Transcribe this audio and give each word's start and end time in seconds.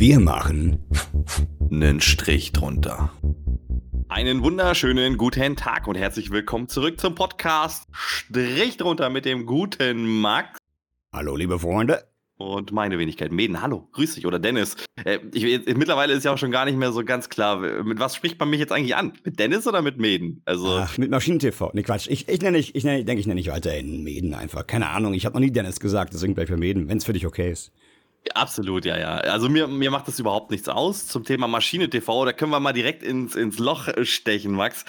Wir 0.00 0.18
machen 0.18 0.78
einen 1.70 2.00
Strich 2.00 2.52
drunter. 2.52 3.12
Einen 4.08 4.42
wunderschönen 4.42 5.18
guten 5.18 5.56
Tag 5.56 5.86
und 5.86 5.94
herzlich 5.94 6.30
willkommen 6.30 6.68
zurück 6.68 6.98
zum 6.98 7.14
Podcast 7.14 7.86
Strich 7.92 8.78
drunter 8.78 9.10
mit 9.10 9.26
dem 9.26 9.44
guten 9.44 10.06
Max. 10.22 10.58
Hallo, 11.12 11.36
liebe 11.36 11.58
Freunde. 11.58 12.02
Und 12.38 12.72
meine 12.72 12.98
Wenigkeit 12.98 13.30
Meden. 13.30 13.60
Hallo, 13.60 13.90
grüß 13.92 14.14
dich. 14.14 14.24
Oder 14.24 14.38
Dennis. 14.38 14.76
Äh, 15.04 15.18
ich, 15.34 15.44
mittlerweile 15.76 16.14
ist 16.14 16.24
ja 16.24 16.32
auch 16.32 16.38
schon 16.38 16.50
gar 16.50 16.64
nicht 16.64 16.78
mehr 16.78 16.92
so 16.92 17.04
ganz 17.04 17.28
klar, 17.28 17.58
mit 17.58 18.00
was 18.00 18.16
spricht 18.16 18.40
man 18.40 18.48
mich 18.48 18.58
jetzt 18.58 18.72
eigentlich 18.72 18.96
an? 18.96 19.12
Mit 19.22 19.38
Dennis 19.38 19.66
oder 19.66 19.82
mit 19.82 19.98
Meden? 19.98 20.40
Also 20.46 20.78
Ach, 20.78 20.96
mit 20.96 21.10
Maschinentv. 21.10 21.74
Nee, 21.74 21.82
Quatsch. 21.82 22.08
Ich, 22.08 22.26
ich 22.26 22.40
nenne, 22.40 22.56
ich, 22.56 22.74
ich, 22.74 22.84
nenne, 22.84 23.04
denke, 23.04 23.20
ich 23.20 23.26
nenne 23.26 23.38
dich 23.38 23.50
weiterhin 23.50 24.02
Meden 24.02 24.32
einfach. 24.32 24.66
Keine 24.66 24.88
Ahnung. 24.88 25.12
Ich 25.12 25.26
habe 25.26 25.34
noch 25.34 25.40
nie 25.40 25.52
Dennis 25.52 25.78
gesagt, 25.78 26.14
deswegen 26.14 26.34
gleich 26.34 26.48
für 26.48 26.56
Meden, 26.56 26.88
wenn 26.88 26.96
es 26.96 27.04
für 27.04 27.12
dich 27.12 27.26
okay 27.26 27.52
ist. 27.52 27.70
Absolut, 28.34 28.84
ja, 28.84 28.98
ja. 28.98 29.16
Also 29.16 29.48
mir, 29.48 29.66
mir 29.66 29.90
macht 29.90 30.08
das 30.08 30.18
überhaupt 30.18 30.50
nichts 30.50 30.68
aus. 30.68 31.06
Zum 31.06 31.24
Thema 31.24 31.48
Maschine 31.48 31.88
TV, 31.88 32.24
da 32.24 32.32
können 32.32 32.52
wir 32.52 32.60
mal 32.60 32.72
direkt 32.72 33.02
ins, 33.02 33.34
ins 33.34 33.58
Loch 33.58 33.88
stechen, 34.02 34.52
Max. 34.52 34.84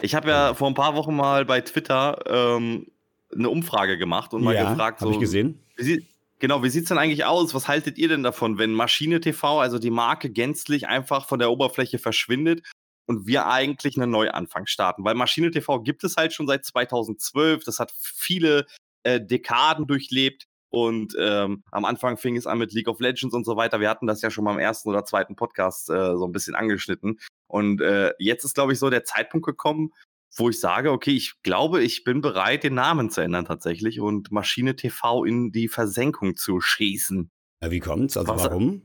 Ich 0.00 0.14
habe 0.14 0.28
ja 0.28 0.54
vor 0.54 0.68
ein 0.68 0.74
paar 0.74 0.94
Wochen 0.94 1.16
mal 1.16 1.44
bei 1.44 1.60
Twitter 1.60 2.18
ähm, 2.26 2.86
eine 3.34 3.50
Umfrage 3.50 3.98
gemacht 3.98 4.34
und 4.34 4.42
mal 4.42 4.54
ja, 4.54 4.70
gefragt, 4.70 5.00
so, 5.00 5.10
ich 5.10 5.18
gesehen. 5.18 5.60
Wie, 5.76 6.06
genau, 6.38 6.62
wie 6.62 6.68
sieht 6.68 6.84
es 6.84 6.88
denn 6.88 6.98
eigentlich 6.98 7.24
aus? 7.24 7.54
Was 7.54 7.68
haltet 7.68 7.98
ihr 7.98 8.08
denn 8.08 8.22
davon, 8.22 8.58
wenn 8.58 8.72
Maschine 8.72 9.20
TV, 9.20 9.60
also 9.60 9.78
die 9.78 9.90
Marke 9.90 10.30
gänzlich 10.30 10.86
einfach 10.86 11.26
von 11.26 11.38
der 11.38 11.50
Oberfläche 11.50 11.98
verschwindet 11.98 12.62
und 13.06 13.26
wir 13.26 13.46
eigentlich 13.46 13.96
einen 13.96 14.10
Neuanfang 14.10 14.66
starten? 14.66 15.04
Weil 15.04 15.14
Maschine 15.14 15.50
TV 15.50 15.80
gibt 15.80 16.04
es 16.04 16.16
halt 16.16 16.32
schon 16.32 16.46
seit 16.46 16.64
2012. 16.64 17.64
Das 17.64 17.78
hat 17.78 17.92
viele 17.96 18.66
äh, 19.02 19.20
Dekaden 19.20 19.86
durchlebt. 19.86 20.46
Und 20.76 21.16
ähm, 21.18 21.62
am 21.70 21.86
Anfang 21.86 22.18
fing 22.18 22.36
es 22.36 22.46
an 22.46 22.58
mit 22.58 22.74
League 22.74 22.88
of 22.88 23.00
Legends 23.00 23.34
und 23.34 23.46
so 23.46 23.56
weiter. 23.56 23.80
Wir 23.80 23.88
hatten 23.88 24.06
das 24.06 24.20
ja 24.20 24.30
schon 24.30 24.44
mal 24.44 24.52
im 24.52 24.58
ersten 24.58 24.90
oder 24.90 25.06
zweiten 25.06 25.34
Podcast 25.34 25.88
äh, 25.88 26.14
so 26.14 26.26
ein 26.26 26.32
bisschen 26.32 26.54
angeschnitten. 26.54 27.18
Und 27.46 27.80
äh, 27.80 28.12
jetzt 28.18 28.44
ist, 28.44 28.56
glaube 28.56 28.74
ich, 28.74 28.78
so 28.78 28.90
der 28.90 29.02
Zeitpunkt 29.02 29.46
gekommen, 29.46 29.94
wo 30.36 30.50
ich 30.50 30.60
sage, 30.60 30.92
okay, 30.92 31.12
ich 31.12 31.32
glaube, 31.42 31.82
ich 31.82 32.04
bin 32.04 32.20
bereit, 32.20 32.62
den 32.62 32.74
Namen 32.74 33.08
zu 33.08 33.22
ändern 33.22 33.46
tatsächlich 33.46 34.00
und 34.00 34.30
Maschine 34.32 34.76
TV 34.76 35.24
in 35.24 35.50
die 35.50 35.68
Versenkung 35.68 36.36
zu 36.36 36.60
schießen. 36.60 37.30
Ja, 37.62 37.70
wie 37.70 37.80
kommt's? 37.80 38.18
Also 38.18 38.34
Was, 38.34 38.44
warum? 38.44 38.82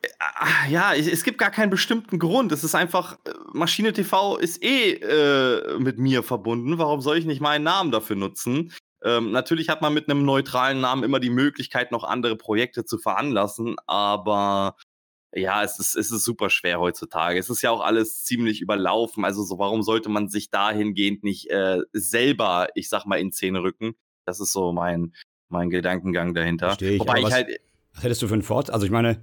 Äh, 0.00 0.72
ja, 0.72 0.94
es 0.94 1.22
gibt 1.22 1.36
gar 1.36 1.50
keinen 1.50 1.68
bestimmten 1.68 2.18
Grund. 2.18 2.50
Es 2.50 2.64
ist 2.64 2.74
einfach, 2.74 3.18
äh, 3.26 3.32
Maschine 3.52 3.92
TV 3.92 4.38
ist 4.38 4.64
eh 4.64 4.92
äh, 4.92 5.78
mit 5.78 5.98
mir 5.98 6.22
verbunden. 6.22 6.78
Warum 6.78 7.02
soll 7.02 7.18
ich 7.18 7.26
nicht 7.26 7.42
meinen 7.42 7.64
Namen 7.64 7.90
dafür 7.90 8.16
nutzen? 8.16 8.72
Ähm, 9.04 9.32
natürlich 9.32 9.68
hat 9.68 9.82
man 9.82 9.92
mit 9.92 10.08
einem 10.08 10.24
neutralen 10.24 10.80
Namen 10.80 11.04
immer 11.04 11.20
die 11.20 11.30
Möglichkeit, 11.30 11.92
noch 11.92 12.04
andere 12.04 12.36
Projekte 12.36 12.84
zu 12.84 12.98
veranlassen, 12.98 13.76
aber 13.86 14.76
ja, 15.36 15.62
es 15.62 15.78
ist, 15.78 15.96
es 15.96 16.10
ist 16.10 16.24
super 16.24 16.48
schwer 16.48 16.80
heutzutage. 16.80 17.38
Es 17.38 17.50
ist 17.50 17.60
ja 17.62 17.70
auch 17.70 17.80
alles 17.80 18.22
ziemlich 18.22 18.60
überlaufen. 18.60 19.24
Also 19.24 19.42
so, 19.42 19.58
warum 19.58 19.82
sollte 19.82 20.08
man 20.08 20.28
sich 20.28 20.50
dahingehend 20.50 21.24
nicht 21.24 21.50
äh, 21.50 21.80
selber, 21.92 22.68
ich 22.74 22.88
sag 22.88 23.04
mal, 23.04 23.16
in 23.16 23.32
Szene 23.32 23.62
rücken? 23.62 23.94
Das 24.24 24.40
ist 24.40 24.52
so 24.52 24.72
mein, 24.72 25.12
mein 25.48 25.70
Gedankengang 25.70 26.34
dahinter. 26.34 26.68
Verstehe 26.68 26.92
ich. 26.92 27.00
Wobei 27.00 27.18
ich 27.18 27.24
was, 27.24 27.32
halt. 27.32 27.60
Was 27.94 28.04
hättest 28.04 28.22
du 28.22 28.28
für 28.28 28.34
einen 28.34 28.42
Fort? 28.42 28.70
Also 28.70 28.86
ich 28.86 28.92
meine, 28.92 29.20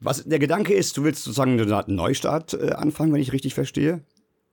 was 0.00 0.24
der 0.24 0.38
Gedanke 0.38 0.72
ist, 0.74 0.96
du 0.96 1.04
willst 1.04 1.24
sozusagen 1.24 1.60
einen 1.60 1.94
Neustart 1.94 2.54
äh, 2.54 2.72
anfangen, 2.72 3.12
wenn 3.12 3.20
ich 3.20 3.32
richtig 3.32 3.54
verstehe? 3.54 4.02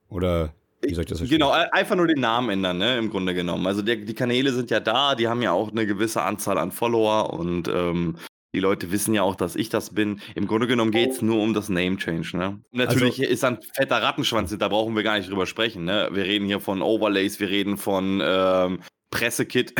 Oder? 0.10 0.54
Wie 0.82 0.94
soll 0.94 1.04
ich 1.04 1.10
das 1.10 1.20
verstehen? 1.20 1.40
Genau, 1.40 1.52
einfach 1.52 1.96
nur 1.96 2.08
den 2.08 2.20
Namen 2.20 2.50
ändern, 2.50 2.78
ne, 2.78 2.98
im 2.98 3.10
Grunde 3.10 3.34
genommen. 3.34 3.68
Also 3.68 3.82
der, 3.82 3.98
die 3.98 4.14
Kanäle 4.14 4.52
sind 4.52 4.72
ja 4.72 4.80
da, 4.80 5.16
die 5.16 5.28
haben 5.28 5.42
ja 5.42 5.52
auch 5.52 5.72
eine 5.72 5.86
gewisse 5.86 6.24
Anzahl 6.24 6.58
an 6.58 6.72
Follower 6.72 7.34
und 7.34 7.68
ähm, 7.68 8.18
die 8.54 8.60
Leute 8.60 8.92
wissen 8.92 9.14
ja 9.14 9.22
auch, 9.22 9.36
dass 9.36 9.56
ich 9.56 9.70
das 9.70 9.94
bin. 9.94 10.20
Im 10.36 10.48
Grunde 10.48 10.68
genommen 10.68 10.92
geht 10.92 11.12
es 11.12 11.22
nur 11.22 11.42
um 11.42 11.54
das 11.54 11.70
Name 11.70 11.98
Change. 11.98 12.36
Ne? 12.36 12.60
Natürlich 12.72 13.20
also, 13.20 13.32
ist 13.32 13.44
ein 13.44 13.60
fetter 13.76 14.02
Rattenschwanz, 14.02 14.56
da 14.58 14.68
brauchen 14.68 14.96
wir 14.96 15.04
gar 15.04 15.18
nicht 15.18 15.30
drüber 15.30 15.46
sprechen. 15.46 15.86
Ne? 15.86 16.10
Wir 16.12 16.26
reden 16.26 16.48
hier 16.48 16.60
von 16.60 16.82
Overlays, 16.82 17.40
wir 17.40 17.50
reden 17.50 17.78
von 17.78 18.22
ähm, 18.24 18.80
Pressekit. 19.10 19.74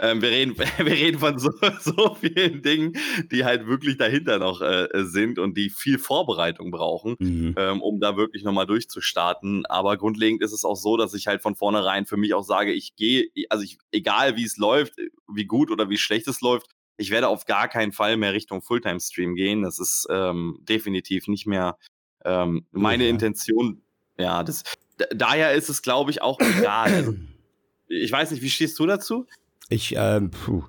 Ähm, 0.00 0.22
wir, 0.22 0.30
reden, 0.30 0.56
wir 0.78 0.92
reden 0.92 1.18
von 1.18 1.38
so, 1.38 1.50
so 1.80 2.14
vielen 2.14 2.62
Dingen, 2.62 2.92
die 3.30 3.44
halt 3.44 3.66
wirklich 3.66 3.96
dahinter 3.96 4.38
noch 4.38 4.60
äh, 4.60 4.88
sind 4.94 5.38
und 5.38 5.56
die 5.56 5.70
viel 5.70 5.98
Vorbereitung 5.98 6.70
brauchen, 6.70 7.16
mhm. 7.18 7.54
ähm, 7.56 7.82
um 7.82 8.00
da 8.00 8.16
wirklich 8.16 8.44
nochmal 8.44 8.66
durchzustarten. 8.66 9.66
Aber 9.66 9.96
grundlegend 9.96 10.42
ist 10.42 10.52
es 10.52 10.64
auch 10.64 10.76
so, 10.76 10.96
dass 10.96 11.14
ich 11.14 11.26
halt 11.26 11.42
von 11.42 11.56
vornherein 11.56 12.06
für 12.06 12.16
mich 12.16 12.34
auch 12.34 12.44
sage, 12.44 12.72
ich 12.72 12.94
gehe, 12.96 13.28
also 13.50 13.64
ich, 13.64 13.78
egal 13.90 14.36
wie 14.36 14.44
es 14.44 14.56
läuft, 14.56 14.94
wie 15.26 15.46
gut 15.46 15.70
oder 15.70 15.90
wie 15.90 15.98
schlecht 15.98 16.28
es 16.28 16.40
läuft, 16.40 16.66
ich 16.98 17.10
werde 17.10 17.28
auf 17.28 17.46
gar 17.46 17.68
keinen 17.68 17.92
Fall 17.92 18.16
mehr 18.16 18.32
Richtung 18.32 18.60
Fulltime-Stream 18.60 19.36
gehen. 19.36 19.62
Das 19.62 19.78
ist 19.78 20.06
ähm, 20.10 20.58
definitiv 20.62 21.28
nicht 21.28 21.46
mehr 21.46 21.78
ähm, 22.24 22.66
meine 22.72 23.04
ja. 23.04 23.10
Intention. 23.10 23.82
Ja, 24.18 24.42
das, 24.42 24.64
daher 25.10 25.54
ist 25.54 25.68
es, 25.68 25.82
glaube 25.82 26.10
ich, 26.10 26.22
auch 26.22 26.40
egal. 26.40 26.92
Also, 26.92 27.14
ich 27.88 28.10
weiß 28.10 28.32
nicht, 28.32 28.42
wie 28.42 28.50
stehst 28.50 28.78
du 28.78 28.86
dazu? 28.86 29.26
Ich, 29.68 29.94
ähm, 29.96 30.30
puh. 30.30 30.64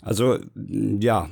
Also 0.00 0.38
ja, 0.54 1.30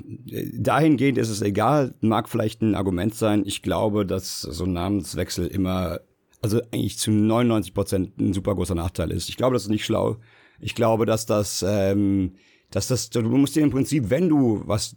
dahingehend 0.54 1.18
ist 1.18 1.28
es 1.28 1.42
egal, 1.42 1.94
mag 2.00 2.28
vielleicht 2.28 2.62
ein 2.62 2.74
Argument 2.74 3.14
sein. 3.14 3.42
Ich 3.44 3.60
glaube, 3.60 4.06
dass 4.06 4.40
so 4.40 4.64
ein 4.64 4.72
Namenswechsel 4.72 5.46
immer, 5.46 6.00
also 6.40 6.60
eigentlich 6.72 6.98
zu 6.98 7.10
99 7.10 7.74
Prozent 7.74 8.18
ein 8.18 8.32
super 8.32 8.54
großer 8.54 8.74
Nachteil 8.74 9.10
ist. 9.10 9.28
Ich 9.28 9.36
glaube, 9.36 9.52
das 9.52 9.64
ist 9.64 9.68
nicht 9.68 9.84
schlau. 9.84 10.16
Ich 10.58 10.74
glaube, 10.74 11.04
dass 11.04 11.26
das 11.26 11.62
ähm, 11.68 12.36
dass 12.72 12.88
das, 12.88 13.10
du 13.10 13.22
musst 13.22 13.54
dir 13.54 13.62
im 13.62 13.70
Prinzip, 13.70 14.10
wenn 14.10 14.28
du 14.28 14.62
was, 14.66 14.96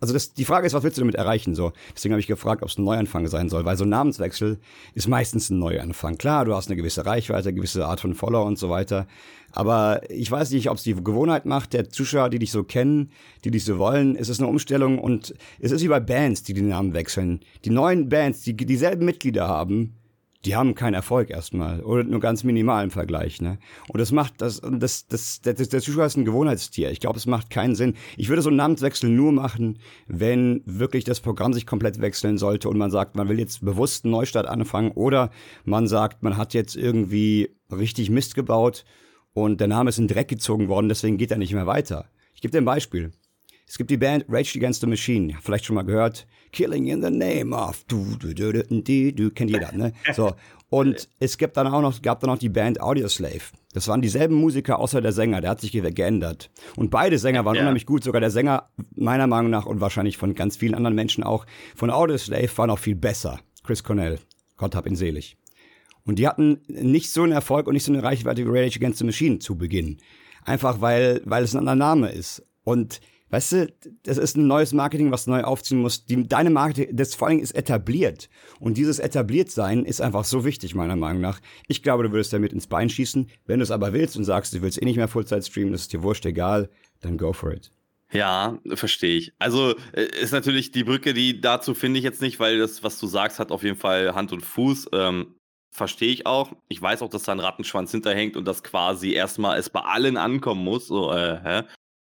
also 0.00 0.12
das, 0.12 0.34
die 0.34 0.44
Frage 0.44 0.66
ist, 0.66 0.74
was 0.74 0.82
willst 0.82 0.98
du 0.98 1.00
damit 1.00 1.14
erreichen? 1.14 1.54
So, 1.54 1.72
deswegen 1.94 2.12
habe 2.12 2.20
ich 2.20 2.26
gefragt, 2.26 2.62
ob 2.62 2.68
es 2.68 2.76
ein 2.76 2.84
Neuanfang 2.84 3.26
sein 3.28 3.48
soll, 3.48 3.64
weil 3.64 3.76
so 3.76 3.84
ein 3.84 3.88
Namenswechsel 3.88 4.58
ist 4.94 5.08
meistens 5.08 5.48
ein 5.48 5.58
Neuanfang. 5.58 6.18
Klar, 6.18 6.44
du 6.44 6.54
hast 6.54 6.66
eine 6.68 6.76
gewisse 6.76 7.06
Reichweite, 7.06 7.48
eine 7.48 7.56
gewisse 7.56 7.86
Art 7.86 8.00
von 8.00 8.14
Follower 8.14 8.44
und 8.44 8.58
so 8.58 8.68
weiter. 8.68 9.06
Aber 9.52 10.00
ich 10.10 10.30
weiß 10.30 10.50
nicht, 10.50 10.68
ob 10.68 10.76
es 10.76 10.82
die 10.82 10.94
Gewohnheit 10.94 11.46
macht, 11.46 11.72
der 11.72 11.88
Zuschauer, 11.88 12.28
die 12.28 12.40
dich 12.40 12.50
so 12.50 12.64
kennen, 12.64 13.10
die 13.44 13.52
dich 13.52 13.64
so 13.64 13.78
wollen. 13.78 14.16
Es 14.16 14.28
ist 14.28 14.40
eine 14.40 14.48
Umstellung 14.48 14.98
und 14.98 15.32
es 15.60 15.70
ist 15.70 15.82
wie 15.84 15.88
bei 15.88 16.00
Bands, 16.00 16.42
die 16.42 16.54
den 16.54 16.68
Namen 16.68 16.92
wechseln. 16.92 17.40
Die 17.64 17.70
neuen 17.70 18.08
Bands, 18.08 18.40
die 18.40 18.56
dieselben 18.56 19.04
Mitglieder 19.04 19.46
haben, 19.46 19.94
die 20.44 20.56
haben 20.56 20.74
keinen 20.74 20.94
Erfolg 20.94 21.30
erstmal 21.30 21.80
oder 21.80 22.04
nur 22.04 22.20
ganz 22.20 22.44
minimal 22.44 22.84
im 22.84 22.90
Vergleich. 22.90 23.40
Ne? 23.40 23.58
Und 23.88 24.00
das 24.00 24.12
macht 24.12 24.40
das, 24.40 24.60
das, 24.60 25.06
das, 25.06 25.40
das, 25.42 25.68
der 25.68 25.80
Zuschauer 25.80 26.06
ist 26.06 26.16
ein 26.16 26.24
Gewohnheitstier. 26.24 26.90
Ich 26.90 27.00
glaube, 27.00 27.18
es 27.18 27.26
macht 27.26 27.50
keinen 27.50 27.74
Sinn. 27.74 27.94
Ich 28.16 28.28
würde 28.28 28.42
so 28.42 28.50
einen 28.50 28.58
Namenswechsel 28.58 29.08
nur 29.08 29.32
machen, 29.32 29.78
wenn 30.06 30.62
wirklich 30.66 31.04
das 31.04 31.20
Programm 31.20 31.52
sich 31.52 31.66
komplett 31.66 32.00
wechseln 32.00 32.38
sollte 32.38 32.68
und 32.68 32.78
man 32.78 32.90
sagt, 32.90 33.16
man 33.16 33.28
will 33.28 33.38
jetzt 33.38 33.64
bewusst 33.64 34.04
einen 34.04 34.12
Neustart 34.12 34.46
anfangen 34.46 34.92
oder 34.92 35.30
man 35.64 35.86
sagt, 35.86 36.22
man 36.22 36.36
hat 36.36 36.54
jetzt 36.54 36.76
irgendwie 36.76 37.50
richtig 37.70 38.10
Mist 38.10 38.34
gebaut 38.34 38.84
und 39.32 39.60
der 39.60 39.68
Name 39.68 39.88
ist 39.88 39.98
in 39.98 40.08
Dreck 40.08 40.28
gezogen 40.28 40.68
worden, 40.68 40.88
deswegen 40.88 41.16
geht 41.16 41.30
er 41.30 41.38
nicht 41.38 41.54
mehr 41.54 41.66
weiter. 41.66 42.06
Ich 42.34 42.40
gebe 42.40 42.52
dir 42.52 42.58
ein 42.58 42.64
Beispiel. 42.64 43.12
Es 43.66 43.78
gibt 43.78 43.90
die 43.90 43.96
Band 43.96 44.24
Rage 44.28 44.58
Against 44.58 44.80
the 44.82 44.86
Machine, 44.86 45.34
vielleicht 45.42 45.64
schon 45.64 45.76
mal 45.76 45.82
gehört. 45.82 46.26
Killing 46.52 46.86
in 46.86 47.02
the 47.02 47.10
name 47.10 47.54
of 47.56 47.84
du 47.88 48.04
du 48.18 48.34
du 48.34 48.52
du 48.52 48.62
du, 48.62 49.12
du 49.12 49.30
kennt 49.30 49.50
jeder, 49.50 49.72
ne? 49.72 49.92
So 50.14 50.34
und 50.70 51.08
es 51.20 51.38
gibt 51.38 51.56
dann 51.56 51.68
auch 51.68 51.80
noch 51.80 52.02
gab 52.02 52.20
dann 52.20 52.30
noch 52.30 52.38
die 52.38 52.48
Band 52.48 52.80
Audioslave. 52.80 53.42
Das 53.72 53.86
waren 53.86 54.02
dieselben 54.02 54.34
Musiker 54.34 54.78
außer 54.78 55.00
der 55.00 55.12
Sänger, 55.12 55.40
der 55.40 55.50
hat 55.50 55.60
sich 55.60 55.72
geändert. 55.72 56.50
Und 56.76 56.90
beide 56.90 57.18
Sänger 57.18 57.44
waren 57.44 57.54
ja. 57.54 57.62
unheimlich 57.62 57.86
gut, 57.86 58.02
sogar 58.02 58.20
der 58.20 58.30
Sänger 58.30 58.68
meiner 58.94 59.26
Meinung 59.26 59.50
nach 59.50 59.66
und 59.66 59.80
wahrscheinlich 59.80 60.16
von 60.16 60.34
ganz 60.34 60.56
vielen 60.56 60.74
anderen 60.74 60.96
Menschen 60.96 61.22
auch 61.22 61.46
von 61.76 61.90
Audioslave 61.90 62.50
war 62.56 62.66
noch 62.66 62.78
viel 62.78 62.96
besser. 62.96 63.40
Chris 63.62 63.84
Cornell, 63.84 64.18
Gott 64.56 64.74
hab 64.74 64.86
ihn 64.86 64.96
selig. 64.96 65.36
Und 66.04 66.18
die 66.18 66.26
hatten 66.26 66.60
nicht 66.66 67.10
so 67.10 67.22
einen 67.22 67.32
Erfolg 67.32 67.66
und 67.66 67.74
nicht 67.74 67.84
so 67.84 67.92
eine 67.92 68.02
Reichweite 68.02 68.44
wie 68.44 68.48
Rage 68.48 68.76
Against 68.76 68.98
the 68.98 69.04
Machine 69.04 69.38
zu 69.38 69.56
Beginn. 69.56 69.98
Einfach 70.44 70.80
weil, 70.80 71.22
weil 71.24 71.44
es 71.44 71.54
ein 71.54 71.58
anderer 71.58 71.76
Name 71.76 72.10
ist. 72.10 72.44
Und 72.64 73.00
Weißt 73.30 73.52
du, 73.52 73.72
das 74.04 74.18
ist 74.18 74.36
ein 74.36 74.46
neues 74.46 74.72
Marketing, 74.72 75.10
was 75.10 75.26
neu 75.26 75.42
aufziehen 75.42 75.80
muss. 75.80 76.04
Die, 76.04 76.26
deine 76.28 76.50
Marke, 76.50 76.88
das 76.92 77.14
vor 77.14 77.28
allem 77.28 77.40
ist 77.40 77.52
etabliert. 77.52 78.28
Und 78.60 78.76
dieses 78.76 78.98
etabliert 78.98 79.50
sein 79.50 79.84
ist 79.84 80.00
einfach 80.00 80.24
so 80.24 80.44
wichtig, 80.44 80.74
meiner 80.74 80.96
Meinung 80.96 81.20
nach. 81.20 81.40
Ich 81.66 81.82
glaube, 81.82 82.04
du 82.04 82.12
würdest 82.12 82.32
damit 82.32 82.52
ins 82.52 82.66
Bein 82.66 82.90
schießen. 82.90 83.28
Wenn 83.46 83.58
du 83.58 83.64
es 83.64 83.70
aber 83.70 83.92
willst 83.92 84.16
und 84.16 84.24
sagst, 84.24 84.54
du 84.54 84.62
willst 84.62 84.80
eh 84.80 84.84
nicht 84.84 84.96
mehr 84.96 85.08
Fullzeit 85.08 85.44
streamen, 85.44 85.72
das 85.72 85.82
ist 85.82 85.92
dir 85.92 86.02
wurscht, 86.02 86.26
egal, 86.26 86.70
dann 87.00 87.18
go 87.18 87.32
for 87.32 87.52
it. 87.52 87.72
Ja, 88.12 88.60
verstehe 88.74 89.16
ich. 89.16 89.32
Also 89.40 89.74
äh, 89.92 90.04
ist 90.20 90.32
natürlich 90.32 90.70
die 90.70 90.84
Brücke, 90.84 91.14
die 91.14 91.40
dazu 91.40 91.74
finde 91.74 91.98
ich 91.98 92.04
jetzt 92.04 92.22
nicht, 92.22 92.38
weil 92.38 92.58
das, 92.58 92.84
was 92.84 93.00
du 93.00 93.08
sagst, 93.08 93.40
hat 93.40 93.50
auf 93.50 93.64
jeden 93.64 93.76
Fall 93.76 94.14
Hand 94.14 94.32
und 94.32 94.42
Fuß. 94.42 94.90
Ähm, 94.92 95.34
verstehe 95.72 96.12
ich 96.12 96.24
auch. 96.24 96.52
Ich 96.68 96.80
weiß 96.80 97.02
auch, 97.02 97.10
dass 97.10 97.24
da 97.24 97.32
ein 97.32 97.40
Rattenschwanz 97.40 97.90
hinterhängt 97.90 98.36
und 98.36 98.44
dass 98.44 98.62
quasi 98.62 99.12
erstmal 99.12 99.58
es 99.58 99.68
bei 99.68 99.80
allen 99.80 100.16
ankommen 100.16 100.62
muss. 100.62 100.86
So, 100.86 101.12
äh, 101.12 101.40
hä? 101.42 101.62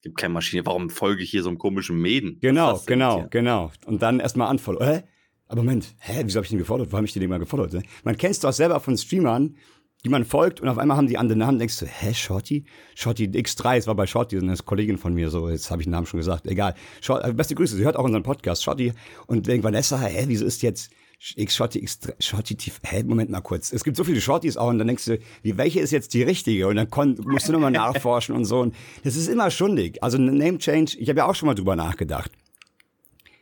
Gibt 0.03 0.19
keine 0.19 0.35
Maschine. 0.35 0.65
Warum 0.67 0.91
folge 0.91 1.23
ich 1.23 1.31
hier 1.31 1.43
so 1.43 1.49
einem 1.49 1.59
komischen 1.59 1.99
Mäden? 2.01 2.39
Genau, 2.41 2.81
genau, 2.87 3.27
genau. 3.31 3.71
Und 3.87 4.03
dann 4.03 4.21
erstmal 4.21 4.49
anfolgen. 4.49 4.85
Hä? 4.85 5.03
Aber 5.49 5.63
Moment, 5.63 5.95
hä, 6.01 6.21
wieso 6.25 6.37
habe 6.37 6.45
ich 6.45 6.51
den 6.51 6.59
gefordert? 6.59 6.93
Wo 6.93 6.97
habe 6.97 7.07
ich 7.07 7.13
den 7.13 7.29
mal 7.29 7.39
gefordert? 7.39 7.73
Ne? 7.73 7.83
Man 8.05 8.17
kennt 8.17 8.33
es 8.33 8.41
doch 8.41 8.53
selber 8.53 8.81
von 8.81 8.97
Streamern, 8.97 9.57
die 10.05 10.11
man 10.11 10.25
folgt 10.25 10.61
und 10.61 10.69
auf 10.69 10.79
einmal 10.79 10.97
haben 10.97 11.07
die 11.07 11.19
andere 11.19 11.39
Namen, 11.39 11.59
denkst 11.59 11.79
du, 11.81 11.87
hä, 11.87 12.15
Shorty? 12.15 12.65
Shorty 12.95 13.25
X3, 13.25 13.79
es 13.79 13.87
war 13.87 13.95
bei 13.95 14.07
Shorty, 14.07 14.39
eine 14.39 14.57
Kollegin 14.57 14.99
von 14.99 15.15
mir, 15.15 15.31
so, 15.31 15.49
jetzt 15.49 15.71
habe 15.71 15.83
ich 15.83 15.87
den 15.87 15.93
Namen 15.93 16.07
schon 16.07 16.19
gesagt, 16.19 16.47
egal. 16.47 16.75
Short, 17.01 17.25
äh, 17.25 17.33
beste 17.33 17.55
Grüße, 17.55 17.77
sie 17.77 17.85
hört 17.85 17.97
auch 17.97 18.05
unseren 18.05 18.23
Podcast, 18.23 18.63
Shorty. 18.63 18.93
Und 19.27 19.47
wegen 19.47 19.65
Vanessa, 19.65 19.99
hä, 19.99 20.25
wieso 20.29 20.45
ist 20.45 20.63
jetzt 20.63 20.93
X 21.37 21.57
Shorty 21.57 21.81
X 21.81 21.99
Shorty 22.21 22.55
tief, 22.55 22.81
hä, 22.85 23.03
Moment 23.03 23.31
mal 23.31 23.41
kurz. 23.41 23.73
Es 23.73 23.83
gibt 23.83 23.97
so 23.97 24.05
viele 24.05 24.21
Shortys 24.21 24.57
auch 24.57 24.69
und 24.69 24.79
dann 24.79 24.87
denkst 24.87 25.05
du, 25.07 25.19
wie, 25.43 25.57
welche 25.57 25.81
ist 25.81 25.91
jetzt 25.91 26.15
die 26.15 26.23
richtige? 26.23 26.69
Und 26.69 26.77
dann 26.77 26.91
kon, 26.91 27.19
musst 27.25 27.49
du 27.49 27.53
nochmal 27.53 27.73
nachforschen 27.73 28.35
und 28.37 28.45
so. 28.45 28.61
Und 28.61 28.75
das 29.03 29.17
ist 29.17 29.29
immer 29.29 29.51
schundig. 29.51 30.03
Also 30.03 30.19
Name 30.19 30.59
Change, 30.59 30.97
ich 30.99 31.09
habe 31.09 31.19
ja 31.19 31.27
auch 31.27 31.35
schon 31.35 31.49
mal 31.49 31.55
drüber 31.55 31.75
nachgedacht. 31.75 32.31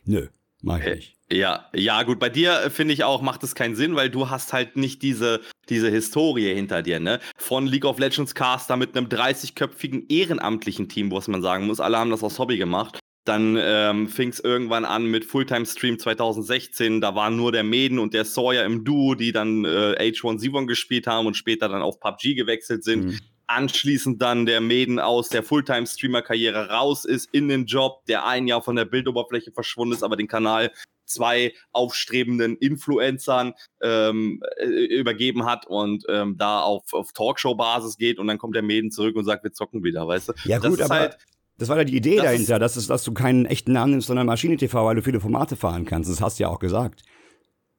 Nö, 0.05 0.29
mach 0.63 0.79
ich 0.79 0.95
nicht. 0.95 1.17
Ja, 1.31 1.67
ja, 1.75 2.05
gut, 2.05 2.21
bei 2.21 2.29
dir 2.29 2.63
äh, 2.63 2.71
finde 2.71 2.95
ich 2.95 3.03
auch, 3.03 3.21
macht 3.21 3.43
es 3.43 3.57
keinen 3.57 3.75
Sinn, 3.75 3.97
weil 3.97 4.11
du 4.11 4.31
hast 4.31 4.53
halt 4.53 4.77
nicht 4.77 5.03
diese, 5.03 5.41
diese 5.69 5.91
Historie 5.91 6.55
hinter 6.55 6.83
dir, 6.83 7.01
ne? 7.01 7.19
Von 7.37 7.67
League 7.67 7.85
of 7.85 7.99
Legends 7.99 8.33
Caster 8.33 8.77
mit 8.77 8.97
einem 8.97 9.09
30-köpfigen 9.09 10.09
ehrenamtlichen 10.09 10.89
Team, 10.89 11.11
was 11.11 11.27
man 11.27 11.43
sagen 11.43 11.67
muss. 11.67 11.81
Alle 11.81 11.99
haben 11.99 12.11
das 12.11 12.23
aus 12.23 12.39
Hobby 12.39 12.59
gemacht. 12.59 13.01
Dann 13.27 13.59
ähm, 13.61 14.09
fing 14.09 14.29
es 14.29 14.39
irgendwann 14.39 14.85
an 14.85 15.07
mit 15.07 15.25
Fulltime-Stream 15.25 15.99
2016. 15.99 17.01
Da 17.01 17.17
waren 17.17 17.37
nur 17.37 17.51
der 17.51 17.65
Maiden 17.65 17.99
und 17.99 18.15
der 18.15 18.25
Sawyer 18.25 18.65
im 18.65 18.85
Duo, 18.85 19.17
die 19.17 19.33
dann 19.33 19.65
äh, 19.65 19.97
H1Z1 19.99 20.67
gespielt 20.67 21.09
haben 21.09 21.27
und 21.27 21.37
später 21.37 21.69
dann 21.69 21.83
auf 21.83 21.99
PUBG 21.99 22.35
gewechselt 22.37 22.85
sind. 22.85 23.07
Mhm. 23.07 23.19
Anschließend 23.49 24.23
dann 24.23 24.47
der 24.47 24.61
Maiden 24.61 25.01
aus 25.01 25.29
der 25.29 25.43
Fulltime-Streamer-Karriere 25.43 26.69
raus 26.71 27.05
ist 27.05 27.29
in 27.33 27.49
den 27.49 27.67
Job, 27.67 28.05
der 28.07 28.27
ein 28.27 28.47
Jahr 28.47 28.63
von 28.63 28.77
der 28.77 28.85
Bildoberfläche 28.85 29.51
verschwunden 29.51 29.95
ist, 29.95 30.05
aber 30.05 30.17
den 30.17 30.29
Kanal 30.29 30.71
zwei 31.05 31.53
aufstrebenden 31.73 32.57
Influencern 32.57 33.55
ähm, 33.81 34.41
äh, 34.59 34.67
übergeben 34.67 35.47
hat 35.47 35.67
und 35.67 36.05
ähm, 36.09 36.37
da 36.37 36.61
auf, 36.61 36.93
auf 36.93 37.13
Talkshow-Basis 37.13 37.97
geht 37.97 38.19
und 38.21 38.29
dann 38.29 38.39
kommt 38.39 38.55
der 38.55 38.63
Maiden 38.63 38.93
zurück 38.93 39.17
und 39.17 39.25
sagt, 39.25 39.43
wir 39.43 39.53
zocken 39.53 39.83
wieder, 39.83 40.07
weißt 40.07 40.29
du? 40.29 40.33
Ja, 40.45 40.59
gut, 40.59 40.81
aber 40.81 40.95
halt, 40.95 41.19
das 41.59 41.69
war 41.69 41.79
ja 41.79 41.85
die 41.85 41.97
Idee 41.97 42.17
das 42.17 42.27
dahinter, 42.27 42.59
dass, 42.59 42.77
es, 42.77 42.87
dass 42.87 43.05
du 43.05 43.13
keinen 43.13 43.47
echten 43.47 43.73
Namen 43.73 43.93
nimmst, 43.93 44.09
sondern 44.09 44.27
Maschine-TV, 44.27 44.85
weil 44.85 44.97
du 44.97 45.03
viele 45.03 45.21
Formate 45.21 45.57
fahren 45.57 45.85
kannst. 45.85 46.11
Das 46.11 46.21
hast 46.21 46.39
du 46.39 46.45
ja 46.45 46.49
auch 46.49 46.59
gesagt. 46.59 47.03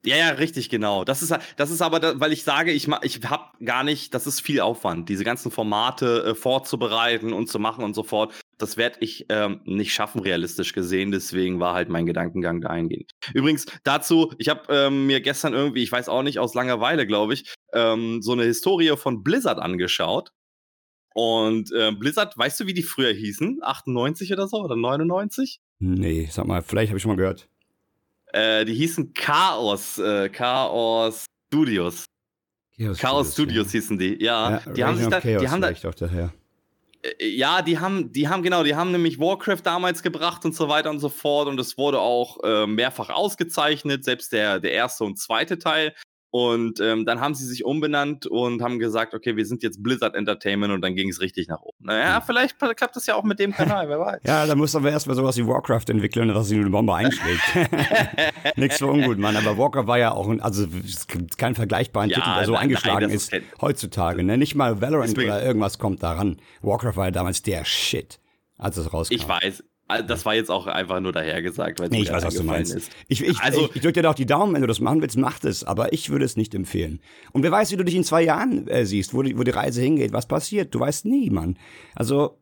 Ja, 0.06 0.16
ja, 0.16 0.30
richtig, 0.30 0.70
genau. 0.70 1.04
Das 1.04 1.22
ist, 1.22 1.36
das 1.58 1.72
ist 1.72 1.82
aber, 1.82 2.00
da, 2.00 2.20
weil 2.20 2.32
ich 2.32 2.44
sage, 2.44 2.72
ich, 2.72 2.88
ich 3.02 3.20
habe 3.26 3.44
gar 3.66 3.84
nicht, 3.84 4.14
das 4.14 4.26
ist 4.26 4.40
viel 4.40 4.62
Aufwand, 4.62 5.10
diese 5.10 5.24
ganzen 5.24 5.52
Formate 5.52 6.24
äh, 6.24 6.36
vorzubereiten 6.36 7.34
und 7.34 7.50
zu 7.50 7.60
machen 7.60 7.84
und 7.84 7.94
so 7.94 8.04
fort. 8.04 8.34
Das 8.58 8.78
werde 8.78 8.98
ich 9.02 9.26
ähm, 9.30 9.60
nicht 9.66 9.94
schaffen, 9.94 10.22
realistisch 10.22 10.74
gesehen. 10.74 11.12
Deswegen 11.12 11.60
war 11.60 11.74
halt 11.74 11.90
mein 11.90 12.06
Gedankengang 12.06 12.62
dahingehend. 12.62 13.12
Übrigens 13.34 13.66
dazu, 13.84 14.34
ich 14.38 14.50
habe 14.50 14.62
ähm, 14.70 15.08
mir 15.08 15.20
gestern 15.20 15.54
irgendwie, 15.54 15.84
ich 15.84 15.92
weiß 15.92 16.10
auch 16.10 16.24
nicht, 16.24 16.40
aus 16.40 16.54
Langeweile, 16.54 17.06
glaube 17.06 17.34
ich, 17.34 17.54
ähm, 17.74 18.22
so 18.22 18.32
eine 18.32 18.44
Historie 18.44 18.96
von 18.96 19.24
Blizzard 19.24 19.60
angeschaut. 19.60 20.32
Und 21.18 21.72
äh, 21.72 21.92
Blizzard, 21.94 22.38
weißt 22.38 22.60
du, 22.60 22.68
wie 22.68 22.76
die 22.76 22.84
früher 22.84 23.12
hießen? 23.12 23.58
98 23.64 24.32
oder 24.34 24.48
so 24.48 24.58
oder 24.58 24.76
99? 24.76 25.60
Nee, 25.80 26.30
sag 26.30 26.46
mal, 26.46 26.62
vielleicht 26.62 26.92
habe 26.92 26.98
ich 26.98 27.02
schon 27.02 27.10
mal 27.10 27.18
gehört. 27.18 27.50
Äh, 28.34 28.66
die 28.66 28.76
hießen 28.76 29.16
Chaos, 29.16 29.98
äh, 29.98 30.30
Chaos 30.30 31.26
Studios. 31.48 32.06
Chaos, 32.78 33.00
Chaos 33.00 33.34
Studios, 33.34 33.74
ja. 33.74 33.80
hießen 33.80 33.98
die. 33.98 34.24
Ja, 34.24 34.62
ja 34.64 34.72
die 34.72 34.84
haben 34.84 34.98
sich 34.98 35.08
da, 35.08 35.20
Chaos 35.20 35.42
die 35.42 35.50
haben 35.50 35.60
da, 35.60 35.72
daher. 35.72 36.34
Äh, 37.02 37.28
ja, 37.30 37.64
die 37.64 37.80
haben, 37.80 38.12
die 38.12 38.28
haben 38.28 38.44
genau, 38.44 38.62
die 38.62 38.76
haben 38.76 38.92
nämlich 38.92 39.18
Warcraft 39.18 39.62
damals 39.64 40.04
gebracht 40.04 40.46
und 40.46 40.54
so 40.54 40.70
weiter 40.70 40.92
und 40.92 41.00
so 41.00 41.10
fort 41.10 41.48
und 41.48 41.60
es 41.60 41.80
wurde 41.80 42.00
auch 42.00 42.44
äh, 42.44 42.68
mehrfach 42.68 43.10
ausgezeichnet, 43.10 44.04
selbst 44.04 44.34
der, 44.34 44.60
der 44.60 44.72
erste 44.72 45.04
und 45.04 45.18
zweite 45.18 45.58
Teil. 45.58 45.96
Und 46.38 46.80
ähm, 46.82 47.04
dann 47.04 47.20
haben 47.20 47.34
sie 47.34 47.48
sich 47.48 47.66
umbenannt 47.66 48.28
und 48.28 48.62
haben 48.62 48.78
gesagt, 48.78 49.16
okay, 49.16 49.36
wir 49.36 49.44
sind 49.48 49.64
jetzt 49.64 49.82
Blizzard 49.82 50.14
Entertainment 50.14 50.72
und 50.72 50.82
dann 50.82 50.94
ging 50.94 51.10
es 51.10 51.20
richtig 51.20 51.48
nach 51.48 51.62
oben. 51.62 51.78
Naja, 51.80 52.22
vielleicht 52.22 52.60
klappt 52.60 52.96
das 52.96 53.08
ja 53.08 53.16
auch 53.16 53.24
mit 53.24 53.40
dem 53.40 53.54
Kanal, 53.54 53.90
wer 53.90 54.00
weiß. 54.00 54.22
ja, 54.24 54.46
da 54.46 54.54
muss 54.54 54.76
aber 54.76 54.92
erstmal 54.92 55.16
sowas 55.16 55.36
wie 55.38 55.48
Warcraft 55.48 55.86
entwickeln, 55.90 56.28
dass 56.28 56.50
sich 56.50 56.60
eine 56.60 56.70
Bombe 56.70 56.94
einschlägt. 56.94 57.42
Nichts 58.56 58.78
für 58.78 58.86
ungut, 58.86 59.18
Mann. 59.18 59.36
Aber 59.36 59.58
Warcraft 59.58 59.88
war 59.88 59.98
ja 59.98 60.12
auch, 60.12 60.30
ein, 60.30 60.40
also 60.40 60.68
es 60.86 61.08
gibt 61.08 61.40
keinen 61.40 61.56
vergleichbaren 61.56 62.12
ja, 62.12 62.18
Titel, 62.18 62.36
der 62.36 62.46
so 62.46 62.52
nein, 62.52 62.62
eingeschlagen 62.62 63.08
nein, 63.08 63.16
ist, 63.16 63.34
ist 63.34 63.44
heutzutage. 63.60 64.24
Ne? 64.24 64.38
Nicht 64.38 64.54
mal 64.54 64.80
Valorant 64.80 65.18
oder 65.18 65.44
irgendwas 65.44 65.80
kommt 65.80 66.04
daran. 66.04 66.38
Warcraft 66.62 66.98
war 66.98 67.06
ja 67.06 67.12
damals 67.12 67.42
der 67.42 67.66
Shit, 67.66 68.20
als 68.60 68.78
es 68.78 68.94
rauskam. 68.94 69.16
Ich 69.16 69.28
weiß, 69.28 69.64
das 69.88 70.26
war 70.26 70.36
jetzt 70.36 70.52
auch 70.52 70.68
einfach 70.68 71.00
nur 71.00 71.14
dahergesagt, 71.14 71.80
weil 71.80 71.86
es 71.86 71.92
nee, 71.92 72.02
ich 72.02 72.12
weiß, 72.12 72.24
was 72.26 72.36
du 72.36 72.44
meinst. 72.44 72.76
Ist. 72.76 72.92
Ich, 73.08 73.24
ich, 73.24 73.40
also, 73.40 73.66
ich, 73.66 73.76
ich 73.78 73.82
drücke 73.82 73.94
dir 73.94 74.04
doch 74.04 74.16
die 74.16 74.26
Daumen, 74.26 74.54
wenn 74.54 74.62
du 74.62 74.68
das 74.68 74.80
machen 74.80 75.02
willst, 75.02 75.18
mach 75.18 75.40
das. 75.40 75.64
Aber 75.64 75.94
ich 75.94 76.10
würde 76.10 76.26
es 76.26 76.36
nicht 76.36 76.54
empfehlen. 76.54 77.00
Und 77.32 77.44
wer 77.44 77.52
weiß, 77.52 77.72
wie 77.72 77.78
du 77.78 77.86
dich 77.86 77.96
in 77.96 78.04
zwei 78.04 78.22
Jahren 78.22 78.68
äh, 78.68 78.86
siehst, 78.86 79.14
wo 79.14 79.22
die, 79.22 79.38
wo 79.38 79.44
die 79.44 79.52
Reise 79.52 79.82
hingeht, 79.82 80.12
was 80.12 80.28
passiert. 80.28 80.76
Du 80.76 80.80
weißt 80.80 81.06
nie, 81.06 81.30
Mann. 81.30 81.58
Also, 81.96 82.38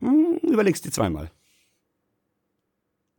mh, 0.00 0.10
hm, 0.10 0.50
überlegst 0.50 0.84
dir 0.84 0.90
zweimal. 0.90 1.30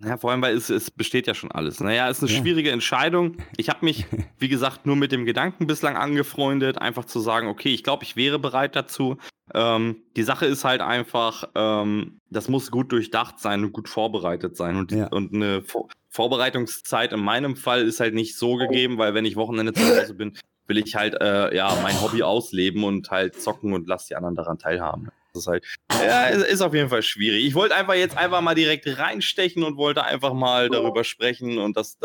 Ja, 0.04 0.18
vor 0.18 0.32
allem, 0.32 0.42
weil 0.42 0.56
es, 0.56 0.70
es 0.70 0.90
besteht 0.90 1.28
ja 1.28 1.34
schon 1.34 1.52
alles. 1.52 1.80
Naja, 1.80 2.10
es 2.10 2.18
ist 2.18 2.24
eine 2.24 2.32
ja. 2.32 2.42
schwierige 2.42 2.72
Entscheidung. 2.72 3.38
Ich 3.58 3.70
habe 3.70 3.86
mich, 3.86 4.06
wie 4.40 4.48
gesagt, 4.48 4.88
nur 4.88 4.96
mit 4.96 5.12
dem 5.12 5.26
Gedanken 5.26 5.68
bislang 5.68 5.96
angefreundet, 5.96 6.80
einfach 6.80 7.06
zu 7.06 7.20
sagen, 7.20 7.48
okay, 7.48 7.72
ich 7.72 7.84
glaube, 7.84 8.04
ich 8.04 8.16
wäre 8.16 8.40
bereit 8.40 8.76
dazu. 8.76 9.18
Ähm, 9.54 9.98
die 10.16 10.24
Sache 10.24 10.48
ist 10.48 10.64
halt 10.64 10.82
einfach, 10.82 11.44
ähm, 11.54 12.20
das 12.30 12.48
muss 12.48 12.72
gut 12.72 12.92
durchdacht 12.92 13.40
sein 13.40 13.64
und 13.64 13.74
gut 13.74 13.88
vorbereitet 13.88 14.56
sein. 14.56 14.78
Und, 14.78 14.92
ja. 14.92 15.08
und 15.08 15.34
eine 15.34 15.62
Vor 15.62 15.90
Vorbereitungszeit 16.10 17.14
in 17.14 17.22
meinem 17.22 17.56
Fall 17.56 17.84
ist 17.84 18.00
halt 18.00 18.14
nicht 18.14 18.36
so 18.36 18.56
gegeben, 18.56 18.98
weil 18.98 19.14
wenn 19.14 19.26
ich 19.26 19.36
Wochenende 19.36 19.74
zu 19.74 19.82
Hause 19.82 20.14
bin, 20.14 20.38
will 20.68 20.78
ich 20.78 20.96
halt 20.96 21.16
äh, 21.22 21.56
ja 21.56 21.78
mein 21.84 22.02
Hobby 22.02 22.24
ausleben 22.24 22.84
und 22.84 23.12
halt 23.12 23.40
zocken 23.40 23.74
und 23.74 23.88
lass 23.88 24.08
die 24.08 24.16
anderen 24.16 24.36
daran 24.36 24.58
teilhaben. 24.58 25.10
Ist 25.34 25.48
halt, 25.48 25.66
ja, 25.92 26.28
ist 26.28 26.62
auf 26.62 26.74
jeden 26.74 26.90
Fall 26.90 27.04
schwierig. 27.04 27.46
Ich 27.46 27.56
wollte 27.56 27.76
einfach 27.76 27.94
jetzt 27.94 28.18
einfach 28.18 28.42
mal 28.42 28.56
direkt 28.56 28.86
reinstechen 28.86 29.64
und 29.64 29.78
wollte 29.78 30.04
einfach 30.04 30.34
mal 30.34 30.70
darüber 30.70 31.04
sprechen 31.04 31.58
und 31.58 31.78
das, 31.78 31.98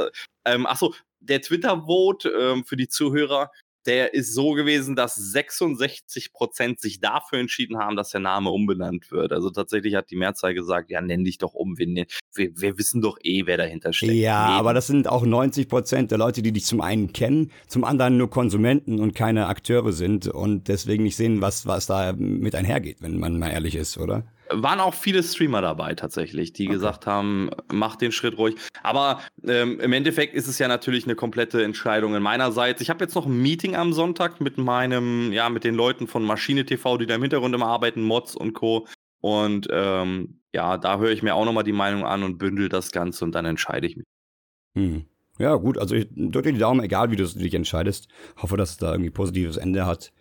ähm, 0.44 0.66
achso, 0.66 0.94
der 1.20 1.42
Twitter-Vote 1.42 2.28
ähm, 2.28 2.64
für 2.64 2.76
die 2.76 2.88
Zuhörer, 2.88 3.50
der 3.86 4.14
ist 4.14 4.34
so 4.34 4.52
gewesen, 4.52 4.96
dass 4.96 5.14
66 5.14 6.32
Prozent 6.32 6.80
sich 6.80 7.00
dafür 7.00 7.38
entschieden 7.38 7.78
haben, 7.78 7.96
dass 7.96 8.10
der 8.10 8.20
Name 8.20 8.50
umbenannt 8.50 9.10
wird. 9.10 9.32
Also 9.32 9.50
tatsächlich 9.50 9.94
hat 9.94 10.10
die 10.10 10.16
Mehrzahl 10.16 10.54
gesagt, 10.54 10.90
ja, 10.90 11.00
nenn 11.00 11.24
dich 11.24 11.38
doch 11.38 11.54
um. 11.54 11.78
Wir, 11.78 12.06
wir, 12.34 12.50
wir 12.54 12.78
wissen 12.78 13.00
doch 13.00 13.18
eh, 13.22 13.46
wer 13.46 13.56
dahinter 13.56 13.92
steckt. 13.92 14.12
Ja, 14.12 14.48
nee. 14.48 14.58
aber 14.58 14.74
das 14.74 14.86
sind 14.86 15.08
auch 15.08 15.24
90 15.24 15.68
Prozent 15.68 16.10
der 16.10 16.18
Leute, 16.18 16.42
die 16.42 16.52
dich 16.52 16.64
zum 16.64 16.80
einen 16.80 17.12
kennen, 17.12 17.50
zum 17.68 17.84
anderen 17.84 18.16
nur 18.16 18.30
Konsumenten 18.30 19.00
und 19.00 19.14
keine 19.14 19.46
Akteure 19.46 19.92
sind 19.92 20.26
und 20.26 20.68
deswegen 20.68 21.04
nicht 21.04 21.16
sehen, 21.16 21.40
was, 21.40 21.66
was 21.66 21.86
da 21.86 22.12
mit 22.12 22.54
einhergeht, 22.54 22.98
wenn 23.00 23.18
man 23.18 23.38
mal 23.38 23.50
ehrlich 23.50 23.76
ist, 23.76 23.98
oder? 23.98 24.24
Waren 24.50 24.80
auch 24.80 24.94
viele 24.94 25.22
Streamer 25.22 25.60
dabei 25.60 25.94
tatsächlich, 25.94 26.52
die 26.52 26.66
okay. 26.66 26.74
gesagt 26.74 27.06
haben, 27.06 27.50
mach 27.72 27.96
den 27.96 28.12
Schritt 28.12 28.38
ruhig. 28.38 28.56
Aber 28.82 29.20
ähm, 29.46 29.80
im 29.80 29.92
Endeffekt 29.92 30.34
ist 30.34 30.48
es 30.48 30.58
ja 30.58 30.68
natürlich 30.68 31.04
eine 31.04 31.14
komplette 31.14 31.62
Entscheidung 31.62 32.14
in 32.14 32.22
meinerseits. 32.22 32.80
Ich 32.80 32.90
habe 32.90 33.04
jetzt 33.04 33.14
noch 33.14 33.26
ein 33.26 33.40
Meeting 33.40 33.76
am 33.76 33.92
Sonntag 33.92 34.40
mit 34.40 34.58
meinem, 34.58 35.32
ja, 35.32 35.48
mit 35.48 35.64
den 35.64 35.74
Leuten 35.74 36.06
von 36.06 36.24
Maschine 36.24 36.64
TV, 36.64 36.98
die 36.98 37.06
da 37.06 37.14
im 37.14 37.22
Hintergrund 37.22 37.54
immer 37.54 37.66
arbeiten, 37.66 38.02
Mods 38.02 38.34
und 38.34 38.52
Co. 38.52 38.86
Und 39.20 39.68
ähm, 39.70 40.40
ja, 40.52 40.78
da 40.78 40.98
höre 40.98 41.10
ich 41.10 41.22
mir 41.22 41.34
auch 41.34 41.44
nochmal 41.44 41.64
die 41.64 41.72
Meinung 41.72 42.04
an 42.04 42.22
und 42.22 42.38
bündel 42.38 42.68
das 42.68 42.92
Ganze 42.92 43.24
und 43.24 43.32
dann 43.32 43.44
entscheide 43.44 43.86
ich 43.86 43.96
mich. 43.96 44.06
Hm. 44.74 45.06
Ja, 45.38 45.54
gut, 45.56 45.76
also 45.76 45.94
ich 45.94 46.08
drücke 46.14 46.48
dir 46.48 46.52
die 46.54 46.58
Daumen, 46.58 46.82
egal 46.82 47.10
wie 47.10 47.16
du 47.16 47.26
dich 47.26 47.52
entscheidest. 47.52 48.08
Hoffe, 48.38 48.56
dass 48.56 48.70
es 48.70 48.76
da 48.78 48.92
irgendwie 48.92 49.10
positives 49.10 49.58
Ende 49.58 49.84
hat. 49.84 50.12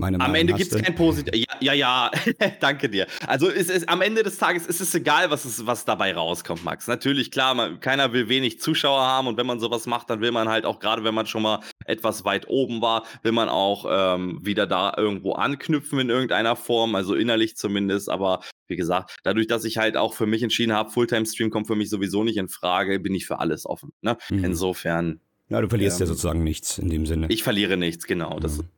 Meine 0.00 0.18
am 0.18 0.34
Ende 0.34 0.54
gibt 0.54 0.72
es 0.72 0.82
kein 0.82 0.94
Positiv. 0.94 1.34
Ja, 1.34 1.44
ja, 1.60 1.74
ja. 1.74 2.10
danke 2.60 2.88
dir. 2.88 3.06
Also 3.26 3.50
es 3.50 3.68
ist, 3.68 3.88
am 3.88 4.00
Ende 4.00 4.22
des 4.22 4.38
Tages 4.38 4.66
ist 4.66 4.80
es 4.80 4.94
egal, 4.94 5.30
was, 5.30 5.44
es, 5.44 5.66
was 5.66 5.84
dabei 5.84 6.14
rauskommt, 6.14 6.64
Max. 6.64 6.86
Natürlich, 6.86 7.30
klar, 7.30 7.54
man, 7.54 7.80
keiner 7.80 8.14
will 8.14 8.28
wenig 8.28 8.60
Zuschauer 8.60 9.02
haben 9.02 9.28
und 9.28 9.36
wenn 9.36 9.46
man 9.46 9.60
sowas 9.60 9.86
macht, 9.86 10.08
dann 10.08 10.22
will 10.22 10.32
man 10.32 10.48
halt 10.48 10.64
auch, 10.64 10.80
gerade 10.80 11.04
wenn 11.04 11.14
man 11.14 11.26
schon 11.26 11.42
mal 11.42 11.60
etwas 11.84 12.24
weit 12.24 12.48
oben 12.48 12.80
war, 12.80 13.04
will 13.22 13.32
man 13.32 13.50
auch 13.50 13.86
ähm, 13.90 14.40
wieder 14.42 14.66
da 14.66 14.94
irgendwo 14.96 15.32
anknüpfen 15.32 16.00
in 16.00 16.08
irgendeiner 16.08 16.56
Form, 16.56 16.94
also 16.94 17.14
innerlich 17.14 17.56
zumindest. 17.56 18.08
Aber 18.08 18.40
wie 18.66 18.76
gesagt, 18.76 19.16
dadurch, 19.22 19.46
dass 19.46 19.64
ich 19.64 19.76
halt 19.76 19.98
auch 19.98 20.14
für 20.14 20.26
mich 20.26 20.42
entschieden 20.42 20.72
habe, 20.72 20.90
Fulltime-Stream 20.90 21.50
kommt 21.50 21.66
für 21.66 21.76
mich 21.76 21.90
sowieso 21.90 22.24
nicht 22.24 22.38
in 22.38 22.48
Frage, 22.48 23.00
bin 23.00 23.14
ich 23.14 23.26
für 23.26 23.38
alles 23.38 23.66
offen. 23.66 23.92
Ne? 24.00 24.16
Mhm. 24.30 24.44
Insofern. 24.44 25.20
Ja, 25.50 25.60
du 25.60 25.68
verlierst 25.68 26.00
ähm, 26.00 26.06
ja 26.06 26.06
sozusagen 26.06 26.42
nichts 26.42 26.78
in 26.78 26.88
dem 26.88 27.04
Sinne. 27.04 27.26
Ich 27.28 27.42
verliere 27.42 27.76
nichts, 27.76 28.06
genau. 28.06 28.38
Das, 28.40 28.58
mhm. 28.58 28.68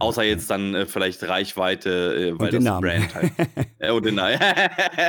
Außer 0.00 0.22
jetzt 0.22 0.48
dann 0.48 0.74
äh, 0.74 0.86
vielleicht 0.86 1.22
Reichweite, 1.24 2.32
äh, 2.34 2.38
weil 2.38 2.50
das 2.50 2.62
Namen. 2.62 2.82
Brand 2.82 3.14
halt. 3.14 3.32
äh, 3.78 3.90
und 3.90 4.06
den 4.06 4.14
Namen. 4.14 4.38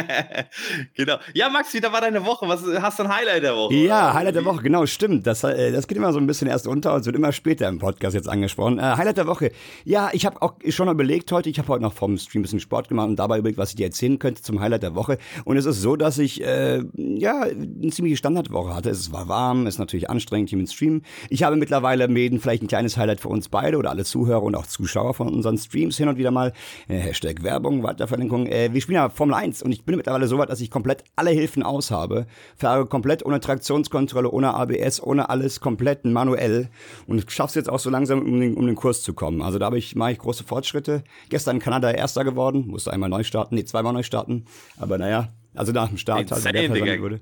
genau. 0.96 1.18
Ja, 1.34 1.50
Max, 1.50 1.74
wie 1.74 1.80
da 1.80 1.92
war 1.92 2.02
deine 2.02 2.26
Woche? 2.26 2.48
Was, 2.48 2.64
hast 2.82 2.98
du 2.98 3.04
ein 3.04 3.16
Highlight 3.16 3.44
der 3.44 3.56
Woche? 3.56 3.76
Ja, 3.76 4.14
Highlight 4.14 4.36
der 4.36 4.46
Woche, 4.46 4.64
genau, 4.64 4.86
stimmt. 4.88 5.28
Das, 5.28 5.44
äh, 5.44 5.72
das 5.72 5.88
geht 5.88 5.98
immer 5.98 6.12
so 6.12 6.20
ein 6.20 6.26
bisschen 6.26 6.48
erst 6.48 6.66
unter 6.66 6.96
und 6.96 7.06
wird 7.06 7.16
immer 7.16 7.32
später 7.32 7.68
im 7.68 7.78
Podcast 7.78 8.16
jetzt 8.16 8.28
angesprochen. 8.28 8.80
Äh, 8.80 8.82
Highlight 8.82 9.18
der 9.18 9.28
Woche. 9.28 9.52
Ja, 9.86 10.10
ich 10.12 10.26
habe 10.26 10.42
auch 10.42 10.56
schon 10.70 10.88
überlegt 10.88 11.32
heute, 11.32 11.50
ich 11.50 11.60
habe 11.60 11.68
heute 11.68 11.84
noch 11.84 11.94
vom 11.94 12.18
Stream 12.18 12.40
ein 12.40 12.44
bisschen 12.44 12.60
Sport 12.60 12.90
gemacht 12.90 13.10
und 13.10 13.18
dabei 13.18 13.38
überlegt, 13.38 13.60
was 13.60 13.70
ich 13.70 13.76
dir 13.76 13.86
erzählen 13.86 14.18
könnte 14.18 14.42
zum 14.42 14.60
Highlight 14.60 14.82
der 14.82 14.96
Woche. 14.96 15.20
Und 15.46 15.58
es 15.58 15.66
ist 15.66 15.82
so, 15.82 15.98
dass 15.98 16.18
ich 16.18 16.44
äh, 16.44 16.84
ja 16.96 17.42
eine 17.42 17.92
ziemliche 17.92 18.18
Standardwoche 18.18 18.74
hatte. 18.74 18.90
Es 18.90 19.12
war 19.12 19.28
warm, 19.28 19.68
es 19.68 19.76
ist 19.76 19.80
natürlich 19.80 20.10
anstrengend 20.10 20.50
hier 20.50 20.58
mit 20.58 20.72
Stream. 20.72 21.04
Ich 21.30 21.44
habe 21.44 21.58
mittlerweile 21.58 22.08
Mäden 22.08 22.40
vielleicht 22.40 22.64
ein 22.64 22.68
kleines 22.68 22.98
Highlight 22.98 23.20
für 23.20 23.30
uns 23.30 23.50
beide 23.50 23.78
oder 23.78 23.92
alle 23.92 24.04
Zuhörer 24.04 24.42
und 24.42 24.56
auch 24.56 24.66
Zuschauer 24.80 25.14
von 25.14 25.28
unseren 25.28 25.58
Streams 25.58 25.98
hin 25.98 26.08
und 26.08 26.18
wieder 26.18 26.32
mal. 26.32 26.54
Äh, 26.88 27.00
Hashtag 27.00 27.44
Werbung, 27.44 27.84
Weiterverlinkung. 27.84 28.48
Äh, 28.48 28.74
wir 28.74 28.80
spielen 28.80 28.96
ja 28.96 29.10
Formel 29.10 29.36
1 29.36 29.62
und 29.62 29.74
ich 29.74 29.84
bin 29.84 29.98
mittlerweile 29.98 30.26
so 30.28 30.38
weit, 30.38 30.50
dass 30.50 30.62
ich 30.62 30.72
komplett 30.72 31.04
alle 31.18 31.32
Hilfen 31.32 31.64
aus 31.64 31.92
habe. 31.92 32.28
Fahre 32.56 32.86
komplett 32.86 33.26
ohne 33.26 33.42
Traktionskontrolle, 33.42 34.32
ohne 34.32 34.54
ABS, 34.54 35.04
ohne 35.04 35.30
alles, 35.30 35.60
komplett 35.60 36.06
manuell. 36.06 36.70
Und 37.08 37.18
ich 37.18 37.30
schaffe 37.30 37.50
es 37.50 37.56
jetzt 37.56 37.70
auch 37.70 37.80
so 37.80 37.90
langsam, 37.90 38.22
um 38.22 38.40
den, 38.40 38.56
um 38.56 38.66
den 38.66 38.76
Kurs 38.76 39.04
zu 39.04 39.14
kommen. 39.14 39.42
Also 39.42 39.60
da 39.60 39.66
habe 39.66 39.78
ich, 39.78 39.96
mache 39.96 40.14
ich 40.14 40.20
große 40.20 40.46
Fortschritte. 40.46 41.04
Gestern 41.28 41.58
in 41.58 41.62
Kanada 41.62 41.92
Erster 41.92 42.24
geworden, 42.24 42.68
musste 42.68 42.94
einmal 42.94 43.10
neu 43.10 43.24
starten, 43.24 43.56
nee, 43.56 43.66
zweimal 43.66 43.92
neu 43.92 44.04
starten. 44.04 44.46
Aber 44.78 44.98
naja, 44.98 45.34
also 45.56 45.74
nach 45.74 45.90
dem 45.90 45.98
Start 45.98 46.32
halt. 46.32 46.46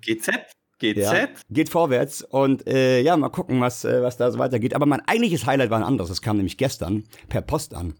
GZ? 0.01 0.29
GZ? 0.79 0.97
Ja, 0.97 1.27
geht 1.49 1.69
vorwärts 1.69 2.21
und 2.21 2.67
äh, 2.67 3.01
ja, 3.01 3.17
mal 3.17 3.29
gucken, 3.29 3.59
was, 3.61 3.83
äh, 3.83 4.01
was 4.01 4.17
da 4.17 4.31
so 4.31 4.39
weitergeht. 4.39 4.75
Aber 4.75 4.85
mein 4.85 5.01
eigentliches 5.07 5.45
Highlight 5.45 5.69
war 5.69 5.77
ein 5.79 5.83
anderes. 5.83 6.09
Das 6.09 6.21
kam 6.21 6.37
nämlich 6.37 6.57
gestern 6.57 7.03
per 7.29 7.41
Post 7.41 7.73
an. 7.73 7.95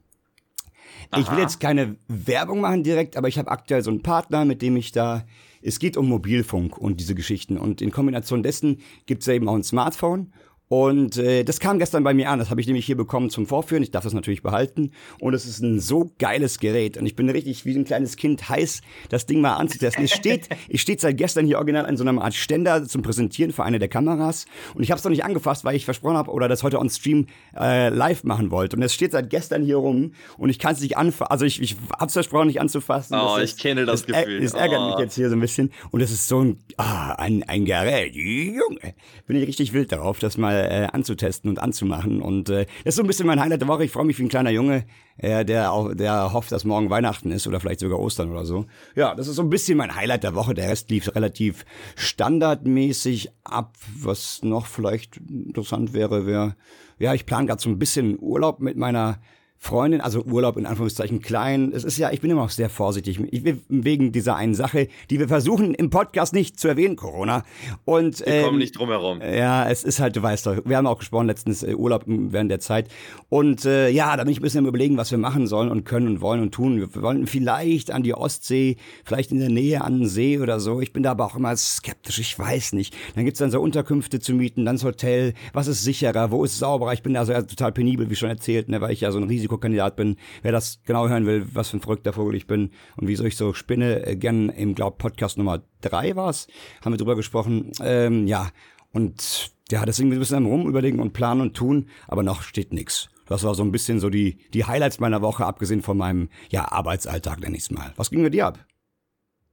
Aha. 1.11 1.21
Ich 1.21 1.31
will 1.31 1.39
jetzt 1.39 1.59
keine 1.59 1.95
Werbung 2.07 2.61
machen 2.61 2.83
direkt, 2.83 3.17
aber 3.17 3.27
ich 3.27 3.37
habe 3.37 3.49
aktuell 3.49 3.81
so 3.81 3.91
einen 3.91 4.03
Partner, 4.03 4.45
mit 4.45 4.61
dem 4.61 4.75
ich 4.75 4.91
da. 4.91 5.25
Es 5.61 5.79
geht 5.79 5.97
um 5.97 6.07
Mobilfunk 6.07 6.77
und 6.77 6.99
diese 6.99 7.15
Geschichten. 7.15 7.57
Und 7.57 7.81
in 7.81 7.91
Kombination 7.91 8.43
dessen 8.43 8.79
gibt 9.05 9.21
es 9.21 9.27
ja 9.27 9.33
eben 9.33 9.49
auch 9.49 9.55
ein 9.55 9.63
Smartphone. 9.63 10.31
Und 10.69 11.17
äh, 11.17 11.43
das 11.43 11.59
kam 11.59 11.79
gestern 11.79 12.03
bei 12.03 12.13
mir 12.13 12.29
an. 12.29 12.39
Das 12.39 12.49
habe 12.49 12.59
ich 12.59 12.67
nämlich 12.67 12.85
hier 12.85 12.97
bekommen 12.97 13.29
zum 13.29 13.45
Vorführen. 13.45 13.83
Ich 13.83 13.91
darf 13.91 14.03
das 14.03 14.13
natürlich 14.13 14.43
behalten. 14.43 14.91
Und 15.19 15.33
es 15.33 15.45
ist 15.45 15.59
ein 15.59 15.79
so 15.79 16.11
geiles 16.19 16.59
Gerät. 16.59 16.97
Und 16.97 17.05
ich 17.05 17.15
bin 17.15 17.29
richtig 17.29 17.65
wie 17.65 17.75
ein 17.75 17.85
kleines 17.85 18.17
Kind 18.17 18.49
heiß, 18.49 18.81
das 19.09 19.25
Ding 19.25 19.39
mal 19.39 19.55
anzutesten. 19.55 20.03
Es 20.03 20.11
steht, 20.11 20.49
es 20.69 20.81
steht 20.81 20.99
seit 20.99 21.17
gestern 21.17 21.45
hier 21.45 21.57
original 21.57 21.85
an 21.85 21.95
so 21.95 22.03
einer 22.05 22.21
Art 22.21 22.33
Ständer 22.33 22.85
zum 22.85 23.01
Präsentieren 23.01 23.53
für 23.53 23.63
eine 23.63 23.79
der 23.79 23.87
Kameras. 23.87 24.45
Und 24.73 24.83
ich 24.83 24.91
habe 24.91 24.99
es 24.99 25.05
noch 25.05 25.11
nicht 25.11 25.23
angefasst, 25.23 25.63
weil 25.63 25.75
ich 25.75 25.85
versprochen 25.85 26.17
habe 26.17 26.31
oder 26.31 26.49
das 26.49 26.63
heute 26.63 26.79
on 26.79 26.89
Stream 26.89 27.27
äh, 27.57 27.89
live 27.89 28.25
machen 28.25 28.51
wollte. 28.51 28.75
Und 28.75 28.83
es 28.83 28.93
steht 28.93 29.13
seit 29.13 29.29
gestern 29.29 29.63
hier 29.63 29.77
rum 29.77 30.13
und 30.37 30.49
ich 30.49 30.59
kann 30.59 30.73
es 30.73 30.81
nicht 30.81 30.97
anfassen. 30.97 31.31
Also 31.31 31.45
ich, 31.45 31.61
ich 31.61 31.77
habe 31.93 32.07
es 32.07 32.13
versprochen, 32.13 32.47
nicht 32.47 32.59
anzufassen. 32.59 33.15
Oh, 33.15 33.37
das 33.37 33.51
ich 33.51 33.57
kenne 33.57 33.85
das, 33.85 34.05
das 34.05 34.17
Gefühl. 34.17 34.43
Es 34.43 34.53
ärgert 34.53 34.81
oh. 34.81 34.89
mich 34.89 34.99
jetzt 34.99 35.15
hier 35.15 35.29
so 35.29 35.35
ein 35.35 35.39
bisschen. 35.39 35.71
Und 35.91 36.01
es 36.01 36.11
ist 36.11 36.27
so 36.27 36.41
ein, 36.41 36.59
ah, 36.75 37.13
ein, 37.13 37.43
ein 37.43 37.63
Gerät. 37.63 38.15
Junge, 38.15 38.95
bin 39.27 39.37
ich 39.37 39.47
richtig 39.47 39.71
wild 39.71 39.91
darauf, 39.91 40.19
das 40.19 40.37
mal 40.37 40.56
äh, 40.57 40.87
anzutesten 40.91 41.49
und 41.49 41.59
anzumachen. 41.59 42.21
Und 42.21 42.49
äh, 42.49 42.65
das 42.83 42.93
ist 42.93 42.95
so 42.95 43.03
ein 43.03 43.07
bisschen 43.07 43.27
mein 43.27 43.39
Highlight 43.39 43.61
der 43.61 43.67
Woche. 43.67 43.83
Ich 43.83 43.91
freue 43.91 44.05
mich 44.05 44.17
wie 44.19 44.23
ein 44.23 44.29
kleiner 44.29 44.49
Junge, 44.49 44.85
äh, 45.17 45.45
der, 45.45 45.71
auch, 45.71 45.93
der 45.93 46.33
hofft, 46.33 46.51
dass 46.51 46.65
morgen 46.65 46.89
Weihnachten 46.89 47.31
ist 47.31 47.47
oder 47.47 47.59
vielleicht 47.59 47.79
sogar 47.79 47.99
Ostern 47.99 48.31
oder 48.31 48.45
so. 48.45 48.65
Ja, 48.95 49.15
das 49.15 49.27
ist 49.27 49.35
so 49.35 49.41
ein 49.41 49.49
bisschen 49.49 49.77
mein 49.77 49.95
Highlight 49.95 50.23
der 50.23 50.35
Woche. 50.35 50.53
Der 50.53 50.69
Rest 50.69 50.89
lief 50.89 51.13
relativ 51.15 51.65
standardmäßig 51.95 53.31
ab. 53.43 53.77
Was 53.99 54.43
noch 54.43 54.65
vielleicht 54.65 55.17
interessant 55.17 55.93
wäre, 55.93 56.25
wäre, 56.25 56.55
ja, 56.99 57.13
ich 57.13 57.25
plane 57.25 57.47
gerade 57.47 57.61
so 57.61 57.69
ein 57.69 57.79
bisschen 57.79 58.17
Urlaub 58.19 58.59
mit 58.59 58.77
meiner 58.77 59.19
Freundin, 59.59 60.01
also 60.01 60.23
Urlaub 60.23 60.57
in 60.57 60.65
Anführungszeichen 60.65 61.21
klein. 61.21 61.71
Es 61.73 61.83
ist 61.83 61.97
ja, 61.97 62.11
ich 62.11 62.21
bin 62.21 62.31
immer 62.31 62.43
auch 62.43 62.49
sehr 62.49 62.69
vorsichtig. 62.69 63.19
Ich, 63.31 63.43
wegen 63.67 64.11
dieser 64.11 64.35
einen 64.35 64.55
Sache, 64.55 64.87
die 65.09 65.19
wir 65.19 65.27
versuchen 65.27 65.73
im 65.73 65.89
Podcast 65.89 66.33
nicht 66.33 66.59
zu 66.59 66.67
erwähnen, 66.67 66.95
Corona. 66.95 67.43
Und, 67.85 68.19
wir 68.19 68.27
ähm, 68.27 68.45
kommen 68.45 68.59
nicht 68.59 68.77
drum 68.77 68.89
herum. 68.89 69.21
Ja, 69.21 69.69
es 69.69 69.83
ist 69.83 69.99
halt, 69.99 70.15
du 70.15 70.21
weißt 70.21 70.45
doch, 70.47 70.57
wir 70.65 70.77
haben 70.77 70.87
auch 70.87 70.99
gesprochen 70.99 71.27
letztens 71.27 71.63
äh, 71.63 71.75
Urlaub 71.75 72.03
während 72.07 72.51
der 72.51 72.59
Zeit. 72.59 72.89
Und 73.29 73.65
äh, 73.65 73.89
ja, 73.89 74.15
da 74.15 74.23
bin 74.23 74.31
ich 74.31 74.39
ein 74.39 74.43
bisschen 74.43 74.65
überlegen, 74.65 74.97
was 74.97 75.11
wir 75.11 75.17
machen 75.17 75.47
sollen 75.47 75.69
und 75.69 75.83
können 75.83 76.07
und 76.07 76.21
wollen 76.21 76.41
und 76.41 76.53
tun. 76.53 76.79
Wir 76.79 77.01
wollen 77.01 77.27
vielleicht 77.27 77.91
an 77.91 78.03
die 78.03 78.13
Ostsee, 78.13 78.77
vielleicht 79.03 79.31
in 79.31 79.39
der 79.39 79.49
Nähe 79.49 79.83
an 79.83 79.99
den 79.99 80.07
See 80.07 80.39
oder 80.39 80.59
so. 80.59 80.81
Ich 80.81 80.93
bin 80.93 81.03
da 81.03 81.11
aber 81.11 81.25
auch 81.25 81.35
immer 81.35 81.55
skeptisch, 81.55 82.19
ich 82.19 82.37
weiß 82.37 82.73
nicht. 82.73 82.95
Dann 83.15 83.25
gibt's 83.25 83.39
dann 83.39 83.51
so 83.51 83.59
Unterkünfte 83.61 84.19
zu 84.19 84.33
mieten, 84.33 84.65
dann 84.65 84.75
das 84.75 84.83
Hotel. 84.83 85.33
Was 85.53 85.67
ist 85.67 85.83
sicherer? 85.83 86.31
Wo 86.31 86.43
ist 86.43 86.53
es 86.53 86.59
sauberer? 86.59 86.93
Ich 86.93 87.03
bin 87.03 87.13
da 87.13 87.25
so 87.25 87.31
ja, 87.31 87.41
total 87.41 87.71
penibel, 87.71 88.09
wie 88.09 88.15
schon 88.15 88.29
erzählt, 88.29 88.69
ne, 88.69 88.81
weil 88.81 88.91
ich 88.91 89.01
ja 89.01 89.11
so 89.11 89.17
ein 89.17 89.23
Risiko 89.23 89.46
Risikokandidat 89.47 89.95
bin. 89.95 90.17
Wer 90.41 90.51
das 90.51 90.81
genau 90.85 91.07
hören 91.07 91.25
will, 91.25 91.47
was 91.53 91.69
für 91.69 91.77
ein 91.77 91.81
verrückter 91.81 92.13
Vogel 92.13 92.35
ich 92.35 92.47
bin 92.47 92.71
und 92.97 93.07
wieso 93.07 93.23
ich 93.23 93.37
so 93.37 93.53
spinne, 93.53 94.05
äh, 94.05 94.15
gern 94.15 94.49
im, 94.49 94.75
glaub, 94.75 94.97
Podcast 94.97 95.37
Nummer 95.37 95.63
drei 95.81 96.15
war's, 96.15 96.47
haben 96.83 96.93
wir 96.93 96.97
drüber 96.97 97.15
gesprochen. 97.15 97.71
Ähm, 97.81 98.27
ja, 98.27 98.49
und 98.91 99.51
ja, 99.69 99.85
deswegen 99.85 100.11
ein 100.11 100.19
bisschen 100.19 100.37
am 100.37 100.45
Rumüberlegen 100.45 100.99
und 100.99 101.13
planen 101.13 101.41
und 101.41 101.55
tun, 101.55 101.87
aber 102.07 102.23
noch 102.23 102.41
steht 102.41 102.73
nix. 102.73 103.09
Das 103.25 103.43
war 103.43 103.55
so 103.55 103.63
ein 103.63 103.71
bisschen 103.71 103.99
so 103.99 104.09
die, 104.09 104.37
die 104.53 104.65
Highlights 104.65 104.99
meiner 104.99 105.21
Woche, 105.21 105.45
abgesehen 105.45 105.81
von 105.81 105.97
meinem, 105.97 106.29
ja, 106.49 106.71
Arbeitsalltag, 106.71 107.41
nenn 107.41 107.55
ich's 107.55 107.71
mal. 107.71 107.93
Was 107.97 108.09
ging 108.09 108.21
mit 108.21 108.33
dir 108.33 108.47
ab? 108.47 108.65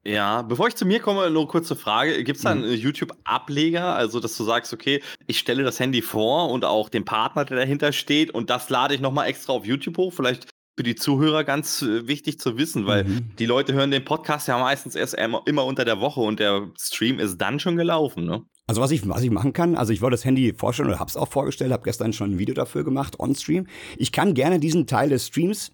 Ja, 0.06 0.42
bevor 0.42 0.68
ich 0.68 0.76
zu 0.76 0.84
mir 0.84 1.00
komme, 1.00 1.30
nur 1.30 1.48
kurze 1.48 1.76
Frage. 1.76 2.22
Gibt 2.24 2.36
es 2.36 2.42
da 2.42 2.50
einen 2.50 2.68
mhm. 2.68 2.74
YouTube-Ableger, 2.74 3.94
also 3.94 4.20
dass 4.20 4.36
du 4.36 4.44
sagst, 4.44 4.72
okay, 4.74 5.02
ich 5.26 5.38
stelle 5.38 5.64
das 5.64 5.80
Handy 5.80 6.02
vor 6.02 6.50
und 6.50 6.64
auch 6.64 6.90
den 6.90 7.06
Partner, 7.06 7.44
der 7.46 7.56
dahinter 7.56 7.92
steht 7.92 8.30
und 8.30 8.50
das 8.50 8.68
lade 8.68 8.94
ich 8.94 9.00
nochmal 9.00 9.28
extra 9.28 9.54
auf 9.54 9.64
YouTube 9.64 9.96
hoch? 9.96 10.12
Vielleicht 10.12 10.48
für 10.76 10.82
die 10.82 10.94
Zuhörer 10.94 11.44
ganz 11.44 11.82
äh, 11.82 12.06
wichtig 12.06 12.38
zu 12.38 12.58
wissen, 12.58 12.86
weil 12.86 13.04
mhm. 13.04 13.30
die 13.38 13.46
Leute 13.46 13.72
hören 13.72 13.90
den 13.90 14.04
Podcast 14.04 14.48
ja 14.48 14.58
meistens 14.58 14.94
erst 14.94 15.14
immer 15.14 15.64
unter 15.64 15.84
der 15.84 16.00
Woche 16.00 16.20
und 16.20 16.40
der 16.40 16.70
Stream 16.78 17.18
ist 17.18 17.38
dann 17.38 17.60
schon 17.60 17.76
gelaufen, 17.76 18.26
ne? 18.26 18.44
Also 18.66 18.80
was 18.80 18.90
ich, 18.92 19.06
was 19.06 19.22
ich 19.22 19.30
machen 19.30 19.52
kann, 19.52 19.76
also 19.76 19.92
ich 19.92 20.00
wollte 20.00 20.14
das 20.14 20.24
Handy 20.24 20.54
vorstellen 20.54 20.88
oder 20.88 20.98
hab's 20.98 21.18
auch 21.18 21.28
vorgestellt, 21.28 21.70
habe 21.70 21.82
gestern 21.82 22.14
schon 22.14 22.32
ein 22.32 22.38
Video 22.38 22.54
dafür 22.54 22.82
gemacht, 22.82 23.20
on-stream. 23.20 23.66
Ich 23.98 24.10
kann 24.10 24.32
gerne 24.32 24.58
diesen 24.58 24.86
Teil 24.86 25.10
des 25.10 25.26
Streams 25.26 25.70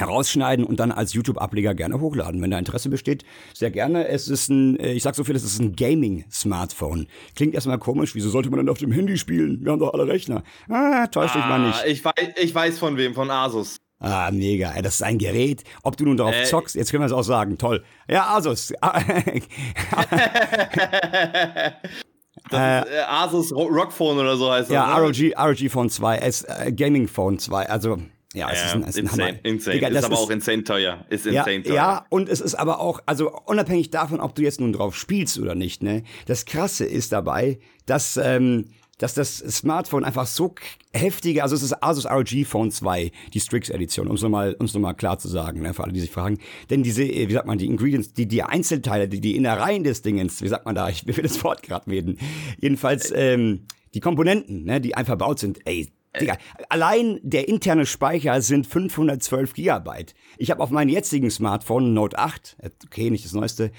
herausschneiden 0.00 0.64
und 0.64 0.80
dann 0.80 0.92
als 0.92 1.12
YouTube-Ableger 1.12 1.74
gerne 1.74 2.00
hochladen. 2.00 2.42
Wenn 2.42 2.50
da 2.50 2.58
Interesse 2.58 2.88
besteht, 2.88 3.24
sehr 3.54 3.70
gerne. 3.70 4.08
Es 4.08 4.28
ist 4.28 4.48
ein, 4.48 4.78
äh, 4.80 4.92
ich 4.92 5.02
sag 5.02 5.14
so 5.14 5.24
viel, 5.24 5.36
es 5.36 5.44
ist 5.44 5.60
ein 5.60 5.76
Gaming-Smartphone. 5.76 7.06
Klingt 7.36 7.54
erstmal 7.54 7.78
komisch, 7.78 8.14
wieso 8.14 8.30
sollte 8.30 8.50
man 8.50 8.58
denn 8.58 8.68
auf 8.68 8.78
dem 8.78 8.92
Handy 8.92 9.18
spielen? 9.18 9.64
Wir 9.64 9.72
haben 9.72 9.80
doch 9.80 9.94
alle 9.94 10.06
Rechner. 10.06 10.42
Ah, 10.68 11.06
täuscht 11.06 11.36
ah, 11.36 11.38
dich 11.38 11.48
mal 11.48 11.66
nicht. 11.66 11.84
Ich 11.86 12.04
weiß, 12.04 12.34
ich 12.42 12.54
weiß 12.54 12.78
von 12.78 12.96
wem, 12.96 13.14
von 13.14 13.30
Asus. 13.30 13.76
Ah, 14.00 14.30
mega. 14.32 14.72
Das 14.80 14.94
ist 14.94 15.02
ein 15.02 15.18
Gerät. 15.18 15.62
Ob 15.82 15.96
du 15.96 16.06
nun 16.06 16.16
darauf 16.16 16.34
äh, 16.34 16.44
zockst, 16.44 16.74
jetzt 16.74 16.90
können 16.90 17.02
wir 17.02 17.06
es 17.06 17.12
auch 17.12 17.22
sagen. 17.22 17.58
Toll. 17.58 17.84
Ja, 18.08 18.34
Asus. 18.34 18.72
das 22.50 22.86
ist 22.86 22.92
äh, 22.92 23.02
Asus 23.06 23.52
Rock 23.52 23.92
Phone 23.92 24.18
oder 24.18 24.38
so 24.38 24.50
heißt 24.50 24.70
das. 24.70 24.74
Ja, 24.74 24.98
ne? 24.98 25.06
ROG, 25.06 25.16
ROG 25.38 25.70
Phone 25.70 25.90
2, 25.90 26.16
äh, 26.16 26.72
Gaming 26.72 27.08
Phone 27.08 27.38
2. 27.38 27.68
Also 27.68 27.98
ja, 28.34 28.48
es 28.50 28.64
ist 28.64 28.74
ein, 28.74 28.82
es 28.82 28.88
ist 28.90 28.98
insane, 28.98 29.22
ein 29.22 29.28
Hammer. 29.28 29.44
Insane. 29.44 29.74
Digga, 29.74 29.88
ist 29.88 30.04
aber 30.04 30.14
ist, 30.14 30.20
auch 30.20 30.30
insane 30.30 30.64
teuer. 30.64 31.04
Ist 31.08 31.26
insane 31.26 31.56
ja, 31.56 31.62
teuer. 31.62 31.74
Ja, 31.74 32.06
und 32.10 32.28
es 32.28 32.40
ist 32.40 32.54
aber 32.54 32.80
auch, 32.80 33.00
also 33.06 33.32
unabhängig 33.46 33.90
davon, 33.90 34.20
ob 34.20 34.36
du 34.36 34.42
jetzt 34.42 34.60
nun 34.60 34.72
drauf 34.72 34.94
spielst 34.94 35.38
oder 35.38 35.56
nicht, 35.56 35.82
ne? 35.82 36.04
Das 36.26 36.44
Krasse 36.44 36.84
ist 36.84 37.10
dabei, 37.10 37.58
dass, 37.86 38.16
ähm, 38.16 38.66
dass 38.98 39.14
das 39.14 39.38
Smartphone 39.38 40.04
einfach 40.04 40.26
so 40.26 40.54
heftige, 40.92 41.42
also 41.42 41.56
es 41.56 41.62
ist 41.62 41.82
Asus 41.82 42.06
ROG 42.06 42.28
Phone 42.44 42.70
2, 42.70 43.10
die 43.34 43.40
Strix 43.40 43.68
Edition, 43.68 44.06
um 44.06 44.14
es 44.14 44.22
nochmal, 44.22 44.54
um's 44.60 44.74
nochmal 44.74 44.94
klar 44.94 45.18
zu 45.18 45.26
sagen, 45.26 45.62
ne, 45.62 45.74
für 45.74 45.82
alle, 45.82 45.92
die 45.92 46.00
sich 46.00 46.10
fragen. 46.12 46.38
Denn 46.68 46.84
diese, 46.84 47.02
äh, 47.02 47.28
wie 47.28 47.32
sagt 47.32 47.48
man, 47.48 47.58
die 47.58 47.66
Ingredients, 47.66 48.12
die, 48.12 48.28
die 48.28 48.44
Einzelteile, 48.44 49.08
die, 49.08 49.20
die 49.20 49.34
Innereien 49.34 49.82
des 49.82 50.02
Dingens, 50.02 50.40
wie 50.40 50.48
sagt 50.48 50.66
man 50.66 50.76
da, 50.76 50.88
ich 50.88 51.04
will 51.04 51.22
das 51.22 51.42
Wort 51.42 51.64
gerade 51.64 51.90
reden. 51.90 52.18
Jedenfalls, 52.60 53.12
ähm, 53.12 53.66
die 53.92 54.00
Komponenten, 54.00 54.62
ne, 54.62 54.80
die 54.80 54.94
einfach 54.94 55.10
verbaut 55.10 55.40
sind, 55.40 55.58
ey, 55.64 55.90
Digga, 56.18 56.36
allein 56.68 57.20
der 57.22 57.48
interne 57.48 57.86
Speicher 57.86 58.40
sind 58.42 58.66
512 58.66 59.54
Gigabyte. 59.54 60.14
Ich 60.38 60.50
habe 60.50 60.62
auf 60.62 60.70
meinem 60.70 60.88
jetzigen 60.88 61.30
Smartphone 61.30 61.94
Note 61.94 62.18
8, 62.18 62.56
okay, 62.86 63.10
nicht 63.10 63.24
das 63.24 63.32
neueste, 63.32 63.70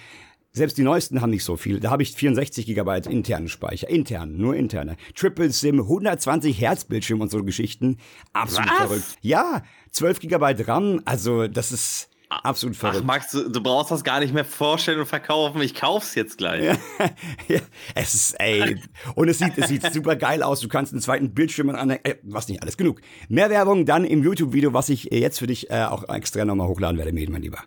selbst 0.54 0.78
die 0.78 0.84
neuesten 0.84 1.22
haben 1.22 1.30
nicht 1.30 1.46
so 1.46 1.56
viel. 1.56 1.80
Da 1.80 1.92
habe 1.92 2.04
ich 2.04 2.14
64 2.14 2.66
Gigabyte 2.66 3.08
internen 3.08 3.48
Speicher. 3.48 3.90
Intern, 3.90 4.36
nur 4.36 4.56
interne. 4.56 4.98
Triple 5.16 5.52
SIM, 5.52 5.80
120 5.80 6.60
Hertz 6.60 6.84
Bildschirm 6.84 7.22
und 7.22 7.32
so 7.32 7.44
Geschichten. 7.44 7.98
Absolut 8.34 8.70
Was? 8.70 8.78
verrückt. 8.78 9.18
Ja, 9.22 9.64
12 9.92 10.20
Gigabyte 10.20 10.68
RAM, 10.68 11.02
also 11.06 11.48
das 11.48 11.72
ist 11.72 12.10
Absolut 12.32 12.78
verrückt. 12.78 13.00
Ach, 13.02 13.06
Max, 13.06 13.32
du, 13.32 13.50
du, 13.50 13.62
brauchst 13.62 13.92
das 13.92 14.06
gar 14.06 14.22
nicht 14.22 14.34
mehr 14.34 14.46
vorstellen 14.46 15.00
und 15.00 15.06
verkaufen. 15.06 15.62
Ich 15.62 15.76
kauf's 15.76 16.16
jetzt 16.16 16.38
gleich. 16.38 16.64
Ja, 16.64 16.78
ja, 17.50 17.60
es 17.94 18.14
ist, 18.14 18.40
ey. 18.40 18.78
Und 19.16 19.28
es 19.28 19.40
sieht, 19.40 19.58
es 19.58 19.68
sieht 19.68 19.92
super 19.92 20.16
geil 20.16 20.42
aus. 20.42 20.62
Du 20.62 20.70
kannst 20.70 20.94
einen 20.94 21.02
zweiten 21.02 21.34
Bildschirm 21.34 21.70
an, 21.72 21.90
äh, 21.90 22.16
was 22.24 22.48
nicht 22.48 22.62
alles 22.62 22.78
genug. 22.78 23.02
Mehr 23.28 23.50
Werbung 23.50 23.86
dann 23.86 24.06
im 24.06 24.24
YouTube-Video, 24.24 24.74
was 24.74 24.88
ich 24.88 25.10
jetzt 25.12 25.40
für 25.40 25.48
dich 25.48 25.70
äh, 25.70 25.84
auch 25.84 26.08
extra 26.08 26.46
nochmal 26.46 26.70
hochladen 26.70 26.98
werde, 26.98 27.12
mein 27.12 27.42
Lieber. 27.42 27.60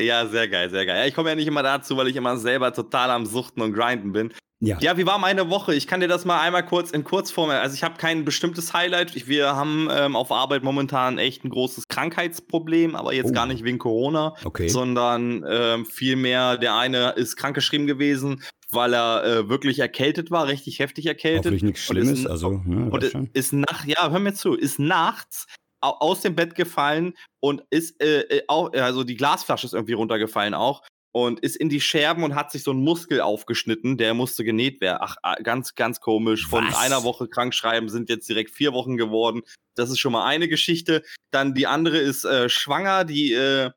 Ja, 0.00 0.26
sehr 0.26 0.48
geil, 0.48 0.68
sehr 0.70 0.84
geil. 0.84 0.98
Ja, 0.98 1.06
ich 1.06 1.14
komme 1.14 1.28
ja 1.28 1.36
nicht 1.36 1.46
immer 1.46 1.62
dazu, 1.62 1.96
weil 1.96 2.08
ich 2.08 2.16
immer 2.16 2.36
selber 2.38 2.72
total 2.72 3.10
am 3.10 3.24
Suchten 3.24 3.60
und 3.62 3.72
Grinden 3.72 4.12
bin. 4.12 4.32
Ja. 4.60 4.78
ja, 4.80 4.96
wie 4.96 5.04
war 5.04 5.18
meine 5.18 5.50
Woche? 5.50 5.74
Ich 5.74 5.86
kann 5.86 6.00
dir 6.00 6.08
das 6.08 6.24
mal 6.24 6.40
einmal 6.40 6.64
kurz 6.64 6.90
in 6.90 7.04
Kurzform. 7.04 7.50
Also 7.50 7.74
ich 7.74 7.84
habe 7.84 7.98
kein 7.98 8.24
bestimmtes 8.24 8.72
Highlight. 8.72 9.26
Wir 9.26 9.54
haben 9.54 9.88
ähm, 9.92 10.16
auf 10.16 10.32
Arbeit 10.32 10.62
momentan 10.62 11.18
echt 11.18 11.44
ein 11.44 11.50
großes 11.50 11.88
Krankheitsproblem, 11.88 12.96
aber 12.96 13.12
jetzt 13.12 13.30
oh. 13.30 13.32
gar 13.32 13.46
nicht 13.46 13.64
wegen 13.64 13.78
Corona, 13.78 14.34
okay. 14.44 14.68
sondern 14.68 15.44
ähm, 15.46 15.84
vielmehr 15.84 16.56
der 16.56 16.74
eine 16.74 17.10
ist 17.10 17.36
krankgeschrieben 17.36 17.86
gewesen, 17.86 18.42
weil 18.70 18.94
er 18.94 19.24
äh, 19.24 19.48
wirklich 19.50 19.78
erkältet 19.78 20.30
war, 20.30 20.46
richtig 20.48 20.78
heftig 20.78 21.04
erkältet. 21.04 21.44
Hoffentlich 21.44 21.62
nichts 21.62 21.82
Schlimmes, 21.82 22.20
ist, 22.20 22.26
also 22.26 22.62
ne, 22.64 22.90
und 22.90 23.04
ist 23.34 23.52
nach, 23.52 23.84
ja, 23.84 24.10
hör 24.10 24.18
mir 24.20 24.32
zu, 24.34 24.54
ist 24.54 24.78
nachts 24.78 25.46
aus 25.82 26.22
dem 26.22 26.34
Bett 26.34 26.54
gefallen 26.54 27.12
und 27.40 27.62
ist 27.68 28.02
äh, 28.02 28.22
äh 28.22 28.42
auch, 28.48 28.72
also 28.72 29.04
die 29.04 29.16
Glasflasche 29.16 29.66
ist 29.66 29.74
irgendwie 29.74 29.92
runtergefallen 29.92 30.54
auch 30.54 30.82
und 31.16 31.40
ist 31.40 31.56
in 31.56 31.70
die 31.70 31.80
Scherben 31.80 32.24
und 32.24 32.34
hat 32.34 32.52
sich 32.52 32.62
so 32.62 32.72
einen 32.72 32.84
Muskel 32.84 33.22
aufgeschnitten, 33.22 33.96
der 33.96 34.12
musste 34.12 34.44
genäht 34.44 34.82
werden. 34.82 34.98
Ach, 35.00 35.16
ah, 35.22 35.36
ganz, 35.36 35.74
ganz 35.74 35.98
komisch. 35.98 36.46
Von 36.46 36.68
Was? 36.68 36.76
einer 36.76 37.04
Woche 37.04 37.26
krankschreiben 37.26 37.88
sind 37.88 38.10
jetzt 38.10 38.28
direkt 38.28 38.50
vier 38.50 38.74
Wochen 38.74 38.98
geworden. 38.98 39.40
Das 39.76 39.88
ist 39.88 39.98
schon 39.98 40.12
mal 40.12 40.26
eine 40.26 40.46
Geschichte. 40.46 41.02
Dann 41.30 41.54
die 41.54 41.66
andere 41.66 41.96
ist 41.96 42.26
äh, 42.26 42.50
schwanger, 42.50 43.06
die 43.06 43.32
äh, 43.32 43.70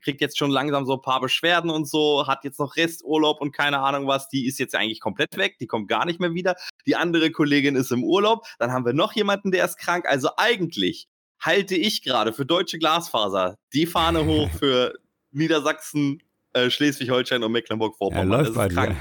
kriegt 0.00 0.20
jetzt 0.20 0.38
schon 0.38 0.52
langsam 0.52 0.86
so 0.86 0.92
ein 0.92 1.02
paar 1.02 1.20
Beschwerden 1.20 1.70
und 1.70 1.88
so, 1.88 2.28
hat 2.28 2.44
jetzt 2.44 2.60
noch 2.60 2.76
Resturlaub 2.76 3.40
und 3.40 3.50
keine 3.50 3.80
Ahnung 3.80 4.06
was. 4.06 4.28
Die 4.28 4.46
ist 4.46 4.60
jetzt 4.60 4.76
eigentlich 4.76 5.00
komplett 5.00 5.36
weg, 5.36 5.56
die 5.58 5.66
kommt 5.66 5.88
gar 5.88 6.04
nicht 6.04 6.20
mehr 6.20 6.34
wieder. 6.34 6.54
Die 6.86 6.94
andere 6.94 7.32
Kollegin 7.32 7.74
ist 7.74 7.90
im 7.90 8.04
Urlaub. 8.04 8.46
Dann 8.60 8.70
haben 8.70 8.86
wir 8.86 8.92
noch 8.92 9.12
jemanden, 9.14 9.50
der 9.50 9.64
ist 9.64 9.76
krank. 9.76 10.06
Also 10.06 10.28
eigentlich 10.36 11.08
halte 11.40 11.74
ich 11.74 12.02
gerade 12.02 12.32
für 12.32 12.46
deutsche 12.46 12.78
Glasfaser 12.78 13.56
die 13.72 13.86
Fahne 13.86 14.24
hoch 14.24 14.48
für 14.56 14.94
Niedersachsen, 15.32 16.22
äh, 16.52 16.70
Schleswig-Holstein 16.70 17.42
und 17.42 17.50
Ja, 17.50 17.52
Mecklenburg-Vorpommern. 17.52 18.28
läuft 18.28 18.54
bei 18.54 18.68
das 18.68 18.72
ist 18.72 18.76
krank. 18.76 18.96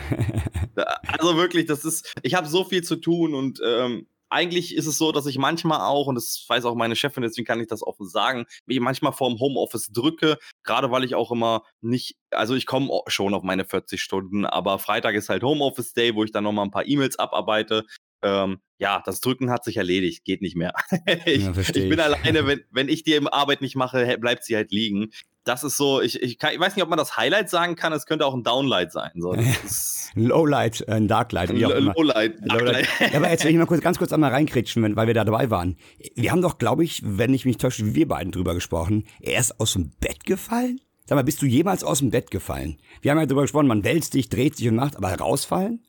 Also 1.07 1.35
wirklich, 1.35 1.65
das 1.65 1.83
ist, 1.83 2.13
ich 2.23 2.35
habe 2.35 2.47
so 2.47 2.63
viel 2.63 2.83
zu 2.83 2.95
tun 2.95 3.33
und 3.33 3.59
ähm, 3.65 4.07
eigentlich 4.29 4.75
ist 4.75 4.85
es 4.85 4.97
so, 4.97 5.11
dass 5.11 5.25
ich 5.25 5.37
manchmal 5.37 5.81
auch, 5.81 6.07
und 6.07 6.15
das 6.15 6.45
weiß 6.47 6.65
auch 6.65 6.75
meine 6.75 6.95
Chefin, 6.95 7.23
deswegen 7.23 7.45
kann 7.45 7.59
ich 7.59 7.67
das 7.67 7.83
offen 7.83 8.07
sagen, 8.07 8.45
mich 8.65 8.79
manchmal 8.79 9.11
vorm 9.11 9.39
Homeoffice 9.39 9.91
drücke, 9.91 10.37
gerade 10.63 10.91
weil 10.91 11.03
ich 11.03 11.15
auch 11.15 11.31
immer 11.31 11.63
nicht, 11.81 12.15
also 12.29 12.55
ich 12.55 12.65
komme 12.65 12.89
schon 13.07 13.33
auf 13.33 13.43
meine 13.43 13.65
40 13.65 14.01
Stunden, 14.01 14.45
aber 14.45 14.79
Freitag 14.79 15.15
ist 15.15 15.29
halt 15.29 15.43
Homeoffice 15.43 15.93
Day, 15.93 16.15
wo 16.15 16.23
ich 16.23 16.31
dann 16.31 16.43
nochmal 16.43 16.65
ein 16.65 16.71
paar 16.71 16.87
E-Mails 16.87 17.17
abarbeite. 17.17 17.85
Ähm, 18.21 18.59
ja, 18.77 19.01
das 19.05 19.19
Drücken 19.21 19.49
hat 19.49 19.63
sich 19.63 19.77
erledigt, 19.77 20.23
geht 20.25 20.41
nicht 20.41 20.55
mehr. 20.55 20.73
ich, 21.25 21.43
Ja, 21.43 21.51
ich 21.57 21.71
bin 21.73 21.91
ich. 21.93 22.01
alleine, 22.01 22.45
wenn, 22.47 22.61
wenn 22.71 22.89
ich 22.89 23.03
die 23.03 23.19
Arbeit 23.27 23.61
nicht 23.61 23.75
mache, 23.75 24.17
bleibt 24.19 24.43
sie 24.43 24.55
halt 24.55 24.71
liegen. 24.71 25.11
Das 25.45 25.63
ist 25.63 25.77
so, 25.77 26.01
ich, 26.01 26.21
ich, 26.21 26.37
kann, 26.37 26.53
ich 26.53 26.59
weiß 26.59 26.75
nicht, 26.75 26.83
ob 26.83 26.89
man 26.89 26.97
das 26.99 27.17
Highlight 27.17 27.49
sagen 27.49 27.75
kann, 27.75 27.91
es 27.93 28.05
könnte 28.05 28.25
auch 28.25 28.33
ein 28.35 28.43
Downlight 28.43 28.91
sein. 28.91 29.11
So, 29.15 29.35
Lowlight, 30.15 30.81
äh, 30.87 30.91
ein 30.93 31.07
Darklight. 31.07 31.49
Lowlight. 31.49 32.35
Lowlight. 32.41 32.87
Ja, 32.99 33.17
aber 33.17 33.29
jetzt 33.29 33.43
will 33.43 33.51
ich 33.51 33.57
mal 33.57 33.65
kurz, 33.65 33.81
ganz 33.81 33.97
kurz 33.97 34.11
einmal 34.11 34.31
reinkritschen, 34.31 34.83
wenn- 34.83 34.95
weil 34.95 35.07
wir 35.07 35.13
da 35.13 35.23
dabei 35.23 35.49
waren. 35.49 35.77
Wir 36.15 36.31
haben 36.31 36.41
doch, 36.41 36.57
glaube 36.57 36.83
ich, 36.83 37.01
wenn 37.05 37.33
ich 37.33 37.45
mich 37.45 37.57
täusche, 37.57 37.85
wie 37.85 37.95
wir 37.95 38.07
beiden 38.07 38.31
drüber 38.31 38.53
gesprochen, 38.53 39.05
er 39.21 39.39
ist 39.39 39.59
aus 39.59 39.73
dem 39.73 39.91
Bett 39.99 40.25
gefallen? 40.25 40.81
Sag 41.05 41.15
mal, 41.15 41.23
bist 41.23 41.41
du 41.41 41.45
jemals 41.47 41.83
aus 41.83 41.99
dem 41.99 42.11
Bett 42.11 42.29
gefallen? 42.31 42.77
Wir 43.01 43.11
haben 43.11 43.17
ja 43.19 43.25
drüber 43.25 43.41
gesprochen, 43.41 43.67
man 43.67 43.83
wälzt 43.83 44.13
dich, 44.13 44.29
dreht 44.29 44.55
sich 44.57 44.67
und 44.67 44.75
macht, 44.75 44.95
aber 44.97 45.11
rausfallen? 45.15 45.83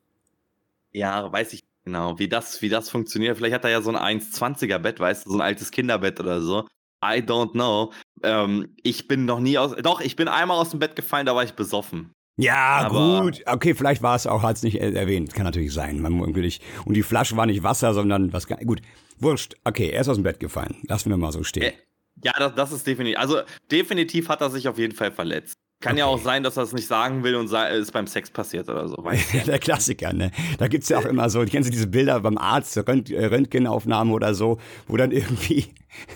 Ja, 0.93 1.31
weiß 1.31 1.53
ich 1.53 1.65
genau, 1.85 2.19
wie 2.19 2.29
das, 2.29 2.63
wie 2.63 2.69
das 2.69 2.91
funktioniert. 2.91 3.37
Vielleicht 3.37 3.55
hat 3.55 3.65
er 3.65 3.71
ja 3.71 3.83
so 3.83 3.91
ein 3.95 4.21
1,20er 4.21 4.79
Bett, 4.79 5.01
weißt 5.01 5.27
du, 5.27 5.31
so 5.31 5.37
ein 5.37 5.43
altes 5.43 5.71
Kinderbett 5.71 6.21
oder 6.21 6.41
so. 6.41 6.67
I 7.03 7.19
don't 7.23 7.53
know. 7.53 7.93
Ähm, 8.23 8.75
ich 8.83 9.09
bin 9.09 9.25
noch 9.25 9.41
nie 9.41 9.57
aus. 9.59 9.75
Doch, 9.83 10.01
ich 10.01 10.17
bin 10.17 10.29
einmal 10.29 10.59
aus 10.59 10.71
dem 10.71 10.81
Bett 10.81 10.97
gefallen, 10.97 11.25
da 11.27 11.35
war 11.35 11.45
ich 11.45 11.53
besoffen. 11.55 12.13
Ja, 12.37 12.87
Aber- 12.87 13.23
gut. 13.23 13.43
Okay, 13.47 13.75
vielleicht 13.75 14.03
war 14.03 14.17
es 14.17 14.27
auch, 14.27 14.43
hat 14.43 14.57
es 14.57 14.63
nicht 14.63 14.81
er- 14.81 14.95
erwähnt. 14.95 15.35
Kann 15.35 15.45
natürlich 15.45 15.73
sein. 15.73 16.01
Man. 16.01 16.21
Und 16.21 16.35
die 16.95 17.03
Flasche 17.03 17.37
war 17.37 17.47
nicht 17.47 17.63
Wasser, 17.63 17.93
sondern 17.95 18.33
was. 18.33 18.47
Gut. 18.47 18.81
Wurscht. 19.19 19.55
Okay, 19.65 19.91
er 19.91 20.01
ist 20.03 20.09
aus 20.09 20.17
dem 20.17 20.23
Bett 20.25 20.41
gefallen. 20.41 20.77
Lassen 20.89 21.11
wir 21.11 21.17
mal 21.17 21.33
so 21.33 21.43
stehen. 21.43 21.63
Äh, 21.65 21.73
Ja, 22.23 22.33
das, 22.39 22.55
das 22.55 22.73
ist 22.73 22.87
definitiv. 22.87 23.19
Also, 23.19 23.41
definitiv 23.71 24.29
hat 24.29 24.41
er 24.43 24.51
sich 24.51 24.69
auf 24.69 24.79
jeden 24.79 24.95
Fall 24.95 25.11
verletzt. 25.13 25.55
Kann 25.81 25.97
ja 25.97 26.05
auch 26.05 26.15
Okay. 26.15 26.25
sein, 26.25 26.43
dass 26.43 26.59
er 26.59 26.65
es 26.65 26.73
nicht 26.75 26.87
sagen 26.87 27.25
will 27.25 27.35
und 27.37 27.51
ist 27.51 27.93
beim 27.93 28.07
Sex 28.07 28.31
passiert 28.31 28.69
oder 28.69 28.87
so. 28.87 28.97
Der 29.47 29.59
Klassiker, 29.59 30.13
ne? 30.13 30.31
Da 30.59 30.69
gibt's 30.69 30.91
ja 30.91 30.99
auch 30.99 31.07
immer 31.07 31.31
so, 31.31 31.43
kennst 31.45 31.69
du 31.69 31.73
diese 31.73 31.87
Bilder 31.87 32.21
beim 32.21 32.37
Arzt, 32.37 32.77
Rönt 32.87 33.11
äh, 33.11 33.25
Röntgenaufnahme 33.25 34.13
oder 34.13 34.35
so, 34.35 34.59
wo 34.89 34.99
dann 34.99 35.11
irgendwie 35.11 35.69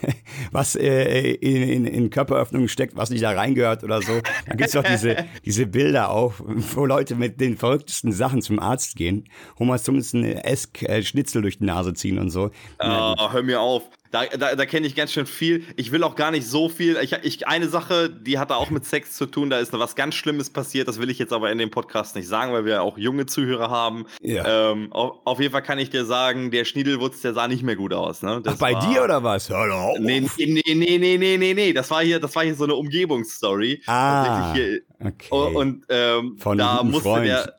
was 0.53 0.77
äh, 0.77 1.33
in, 1.33 1.63
in, 1.63 1.87
in 1.87 2.11
Körperöffnungen 2.11 2.69
steckt, 2.69 2.95
was 2.97 3.09
nicht 3.09 3.23
da 3.25 3.31
reingehört 3.31 3.85
oder 3.85 4.03
so. 4.03 4.21
Dann 4.47 4.59
gibt's 4.59 4.75
doch 4.75 4.85
diese, 4.85 5.17
diese 5.47 5.67
Bilder 5.67 6.11
auch, 6.11 6.35
wo 6.39 6.85
Leute 6.85 7.15
mit 7.15 7.41
den 7.41 7.57
verrücktesten 7.57 8.13
Sachen 8.13 8.43
zum 8.43 8.59
Arzt 8.61 8.97
gehen, 8.97 9.25
Homer 9.59 9.79
Simpson 9.79 10.25
esk 10.25 10.83
äh, 10.83 11.03
Schnitzel 11.03 11.41
durch 11.41 11.59
die 11.59 11.65
Nase 11.65 11.95
ziehen 11.95 12.19
und 12.19 12.29
so. 12.29 12.51
Ah, 12.79 13.33
hör 13.33 13.43
mir 13.43 13.61
auf. 13.61 13.83
Da, 14.15 14.27
da, 14.27 14.55
da 14.55 14.65
kenne 14.65 14.87
ich 14.87 14.95
ganz 14.95 15.13
schön 15.13 15.27
viel. 15.27 15.65
Ich 15.75 15.91
will 15.91 16.05
auch 16.05 16.15
gar 16.15 16.31
nicht 16.31 16.47
so 16.47 16.69
viel. 16.69 16.97
Ich, 17.03 17.13
ich, 17.25 17.49
eine 17.49 17.69
Sache, 17.69 18.09
die 18.09 18.39
hat 18.39 18.51
da 18.51 18.55
auch 18.55 18.71
mit 18.71 18.85
Sex 18.85 19.17
zu 19.17 19.27
tun. 19.27 19.51
Da 19.51 19.59
ist 19.59 19.73
noch 19.73 19.81
was 19.81 19.97
ganz 19.97 20.15
Schlimmes 20.15 20.51
passiert. 20.51 20.87
Das 20.87 21.01
will 21.01 21.11
ich 21.11 21.19
jetzt 21.19 21.33
aber 21.33 21.51
in 21.51 21.59
dem 21.59 21.73
Podcast 21.73 22.15
nicht 22.15 22.29
sagen, 22.29 22.53
weil 22.53 22.65
wir 22.65 22.85
auch 22.85 22.97
junge 22.97 23.27
Zuhörer 23.27 23.71
haben. 23.71 24.07
Ja. 24.21 24.71
Ähm, 24.71 24.93
auf, 24.93 25.17
auf 25.25 25.41
jeden 25.41 25.51
Fall 25.51 25.65
kann 25.65 25.81
ich 25.81 25.91
dir 25.91 26.05
sagen, 26.05 26.53
der 26.53 26.65
Schniedelwutz, 26.65 27.23
der 27.23 27.35
sah 27.35 27.49
nicht 27.49 27.65
mehr 27.65 27.75
gut 27.75 27.93
aus. 27.93 28.23
Ne? 28.23 28.41
Ach, 28.47 28.57
bei 28.57 28.75
war, 28.75 28.89
dir 28.89 29.03
oder 29.03 29.25
was? 29.25 29.49
Hör 29.49 29.67
doch 29.67 29.81
auf. 29.81 29.99
Nee, 29.99 30.21
nee, 30.39 30.63
nee, 30.65 30.75
nee, 30.77 31.19
nee, 31.19 31.37
nee, 31.37 31.55
nee. 31.55 31.73
Das 31.73 31.91
war 31.91 32.05
hier, 32.05 32.21
das 32.21 32.37
war 32.37 32.45
hier 32.45 32.55
so 32.55 32.63
eine 32.63 32.77
Umgebungsstory. 32.77 33.83
Ah, 33.89 34.53
okay. 34.53 34.83
Oh, 35.31 35.51
Und 35.55 35.87
ähm, 35.89 36.39
Von 36.39 36.57
da 36.57 36.85
musste 36.85 37.03
Freund. 37.03 37.27
der, 37.27 37.59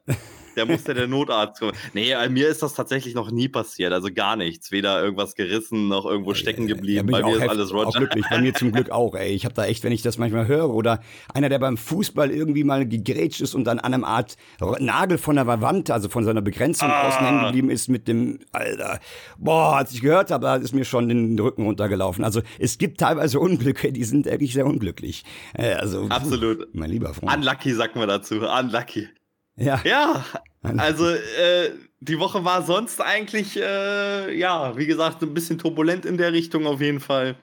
der 0.55 0.65
musste 0.65 0.93
der 0.93 1.07
Notarzt 1.07 1.59
kommen. 1.59 1.73
Nee, 1.93 2.11
äh, 2.11 2.29
mir 2.29 2.47
ist 2.49 2.61
das 2.63 2.73
tatsächlich 2.73 3.13
noch 3.15 3.31
nie 3.31 3.47
passiert. 3.47 3.93
Also 3.93 4.09
gar 4.13 4.35
nichts. 4.35 4.71
Weder 4.71 5.03
irgendwas 5.03 5.35
gerissen, 5.35 5.87
noch 5.87 6.05
irgendwo 6.05 6.33
stecken 6.33 6.67
geblieben. 6.67 7.09
Ja, 7.09 7.19
Bei 7.21 7.27
mir 7.27 7.37
ist 7.37 7.49
alles 7.49 7.69
heft- 7.69 7.75
Auch 7.75 7.85
Roger. 7.87 7.99
glücklich. 7.99 8.25
Bei 8.29 8.41
mir 8.41 8.53
zum 8.53 8.71
Glück 8.71 8.89
auch, 8.89 9.15
ey. 9.15 9.31
Ich 9.33 9.45
habe 9.45 9.53
da 9.55 9.65
echt, 9.65 9.83
wenn 9.83 9.91
ich 9.91 10.01
das 10.01 10.17
manchmal 10.17 10.47
höre, 10.47 10.69
oder 10.73 10.99
einer, 11.33 11.49
der 11.49 11.59
beim 11.59 11.77
Fußball 11.77 12.31
irgendwie 12.31 12.63
mal 12.63 12.87
gegrätscht 12.87 13.41
ist 13.41 13.55
und 13.55 13.63
dann 13.65 13.79
an 13.79 13.93
einem 13.93 14.03
Art 14.03 14.35
Nagel 14.79 15.17
von 15.17 15.35
der 15.35 15.45
Wand, 15.47 15.91
also 15.91 16.09
von 16.09 16.23
seiner 16.23 16.41
Begrenzung 16.41 16.89
Ah. 16.89 17.07
außen 17.07 17.25
hängen 17.25 17.45
geblieben 17.45 17.69
ist 17.69 17.87
mit 17.89 18.07
dem, 18.07 18.39
Alter, 18.51 18.99
boah, 19.37 19.77
als 19.77 19.91
ich 19.93 20.01
gehört 20.01 20.31
habe, 20.31 20.45
da 20.45 20.55
ist 20.55 20.73
mir 20.73 20.85
schon 20.85 21.09
den 21.09 21.37
Rücken 21.39 21.63
runtergelaufen. 21.63 22.23
Also 22.23 22.41
es 22.59 22.77
gibt 22.77 22.99
teilweise 22.99 23.39
Unglücke, 23.39 23.91
die 23.91 24.03
sind 24.03 24.25
wirklich 24.25 24.53
sehr 24.53 24.65
unglücklich. 24.65 25.23
Äh, 25.53 25.73
also, 25.73 26.07
Absolut. 26.09 26.67
Mein 26.73 26.89
lieber 26.89 27.13
Freund. 27.13 27.33
Unlucky 27.35 27.73
sagt 27.73 27.95
man 27.95 28.07
dazu. 28.07 28.35
Unlucky. 28.35 29.07
Ja. 29.57 29.81
Ja, 29.85 30.25
also 30.61 31.09
äh, 31.09 31.71
die 31.99 32.19
Woche 32.19 32.43
war 32.43 32.63
sonst 32.63 33.01
eigentlich, 33.01 33.57
äh, 33.57 34.37
ja, 34.37 34.77
wie 34.77 34.85
gesagt, 34.85 35.21
ein 35.23 35.33
bisschen 35.33 35.57
turbulent 35.57 36.05
in 36.05 36.17
der 36.17 36.33
Richtung 36.33 36.67
auf 36.67 36.81
jeden 36.81 36.99
Fall. 36.99 37.37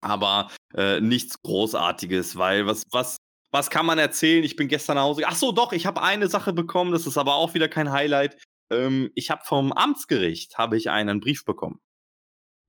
Aber 0.00 0.50
äh, 0.74 1.00
nichts 1.00 1.40
Großartiges, 1.42 2.36
weil 2.36 2.66
was, 2.66 2.82
was, 2.90 3.16
was 3.50 3.70
kann 3.70 3.86
man 3.86 3.98
erzählen? 3.98 4.44
Ich 4.44 4.56
bin 4.56 4.68
gestern 4.68 4.96
nach 4.96 5.04
Hause. 5.04 5.22
Ach 5.26 5.36
so, 5.36 5.52
doch, 5.52 5.72
ich 5.72 5.86
habe 5.86 6.02
eine 6.02 6.28
Sache 6.28 6.52
bekommen, 6.52 6.92
das 6.92 7.06
ist 7.06 7.16
aber 7.16 7.34
auch 7.34 7.54
wieder 7.54 7.68
kein 7.68 7.90
Highlight. 7.90 8.36
Ähm, 8.70 9.10
ich 9.14 9.30
habe 9.30 9.42
vom 9.44 9.72
Amtsgericht 9.72 10.58
habe 10.58 10.76
ich 10.76 10.90
einen 10.90 11.20
Brief 11.20 11.44
bekommen. 11.44 11.80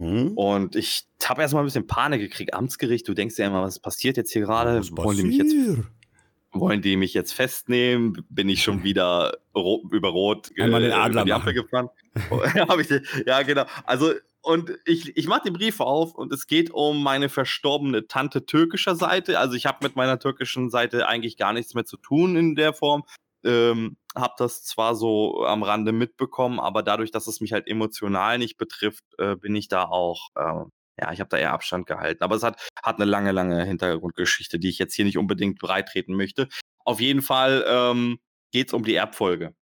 Hm? 0.02 0.34
Und 0.36 0.76
ich 0.76 1.06
habe 1.24 1.42
erstmal 1.42 1.64
ein 1.64 1.68
bisschen 1.68 1.88
Panik 1.88 2.22
gekriegt. 2.22 2.54
Amtsgericht, 2.54 3.08
du 3.08 3.14
denkst 3.14 3.38
ja 3.38 3.48
immer, 3.48 3.62
was 3.62 3.80
passiert 3.80 4.18
jetzt 4.18 4.32
hier 4.32 4.42
gerade? 4.42 4.80
Was 4.80 4.92
Wollen 4.92 5.18
die 5.18 5.24
mich 5.24 5.38
jetzt? 5.38 5.86
Wollen 6.60 6.82
die 6.82 6.98
mich 6.98 7.14
jetzt 7.14 7.34
festnehmen? 7.34 8.26
Bin 8.30 8.50
ich 8.50 8.64
schon 8.64 8.84
wieder 8.84 9.38
ro 9.54 9.84
über 9.92 10.10
Rot 10.10 10.52
Einmal 10.60 10.82
den 10.82 10.92
Adler 10.92 11.22
über 11.22 11.26
die 11.26 11.34
Ampel 11.34 11.54
gefahren? 11.54 11.90
Ich, 12.80 13.26
ja, 13.26 13.42
genau. 13.42 13.66
Also, 13.84 14.14
und 14.42 14.72
ich, 14.86 15.18
ich 15.18 15.28
mache 15.28 15.44
den 15.46 15.54
Brief 15.54 15.80
auf 15.80 16.16
und 16.16 16.32
es 16.32 16.48
geht 16.48 16.72
um 16.72 17.04
meine 17.04 17.30
verstorbene 17.30 18.08
Tante 18.08 18.46
türkischer 18.46 18.96
Seite. 18.96 19.40
Also 19.40 19.56
ich 19.56 19.66
habe 19.66 19.80
mit 19.82 19.96
meiner 19.96 20.20
türkischen 20.20 20.70
Seite 20.70 21.08
eigentlich 21.08 21.36
gar 21.36 21.52
nichts 21.52 21.74
mehr 21.74 21.86
zu 21.86 21.98
tun 21.98 22.36
in 22.36 22.56
der 22.56 22.74
Form. 22.74 23.04
Ähm, 23.44 23.98
habe 24.16 24.36
das 24.38 24.64
zwar 24.64 24.96
so 24.96 25.46
am 25.46 25.64
Rande 25.64 25.92
mitbekommen, 25.92 26.60
aber 26.60 26.84
dadurch, 26.84 27.12
dass 27.12 27.28
es 27.28 27.42
mich 27.42 27.54
halt 27.54 27.68
emotional 27.68 28.38
nicht 28.38 28.58
betrifft, 28.58 29.04
äh, 29.18 29.36
bin 29.36 29.56
ich 29.56 29.68
da 29.68 29.84
auch, 29.84 30.30
äh, 30.36 30.66
ja, 31.00 31.12
ich 31.12 31.20
habe 31.20 31.30
da 31.30 31.38
eher 31.38 31.52
Abstand 31.52 31.88
gehalten. 31.88 32.24
Aber 32.24 32.36
es 32.36 32.44
hat, 32.44 32.62
hat 32.82 32.96
eine 32.96 33.06
lange, 33.06 33.32
lange 33.32 33.64
Hintergrundgeschichte, 33.66 34.60
die 34.60 34.70
ich 34.70 34.80
jetzt 34.80 34.94
hier 34.94 35.06
nicht 35.06 35.18
unbedingt 35.18 35.60
breitreten 35.60 36.16
möchte. 36.16 36.48
Auf 36.86 37.00
jeden 37.00 37.22
Fall 37.22 37.66
ähm, 37.68 38.20
geht 38.52 38.68
es 38.68 38.74
um 38.74 38.84
die 38.84 38.96
Erbfolge. 38.96 39.56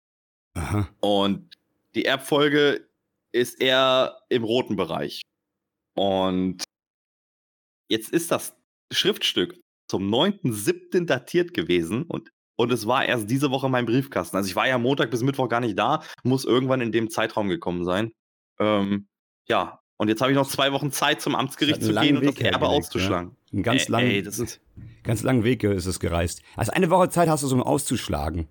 Aha. 0.55 0.89
Und 0.99 1.57
die 1.95 2.05
Erbfolge 2.05 2.87
ist 3.31 3.61
eher 3.61 4.17
im 4.29 4.43
roten 4.43 4.75
Bereich. 4.75 5.21
Und 5.95 6.63
jetzt 7.89 8.11
ist 8.11 8.31
das 8.31 8.55
Schriftstück 8.91 9.59
zum 9.87 10.09
9.7. 10.13 11.05
datiert 11.05 11.53
gewesen 11.53 12.03
und, 12.03 12.31
und 12.55 12.71
es 12.71 12.87
war 12.87 13.05
erst 13.05 13.29
diese 13.29 13.51
Woche 13.51 13.69
mein 13.69 13.85
Briefkasten. 13.85 14.37
Also 14.37 14.47
ich 14.47 14.55
war 14.55 14.67
ja 14.67 14.77
Montag 14.77 15.11
bis 15.11 15.21
Mittwoch 15.21 15.49
gar 15.49 15.59
nicht 15.59 15.77
da, 15.77 16.03
muss 16.23 16.45
irgendwann 16.45 16.81
in 16.81 16.91
dem 16.91 17.09
Zeitraum 17.09 17.49
gekommen 17.49 17.83
sein. 17.83 18.11
Ähm, 18.59 19.07
ja, 19.47 19.80
und 20.01 20.07
jetzt 20.07 20.19
habe 20.19 20.31
ich 20.31 20.35
noch 20.35 20.47
zwei 20.47 20.71
Wochen 20.71 20.91
Zeit, 20.91 21.21
zum 21.21 21.35
Amtsgericht 21.35 21.79
zu 21.79 21.89
gehen 21.89 21.93
langen 21.93 22.17
und 22.17 22.25
das 22.25 22.35
Weg 22.37 22.41
Erbe 22.45 22.65
hergelegt, 22.65 22.85
auszuschlagen. 22.87 23.35
Einen 23.53 23.61
ganz 23.61 23.83
Ey, 23.83 23.91
langen, 23.91 24.09
ey, 24.09 24.23
das 24.23 24.39
ist, 24.39 24.59
ganz 25.03 25.21
langen 25.21 25.43
Weg 25.43 25.63
ist 25.63 25.85
es 25.85 25.99
gereist. 25.99 26.41
Also 26.55 26.71
eine 26.71 26.89
Woche 26.89 27.09
Zeit 27.09 27.29
hast 27.29 27.43
du, 27.43 27.53
um 27.53 27.61
auszuschlagen. 27.61 28.47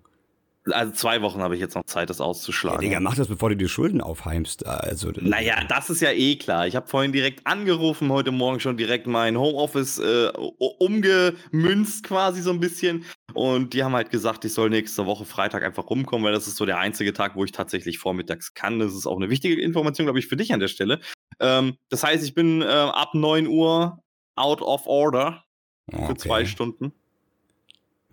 also 0.71 0.93
zwei 0.93 1.21
Wochen 1.21 1.41
habe 1.41 1.55
ich 1.55 1.59
jetzt 1.59 1.75
noch 1.75 1.83
Zeit, 1.83 2.09
das 2.09 2.19
Ja, 2.19 2.25
auszuschlagen. 2.25 2.79
Digga, 2.79 3.01
mach 3.01 3.15
das, 3.15 3.27
bevor 3.27 3.49
du 3.49 3.57
die 3.57 3.67
Schulden 3.67 3.99
aufheimst. 3.99 4.65
Also, 4.65 5.11
Naja, 5.19 5.65
das 5.67 5.89
ist 5.89 5.99
ja 5.99 6.11
eh 6.11 6.37
klar. 6.37 6.67
Ich 6.67 6.77
habe 6.77 6.87
vorhin 6.87 7.11
direkt 7.11 7.45
angerufen, 7.45 8.09
heute 8.13 8.31
Morgen 8.31 8.61
schon 8.61 8.77
direkt 8.77 9.05
mein 9.05 9.37
Homeoffice 9.37 9.99
äh, 9.99 10.29
umgemünzt 10.31 12.03
quasi 12.05 12.41
so 12.41 12.51
ein 12.51 12.61
bisschen. 12.61 13.03
Und 13.33 13.73
die 13.73 13.83
haben 13.83 13.93
halt 13.93 14.09
gesagt, 14.09 14.45
ich 14.45 14.53
soll 14.53 14.69
nächste 14.69 15.05
Woche 15.05 15.25
Freitag 15.25 15.63
einfach 15.63 15.89
rumkommen, 15.89 16.23
weil 16.23 16.33
das 16.33 16.47
ist 16.47 16.55
so 16.55 16.65
der 16.65 16.77
einzige 16.79 17.11
Tag, 17.11 17.35
wo 17.35 17.43
ich 17.43 17.51
tatsächlich 17.51 17.97
vormittags 17.97 18.53
kann. 18.53 18.79
Das 18.79 18.93
ist 18.93 19.05
auch 19.05 19.17
eine 19.17 19.29
wichtige 19.29 19.59
Information, 19.61 20.05
glaube 20.05 20.19
ich, 20.19 20.27
für 20.27 20.37
dich 20.37 20.53
an 20.53 20.59
der 20.61 20.67
Stelle. 20.69 21.01
Ähm, 21.39 21.77
das 21.89 22.03
heißt, 22.03 22.23
ich 22.23 22.33
bin 22.33 22.61
äh, 22.61 22.65
ab 22.65 23.13
9 23.13 23.47
Uhr 23.47 24.01
out 24.35 24.61
of 24.61 24.85
order 24.87 25.43
für 25.89 25.97
Okay. 25.97 26.17
zwei 26.17 26.45
Stunden. 26.45 26.93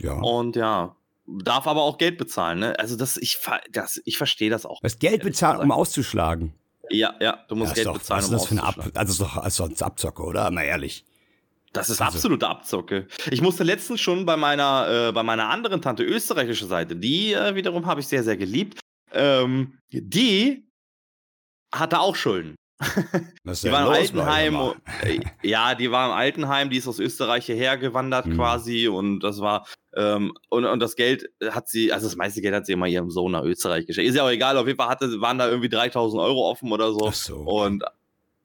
Ja. 0.01 0.15
Und 0.15 0.57
ja, 0.57 0.97
darf 1.27 1.67
aber 1.67 1.83
auch 1.83 1.99
Geld 1.99 2.19
bezahlen. 2.19 2.61
Ne? 2.61 2.79
Also 2.79 2.97
das, 2.97 3.17
ich, 3.17 3.39
das, 3.71 4.01
ich 4.05 4.17
verstehe 4.17 4.51
das 4.51 4.67
auch. 4.67 4.81
Das 4.81 4.99
Geld 4.99 5.23
bezahlen, 5.23 5.61
um 5.61 5.71
auszuschlagen. 5.71 6.55
Ja, 6.91 7.15
ja, 7.21 7.45
du 7.49 7.55
musst 7.55 7.71
ja, 7.71 7.75
Geld 7.75 7.87
doch, 7.89 7.99
bezahlen, 7.99 8.19
was 8.19 8.25
ist 8.27 8.33
das 8.33 8.47
für 8.47 8.53
eine 8.53 8.63
Ab 8.63 8.91
Also 8.95 9.13
ist 9.13 9.21
doch 9.21 9.37
also 9.37 9.65
ein 9.65 9.77
Abzocke, 9.81 10.23
oder? 10.23 10.51
Mal 10.51 10.63
ehrlich. 10.65 11.05
Das 11.73 11.91
ist 11.91 12.01
also. 12.01 12.17
absolute 12.17 12.49
Abzocke. 12.49 13.09
Ich 13.31 13.43
musste 13.43 13.63
letztens 13.63 14.01
schon 14.01 14.25
bei 14.25 14.37
meiner, 14.37 15.09
äh, 15.09 15.13
bei 15.13 15.23
meiner 15.23 15.51
anderen 15.51 15.83
Tante 15.83 16.03
österreichische 16.03 16.67
Seite, 16.67 16.97
die 16.97 17.35
äh, 17.35 17.55
wiederum 17.55 17.85
habe 17.85 18.01
ich 18.01 18.09
sehr, 18.09 18.25
sehr 18.25 18.39
geliebt. 18.39 18.81
Ähm, 19.13 19.79
die 19.91 20.67
hatte 21.73 22.01
auch 22.01 22.17
Schulden. 22.17 22.55
Was 23.45 23.63
die 23.63 23.73
war 23.73 23.87
im 23.87 23.93
Altenheim. 23.93 24.75
Äh, 25.03 25.21
ja, 25.43 25.75
die 25.75 25.91
war 25.91 26.07
im 26.07 26.13
Altenheim, 26.13 26.71
die 26.71 26.77
ist 26.77 26.87
aus 26.87 27.01
Österreich 27.01 27.47
hierher 27.47 27.77
gewandert 27.77 28.27
mhm. 28.27 28.35
quasi 28.37 28.89
und 28.89 29.21
das 29.21 29.41
war 29.41 29.67
ähm, 29.97 30.33
und, 30.49 30.65
und 30.65 30.81
das 30.81 30.95
Geld 30.95 31.29
hat 31.51 31.69
sie, 31.69 31.93
also 31.93 32.07
das 32.07 32.17
meiste 32.17 32.41
Geld 32.41 32.55
hat 32.55 32.67
sie 32.67 32.73
immer 32.73 32.87
ihrem 32.87 33.11
Sohn 33.11 33.33
nach 33.33 33.43
Österreich 33.43 33.85
geschenkt. 33.87 34.09
Ist 34.09 34.17
ja 34.17 34.23
auch 34.23 34.31
egal, 34.31 34.57
auf 34.57 34.67
jeden 34.67 34.79
Fall 34.79 34.89
hatte, 34.89 35.21
waren 35.21 35.39
da 35.39 35.49
irgendwie 35.49 35.69
3000 35.69 36.23
Euro 36.23 36.49
offen 36.49 36.71
oder 36.71 36.93
so. 36.93 37.09
Ach 37.09 37.15
so. 37.15 37.37
Und, 37.39 37.83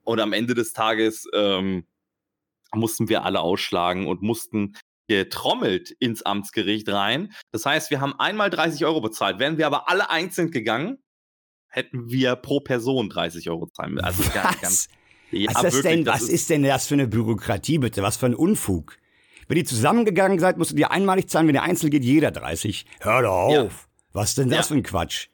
und 0.04 0.19
am 0.19 0.34
Ende 0.34 0.56
des 0.56 0.74
Tages 0.74 1.28
ähm, 1.34 1.86
mussten 2.74 3.08
wir 3.08 3.24
alle 3.24 3.41
ausschlagen 3.41 4.08
und 4.08 4.24
mussten 4.24 4.76
getrommelt 5.08 5.91
ins 6.00 6.24
Amtsgericht 6.24 6.89
rein. 6.89 7.34
Das 7.52 7.67
heißt, 7.67 7.91
wir 7.91 8.02
haben 8.02 8.19
einmal 8.19 8.50
30 8.50 8.84
Euro 8.86 9.02
bezahlt. 9.02 9.38
Wären 9.38 9.60
wir 9.60 9.67
aber 9.67 9.89
alle 9.89 10.10
einzeln 10.10 10.50
gegangen, 10.50 11.03
hätten 11.73 12.09
wir 12.09 12.36
pro 12.36 12.59
Person 12.59 13.09
30 13.09 13.49
Euro 13.49 13.67
zahlen 13.67 13.95
müssen. 13.95 14.05
Also 14.05 14.23
was? 14.33 14.62
ganz, 14.62 14.88
ja, 15.31 15.51
was, 15.53 15.63
ist 15.63 15.73
wirklich, 15.73 16.05
denn, 16.05 16.05
was 16.05 16.21
ist, 16.21 16.29
ist 16.29 16.49
denn 16.51 16.63
das 16.63 16.88
für 16.88 16.93
eine 16.93 17.07
Bürokratie, 17.07 17.79
bitte? 17.79 18.03
Was 18.03 18.17
für 18.17 18.27
ein 18.27 18.36
Unfug? 18.36 18.97
Wenn 19.47 19.57
ihr 19.57 19.65
zusammengegangen 19.65 20.39
seid, 20.39 20.57
musst 20.57 20.71
du 20.71 20.75
dir 20.75 20.91
einmalig 20.91 21.29
zahlen, 21.29 21.47
wenn 21.47 21.55
ihr 21.55 21.63
einzeln 21.63 21.89
geht, 21.89 22.03
jeder 22.03 22.31
30. 22.31 22.86
Hör 23.01 23.23
doch 23.23 23.31
auf. 23.31 23.53
Ja. 23.53 23.69
Was 24.13 24.36
denn 24.36 24.49
das 24.49 24.57
ja. 24.59 24.63
für 24.63 24.73
ein 24.75 24.83
Quatsch? 24.83 25.27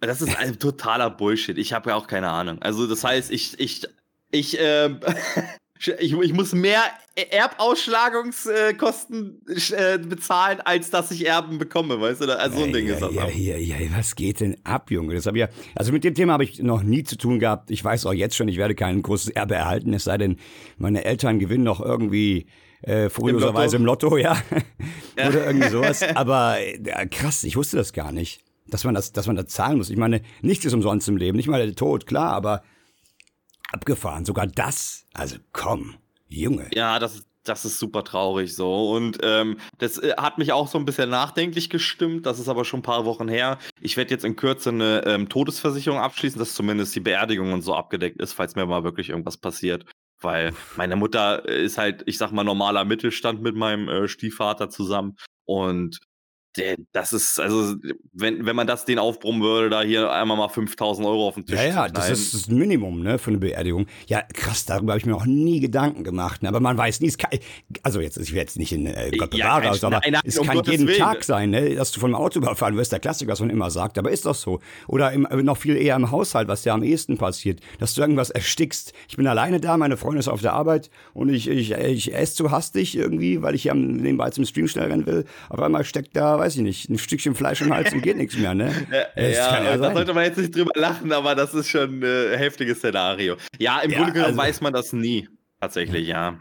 Das 0.00 0.22
ist 0.22 0.36
ein 0.38 0.58
totaler 0.58 1.10
Bullshit. 1.10 1.58
Ich 1.58 1.72
habe 1.72 1.90
ja 1.90 1.96
auch 1.96 2.06
keine 2.06 2.30
Ahnung. 2.30 2.60
Also 2.60 2.86
das 2.86 3.02
heißt, 3.02 3.30
ich, 3.30 3.58
ich, 3.58 3.86
ich, 4.30 4.58
äh, 4.58 4.90
ich, 5.80 6.12
ich 6.12 6.32
muss 6.32 6.52
mehr 6.52 6.82
Erbausschlagungskosten 7.16 9.42
äh, 9.72 9.98
bezahlen, 9.98 10.60
als 10.60 10.90
dass 10.90 11.10
ich 11.10 11.26
Erben 11.26 11.58
bekomme, 11.58 12.00
weißt 12.00 12.20
du? 12.22 12.38
Also 12.38 12.58
so 12.58 12.64
ein 12.64 12.72
Ding 12.72 12.86
ja, 12.86 12.94
ist 12.94 13.02
das. 13.02 13.12
Ja, 13.14 13.28
ja, 13.28 13.56
ja, 13.56 13.76
was 13.96 14.14
geht 14.14 14.38
denn 14.40 14.56
ab, 14.64 14.90
Junge? 14.90 15.14
Das 15.14 15.26
hab 15.26 15.34
ich 15.34 15.40
ja, 15.40 15.48
also 15.74 15.92
mit 15.92 16.04
dem 16.04 16.14
Thema 16.14 16.34
habe 16.34 16.44
ich 16.44 16.62
noch 16.62 16.82
nie 16.82 17.04
zu 17.04 17.16
tun 17.16 17.38
gehabt. 17.38 17.70
Ich 17.70 17.82
weiß 17.84 18.04
auch 18.06 18.12
jetzt 18.12 18.36
schon, 18.36 18.48
ich 18.48 18.58
werde 18.58 18.74
kein 18.74 19.02
großes 19.02 19.30
Erbe 19.30 19.54
erhalten, 19.54 19.94
es 19.94 20.04
sei 20.04 20.18
denn, 20.18 20.36
meine 20.78 21.04
Eltern 21.04 21.38
gewinnen 21.38 21.64
noch 21.64 21.80
irgendwie 21.80 22.46
äh, 22.82 23.08
furioserweise 23.08 23.76
im 23.76 23.84
Lotto, 23.84 24.16
ja. 24.16 24.36
ja. 25.18 25.28
Oder 25.28 25.46
irgendwie 25.46 25.68
sowas. 25.70 26.02
Aber 26.14 26.58
äh, 26.60 27.06
krass, 27.06 27.44
ich 27.44 27.56
wusste 27.56 27.76
das 27.76 27.92
gar 27.92 28.12
nicht. 28.12 28.42
Dass 28.68 28.84
man 28.84 28.94
das, 28.94 29.12
dass 29.12 29.26
man 29.26 29.34
das 29.34 29.46
zahlen 29.46 29.78
muss. 29.78 29.90
Ich 29.90 29.96
meine, 29.96 30.20
nichts 30.42 30.64
ist 30.64 30.74
umsonst 30.74 31.08
im 31.08 31.16
Leben, 31.16 31.36
nicht 31.36 31.48
mal 31.48 31.64
der 31.64 31.74
Tod, 31.74 32.06
klar, 32.06 32.32
aber 32.32 32.62
abgefahren. 33.72 34.24
Sogar 34.24 34.46
das. 34.46 35.06
Also 35.14 35.36
komm, 35.52 35.96
Junge. 36.28 36.68
Ja, 36.74 36.98
das, 36.98 37.24
das 37.44 37.64
ist 37.64 37.78
super 37.78 38.04
traurig 38.04 38.54
so. 38.54 38.92
Und 38.92 39.18
ähm, 39.22 39.58
das 39.78 39.98
äh, 39.98 40.14
hat 40.16 40.38
mich 40.38 40.52
auch 40.52 40.68
so 40.68 40.78
ein 40.78 40.84
bisschen 40.84 41.10
nachdenklich 41.10 41.70
gestimmt. 41.70 42.26
Das 42.26 42.38
ist 42.38 42.48
aber 42.48 42.64
schon 42.64 42.80
ein 42.80 42.84
paar 42.84 43.04
Wochen 43.04 43.28
her. 43.28 43.58
Ich 43.80 43.96
werde 43.96 44.10
jetzt 44.10 44.24
in 44.24 44.36
Kürze 44.36 44.70
eine 44.70 45.04
ähm, 45.06 45.28
Todesversicherung 45.28 45.98
abschließen, 45.98 46.38
dass 46.38 46.54
zumindest 46.54 46.94
die 46.94 47.00
Beerdigung 47.00 47.52
und 47.52 47.62
so 47.62 47.74
abgedeckt 47.74 48.20
ist, 48.20 48.32
falls 48.32 48.54
mir 48.56 48.66
mal 48.66 48.84
wirklich 48.84 49.10
irgendwas 49.10 49.36
passiert. 49.36 49.84
Weil 50.20 50.52
meine 50.76 50.96
Mutter 50.96 51.48
ist 51.48 51.78
halt, 51.78 52.02
ich 52.06 52.18
sag 52.18 52.30
mal, 52.30 52.44
normaler 52.44 52.84
Mittelstand 52.84 53.40
mit 53.40 53.56
meinem 53.56 53.88
äh, 53.88 54.06
Stiefvater 54.06 54.68
zusammen. 54.68 55.16
Und 55.46 55.98
der, 56.56 56.76
das 56.92 57.12
ist, 57.12 57.38
also, 57.38 57.76
wenn, 58.12 58.44
wenn 58.44 58.56
man 58.56 58.66
das 58.66 58.84
den 58.84 58.98
aufbrummen 58.98 59.40
würde, 59.40 59.70
da 59.70 59.82
hier 59.82 60.10
einmal 60.10 60.36
mal 60.36 60.48
5000 60.48 61.06
Euro 61.06 61.28
auf 61.28 61.34
den 61.34 61.46
Tisch 61.46 61.56
Ja, 61.56 61.64
ja, 61.64 61.88
das 61.88 62.10
ist 62.10 62.34
das 62.34 62.48
Minimum, 62.48 63.02
ne, 63.02 63.18
für 63.18 63.30
eine 63.30 63.38
Beerdigung. 63.38 63.86
Ja, 64.08 64.22
krass, 64.34 64.66
darüber 64.66 64.92
habe 64.92 64.98
ich 64.98 65.06
mir 65.06 65.12
noch 65.12 65.26
nie 65.26 65.60
Gedanken 65.60 66.02
gemacht, 66.02 66.42
ne? 66.42 66.48
aber 66.48 66.58
man 66.58 66.76
weiß 66.76 67.00
nie, 67.00 67.08
es 67.08 67.18
kann, 67.18 67.30
also 67.84 68.00
jetzt, 68.00 68.16
ich 68.16 68.32
werde 68.32 68.40
jetzt 68.40 68.58
nicht 68.58 68.72
in 68.72 68.86
äh, 68.86 69.12
Gott 69.16 69.30
bewahre, 69.30 69.64
ja, 69.64 69.70
aber 69.70 69.90
nein, 69.90 70.12
nein, 70.12 70.22
es 70.24 70.38
um 70.38 70.46
kann 70.46 70.56
Gottes 70.56 70.72
jeden 70.72 70.88
Willen. 70.88 70.98
Tag 70.98 71.22
sein, 71.22 71.50
ne, 71.50 71.76
dass 71.76 71.92
du 71.92 72.00
vom 72.00 72.16
Auto 72.16 72.40
überfahren 72.40 72.76
wirst, 72.76 72.90
der 72.90 72.98
Klassiker, 72.98 73.30
was 73.30 73.40
man 73.40 73.50
immer 73.50 73.70
sagt, 73.70 73.96
aber 73.96 74.10
ist 74.10 74.26
doch 74.26 74.34
so. 74.34 74.58
Oder 74.88 75.12
im, 75.12 75.28
noch 75.44 75.56
viel 75.56 75.76
eher 75.76 75.94
im 75.94 76.10
Haushalt, 76.10 76.48
was 76.48 76.64
ja 76.64 76.74
am 76.74 76.82
ehesten 76.82 77.16
passiert, 77.16 77.60
dass 77.78 77.94
du 77.94 78.00
irgendwas 78.00 78.30
erstickst. 78.30 78.92
Ich 79.08 79.16
bin 79.16 79.26
alleine 79.28 79.60
da, 79.60 79.76
meine 79.76 79.96
Freundin 79.96 80.18
ist 80.18 80.28
auf 80.28 80.40
der 80.40 80.54
Arbeit 80.54 80.90
und 81.14 81.28
ich, 81.28 81.48
ich, 81.48 81.70
ich 81.70 82.12
esse 82.12 82.34
zu 82.34 82.50
hastig 82.50 82.96
irgendwie, 82.96 83.40
weil 83.40 83.54
ich 83.54 83.62
hier 83.62 83.74
nebenbei 83.74 84.30
zum 84.30 84.44
Stream 84.44 84.66
schnell 84.66 84.88
rennen 84.88 85.06
will. 85.06 85.24
Auf 85.48 85.60
einmal 85.60 85.84
steckt 85.84 86.16
da 86.16 86.39
weiß 86.40 86.56
ich 86.56 86.62
nicht, 86.62 86.88
ein 86.88 86.98
Stückchen 86.98 87.34
Fleisch 87.34 87.60
im 87.60 87.72
Hals 87.72 87.92
und 87.92 88.00
geht 88.00 88.16
nichts 88.16 88.36
mehr, 88.36 88.54
ne? 88.54 88.72
Ja, 88.90 89.22
ja, 89.22 89.62
ja 89.62 89.76
da 89.76 89.92
sollte 89.92 90.14
man 90.14 90.24
jetzt 90.24 90.38
nicht 90.38 90.56
drüber 90.56 90.72
lachen, 90.74 91.12
aber 91.12 91.34
das 91.34 91.54
ist 91.54 91.68
schon 91.68 92.00
ein 92.00 92.02
äh, 92.02 92.36
heftiges 92.36 92.78
Szenario. 92.78 93.36
Ja, 93.58 93.80
im 93.80 93.90
ja, 93.90 93.98
Grunde 93.98 94.12
genommen 94.14 94.38
also, 94.38 94.38
weiß 94.38 94.60
man 94.62 94.72
das 94.72 94.92
nie. 94.92 95.28
Tatsächlich, 95.60 96.08
ja. 96.08 96.40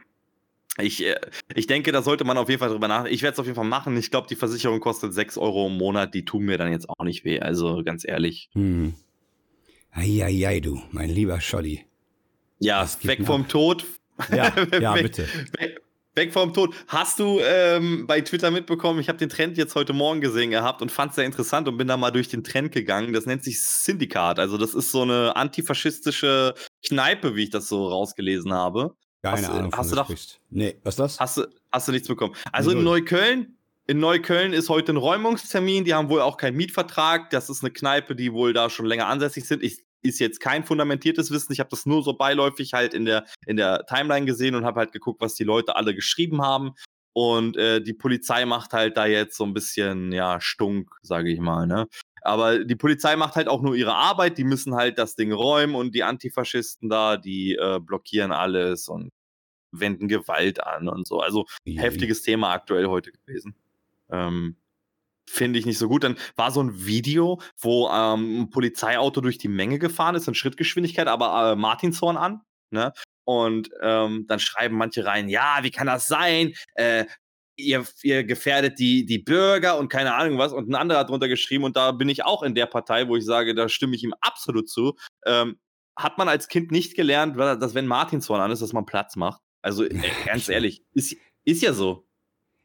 Ich, 0.78 1.06
äh, 1.06 1.20
ich 1.54 1.68
denke, 1.68 1.92
da 1.92 2.02
sollte 2.02 2.24
man 2.24 2.38
auf 2.38 2.48
jeden 2.48 2.60
Fall 2.60 2.70
drüber 2.70 2.88
nachdenken. 2.88 3.14
Ich 3.14 3.22
werde 3.22 3.34
es 3.34 3.40
auf 3.40 3.46
jeden 3.46 3.56
Fall 3.56 3.66
machen. 3.66 3.98
Ich 3.98 4.10
glaube, 4.10 4.28
die 4.30 4.36
Versicherung 4.36 4.80
kostet 4.80 5.14
6 5.14 5.38
Euro 5.38 5.68
im 5.68 5.78
Monat. 5.78 6.14
Die 6.14 6.24
tun 6.24 6.44
mir 6.44 6.58
dann 6.58 6.72
jetzt 6.72 6.90
auch 6.90 7.04
nicht 7.04 7.26
weh. 7.26 7.40
Also 7.42 7.84
ganz 7.84 8.08
ehrlich. 8.08 8.50
Hm. 8.54 8.94
Eieiei, 9.92 10.62
du, 10.62 10.82
mein 10.92 11.10
lieber 11.10 11.42
Scholli. 11.42 11.86
Ja, 12.60 12.88
weg 13.04 13.26
vom 13.26 13.48
Tod. 13.48 13.86
Ja, 14.32 14.54
ja 14.80 14.94
bitte. 14.94 15.28
Weg, 15.58 15.82
Weg 16.20 16.34
vom 16.34 16.54
Tod. 16.54 16.76
Hast 16.88 17.18
du 17.20 17.40
ähm, 17.40 18.06
bei 18.06 18.20
Twitter 18.20 18.52
mitbekommen, 18.52 19.00
ich 19.00 19.08
habe 19.08 19.18
den 19.18 19.30
Trend 19.30 19.58
jetzt 19.58 19.74
heute 19.76 19.94
Morgen 19.94 20.20
gesehen 20.20 20.52
gehabt 20.52 20.82
und 20.82 20.92
fand 20.92 21.12
es 21.12 21.16
sehr 21.16 21.26
interessant 21.26 21.68
und 21.70 21.78
bin 21.78 21.88
da 21.88 21.96
mal 21.96 22.12
durch 22.12 22.28
den 22.28 22.44
Trend 22.44 22.74
gegangen. 22.74 23.14
Das 23.14 23.26
nennt 23.26 23.44
sich 23.44 23.64
Syndikat. 23.64 24.38
Also 24.38 24.58
das 24.58 24.74
ist 24.74 24.92
so 24.92 25.04
eine 25.04 25.36
antifaschistische 25.38 26.56
Kneipe, 26.86 27.36
wie 27.36 27.44
ich 27.44 27.50
das 27.52 27.70
so 27.70 27.88
rausgelesen 27.88 28.54
habe. 28.54 28.96
Keine 29.24 29.48
hast, 29.48 29.50
Ahnung, 29.50 29.74
hast 29.76 29.92
du 29.92 29.96
doch, 29.96 30.14
Nee, 30.50 30.76
was 30.84 30.96
ist 30.96 31.00
das? 31.00 31.20
Hast 31.20 31.38
du, 31.38 31.48
hast 31.72 31.88
du 31.88 31.92
nichts 31.94 32.08
bekommen. 32.10 32.36
Also 32.52 32.72
in 32.72 32.84
Neukölln, 32.84 33.58
in 33.88 34.00
Neukölln 34.00 34.52
ist 34.52 34.68
heute 34.68 34.92
ein 34.94 34.98
Räumungstermin. 34.98 35.86
Die 35.86 35.94
haben 35.94 36.10
wohl 36.10 36.22
auch 36.22 36.36
keinen 36.36 36.58
Mietvertrag. 36.58 37.30
Das 37.30 37.50
ist 37.50 37.64
eine 37.64 37.72
Kneipe, 37.72 38.16
die 38.16 38.34
wohl 38.34 38.52
da 38.52 38.70
schon 38.70 38.86
länger 38.86 39.08
ansässig 39.08 39.46
sind. 39.46 39.64
Ich 39.64 39.89
ist 40.02 40.20
jetzt 40.20 40.40
kein 40.40 40.64
fundamentiertes 40.64 41.32
Wissen. 41.32 41.54
Ich 41.54 41.60
habe 41.60 41.70
das 41.70 41.86
nur 41.86 42.04
so 42.04 42.14
beiläufig 42.14 42.74
halt 42.74 42.94
in 42.94 43.06
der, 43.06 43.26
in 43.46 43.58
der 43.58 43.86
Timeline 43.86 44.26
gesehen 44.26 44.56
und 44.56 44.66
habe 44.66 44.80
halt 44.80 44.92
geguckt, 44.92 45.22
was 45.22 45.36
die 45.36 45.44
Leute 45.44 45.76
alle 45.76 45.94
geschrieben 45.94 46.42
haben. 46.42 46.74
Und 47.14 47.58
äh, 47.58 47.82
die 47.82 47.94
Polizei 47.94 48.46
macht 48.46 48.74
halt 48.74 48.96
da 48.96 49.06
jetzt 49.06 49.36
so 49.36 49.44
ein 49.44 49.54
bisschen, 49.54 50.12
ja, 50.12 50.40
stunk, 50.40 50.96
sage 51.02 51.30
ich 51.32 51.40
mal, 51.40 51.68
ne? 51.68 51.88
Aber 52.22 52.64
die 52.64 52.76
Polizei 52.76 53.16
macht 53.16 53.36
halt 53.36 53.48
auch 53.48 53.62
nur 53.62 53.76
ihre 53.76 53.96
Arbeit, 53.96 54.38
die 54.38 54.44
müssen 54.44 54.76
halt 54.76 54.98
das 54.98 55.16
Ding 55.16 55.32
räumen 55.32 55.76
und 55.76 55.96
die 55.96 56.04
Antifaschisten 56.04 56.90
da, 56.90 57.18
die 57.18 57.56
äh, 57.56 57.80
blockieren 57.80 58.32
alles 58.32 58.90
und 58.90 59.10
wenden 59.72 60.08
Gewalt 60.08 60.64
an 60.64 60.88
und 60.90 61.08
so. 61.08 61.20
Also 61.20 61.46
heftiges 61.66 62.22
Thema 62.22 62.52
aktuell 62.52 62.88
heute 62.88 63.12
gewesen. 63.12 63.56
Ähm, 64.12 64.58
finde 65.30 65.60
ich 65.60 65.66
nicht 65.66 65.78
so 65.78 65.88
gut. 65.88 66.04
Dann 66.04 66.18
war 66.36 66.52
so 66.52 66.62
ein 66.62 66.86
Video, 66.86 67.42
wo 67.60 67.90
ähm, 67.90 68.42
ein 68.42 68.50
Polizeiauto 68.50 69.22
durch 69.22 69.38
die 69.38 69.48
Menge 69.48 69.80
gefahren 69.80 70.16
ist 70.16 70.28
in 70.28 70.36
Schrittgeschwindigkeit, 70.36 71.08
aber 71.08 71.52
äh, 71.52 71.56
Martinshorn 71.56 72.18
an. 72.18 72.42
Ne? 72.72 72.94
Und 73.26 73.70
ähm, 73.82 74.26
dann 74.28 74.40
schreiben 74.40 74.76
manche 74.76 75.06
rein, 75.06 75.30
ja, 75.30 75.60
wie 75.62 75.72
kann 75.72 75.88
das 75.88 76.08
sein? 76.08 76.54
Äh, 76.76 77.06
ihr, 77.56 77.86
ihr 78.02 78.24
gefährdet 78.24 78.80
die, 78.80 79.06
die 79.06 79.20
Bürger 79.20 79.78
und 79.78 79.90
keine 79.90 80.16
Ahnung 80.16 80.38
was. 80.38 80.54
Und 80.54 80.70
ein 80.70 80.76
anderer 80.76 81.00
hat 81.00 81.10
drunter 81.10 81.28
geschrieben, 81.28 81.64
und 81.64 81.76
da 81.76 81.92
bin 81.92 82.10
ich 82.10 82.26
auch 82.26 82.42
in 82.42 82.56
der 82.56 82.66
Partei, 82.66 83.08
wo 83.08 83.16
ich 83.16 83.26
sage, 83.26 83.54
da 83.54 83.70
stimme 83.70 83.96
ich 83.96 84.04
ihm 84.04 84.14
absolut 84.22 84.70
zu. 84.70 84.96
Ähm, 85.26 85.60
hat 85.96 86.18
man 86.18 86.30
als 86.30 86.48
Kind 86.48 86.72
nicht 86.72 86.96
gelernt, 86.96 87.38
dass 87.38 87.76
wenn 87.76 87.86
Martinshorn 87.86 88.42
an 88.42 88.52
ist, 88.52 88.62
dass 88.62 88.74
man 88.74 88.86
Platz 88.86 89.16
macht? 89.16 89.42
Also 89.62 89.84
äh, 89.84 90.02
ganz 90.26 90.48
ehrlich, 90.50 90.84
ist, 90.94 91.16
ist 91.44 91.62
ja 91.62 91.74
so. 91.74 92.09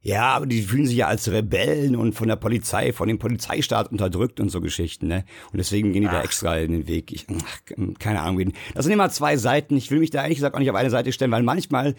Ja, 0.04 0.34
aber 0.34 0.44
die 0.44 0.60
fühlen 0.60 0.86
sich 0.86 0.96
ja 0.96 1.06
als 1.06 1.30
Rebellen 1.30 1.96
und 1.96 2.14
von 2.14 2.28
der 2.28 2.36
Polizei, 2.36 2.92
von 2.92 3.08
dem 3.08 3.18
Polizeistaat 3.18 3.90
unterdrückt 3.90 4.38
und 4.38 4.50
so 4.50 4.60
Geschichten, 4.60 5.06
ne? 5.06 5.24
Und 5.50 5.56
deswegen 5.56 5.94
gehen 5.94 6.02
die 6.02 6.08
ach. 6.08 6.12
da 6.12 6.22
extra 6.22 6.58
in 6.58 6.72
den 6.72 6.86
Weg. 6.86 7.10
Ich, 7.10 7.26
ach, 7.42 7.60
keine 7.98 8.20
Ahnung. 8.20 8.52
Das 8.74 8.84
sind 8.84 8.92
immer 8.92 9.08
zwei 9.08 9.38
Seiten. 9.38 9.78
Ich 9.78 9.90
will 9.90 10.00
mich 10.00 10.10
da 10.10 10.22
ehrlich 10.22 10.36
gesagt 10.36 10.54
auch 10.54 10.58
nicht 10.58 10.68
auf 10.68 10.76
eine 10.76 10.90
Seite 10.90 11.10
stellen, 11.10 11.30
weil 11.30 11.42
manchmal, 11.42 11.94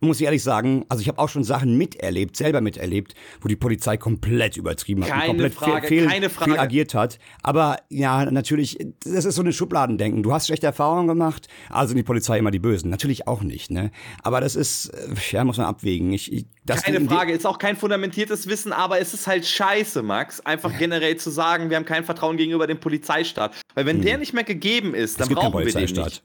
muss 0.00 0.18
ich 0.20 0.24
ehrlich 0.24 0.42
sagen, 0.42 0.86
also 0.88 1.02
ich 1.02 1.08
habe 1.08 1.18
auch 1.18 1.28
schon 1.28 1.44
Sachen 1.44 1.76
miterlebt, 1.76 2.34
selber 2.34 2.62
miterlebt, 2.62 3.14
wo 3.42 3.48
die 3.48 3.56
Polizei 3.56 3.98
komplett 3.98 4.56
übertrieben 4.56 5.02
hat 5.02 5.10
keine 5.10 5.20
und 5.20 5.28
komplett 5.28 5.54
Frage, 5.54 5.86
fehl, 5.86 6.06
keine 6.06 6.30
Frage. 6.30 6.52
fehl 6.52 6.60
agiert 6.60 6.94
hat. 6.94 7.18
Aber 7.42 7.76
ja, 7.90 8.30
natürlich, 8.30 8.78
das 9.04 9.26
ist 9.26 9.34
so 9.34 9.42
eine 9.42 9.52
Schubladendenken. 9.52 10.22
Du 10.22 10.32
hast 10.32 10.46
schlechte 10.46 10.66
Erfahrungen 10.66 11.08
gemacht, 11.08 11.48
also 11.68 11.88
sind 11.88 11.98
die 11.98 12.04
Polizei 12.04 12.38
immer 12.38 12.52
die 12.52 12.58
Bösen. 12.58 12.88
Natürlich 12.88 13.28
auch 13.28 13.42
nicht, 13.42 13.70
ne? 13.70 13.90
Aber 14.22 14.40
das 14.40 14.56
ist, 14.56 14.90
ja, 15.30 15.44
muss 15.44 15.58
man 15.58 15.66
abwägen. 15.66 16.10
Ich, 16.14 16.32
ich 16.32 16.46
das 16.74 16.82
keine 16.82 17.00
Frage, 17.06 17.32
ist 17.32 17.46
auch 17.46 17.58
kein 17.58 17.76
fundamentiertes 17.76 18.46
Wissen, 18.46 18.72
aber 18.72 19.00
es 19.00 19.14
ist 19.14 19.26
halt 19.26 19.46
scheiße, 19.46 20.02
Max, 20.02 20.40
einfach 20.40 20.72
ja. 20.72 20.78
generell 20.78 21.16
zu 21.16 21.30
sagen, 21.30 21.70
wir 21.70 21.76
haben 21.76 21.84
kein 21.84 22.04
Vertrauen 22.04 22.36
gegenüber 22.36 22.66
dem 22.66 22.80
Polizeistaat. 22.80 23.54
Weil 23.74 23.86
wenn 23.86 23.96
hm. 23.96 24.04
der 24.04 24.18
nicht 24.18 24.32
mehr 24.32 24.44
gegeben 24.44 24.94
ist, 24.94 25.20
dann 25.20 25.28
brauchen 25.28 25.64
wir 25.64 25.72
den 25.72 25.84
nicht. 25.84 26.22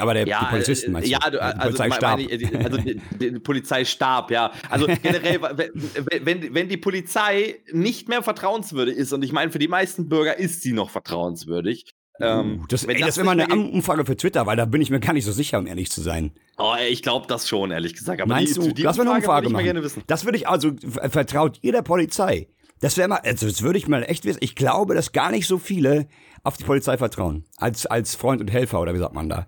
Aber 0.00 0.14
der, 0.14 0.26
ja, 0.26 0.40
die 0.40 0.46
Polizisten 0.46 0.92
meinst 0.92 1.08
du? 1.08 1.12
Ja, 1.12 1.30
du, 1.30 1.42
also, 1.42 1.76
Polizeistab. 1.76 2.20
Ich, 2.20 2.56
also 2.56 2.78
der 2.78 3.38
Polizeistab, 3.40 4.30
ja. 4.30 4.50
Also 4.70 4.86
generell, 4.86 5.40
wenn, 6.22 6.54
wenn 6.54 6.68
die 6.68 6.78
Polizei 6.78 7.56
nicht 7.70 8.08
mehr 8.08 8.22
vertrauenswürdig 8.22 8.96
ist, 8.96 9.12
und 9.12 9.22
ich 9.22 9.32
meine, 9.32 9.50
für 9.50 9.58
die 9.58 9.68
meisten 9.68 10.08
Bürger 10.08 10.38
ist 10.38 10.62
sie 10.62 10.72
noch 10.72 10.88
vertrauenswürdig, 10.90 11.84
ähm, 12.20 12.60
uh, 12.60 12.66
das, 12.68 12.84
ey, 12.84 13.00
das, 13.00 13.16
wäre 13.16 13.26
mal 13.26 13.40
eine 13.40 13.54
Umfrage 13.54 14.04
für 14.04 14.16
Twitter, 14.16 14.46
weil 14.46 14.56
da 14.56 14.64
bin 14.64 14.82
ich 14.82 14.90
mir 14.90 15.00
gar 15.00 15.12
nicht 15.12 15.24
so 15.24 15.32
sicher, 15.32 15.58
um 15.58 15.66
ehrlich 15.66 15.90
zu 15.90 16.00
sein. 16.00 16.32
Oh, 16.58 16.74
ich 16.88 17.02
glaube 17.02 17.26
das 17.26 17.48
schon, 17.48 17.70
ehrlich 17.70 17.94
gesagt. 17.94 18.20
Aber 18.20 18.34
Meinst 18.34 18.56
die, 18.56 18.60
du, 18.60 18.74
die 18.74 18.82
das 18.82 18.96
wäre 18.96 19.08
eine 19.08 19.18
Umfrage 19.18 19.46
würde 19.46 19.48
ich 19.48 19.52
mal 19.52 19.64
gerne 19.64 19.82
wissen. 19.82 20.02
Das 20.06 20.24
würde 20.24 20.38
ich 20.38 20.48
also, 20.48 20.72
vertraut 20.80 21.58
ihr 21.62 21.72
der 21.72 21.82
Polizei? 21.82 22.48
Das 22.80 22.96
wäre 22.96 23.08
mal, 23.08 23.20
also 23.24 23.46
das 23.46 23.62
würde 23.62 23.78
ich 23.78 23.88
mal 23.88 24.02
echt 24.02 24.24
wissen. 24.24 24.40
Ich 24.42 24.54
glaube, 24.54 24.94
dass 24.94 25.12
gar 25.12 25.30
nicht 25.30 25.46
so 25.46 25.58
viele 25.58 26.08
auf 26.42 26.56
die 26.56 26.64
Polizei 26.64 26.96
vertrauen. 26.96 27.44
Als, 27.56 27.86
als 27.86 28.14
Freund 28.14 28.40
und 28.40 28.50
Helfer, 28.50 28.80
oder 28.80 28.94
wie 28.94 28.98
sagt 28.98 29.14
man 29.14 29.28
da? 29.28 29.46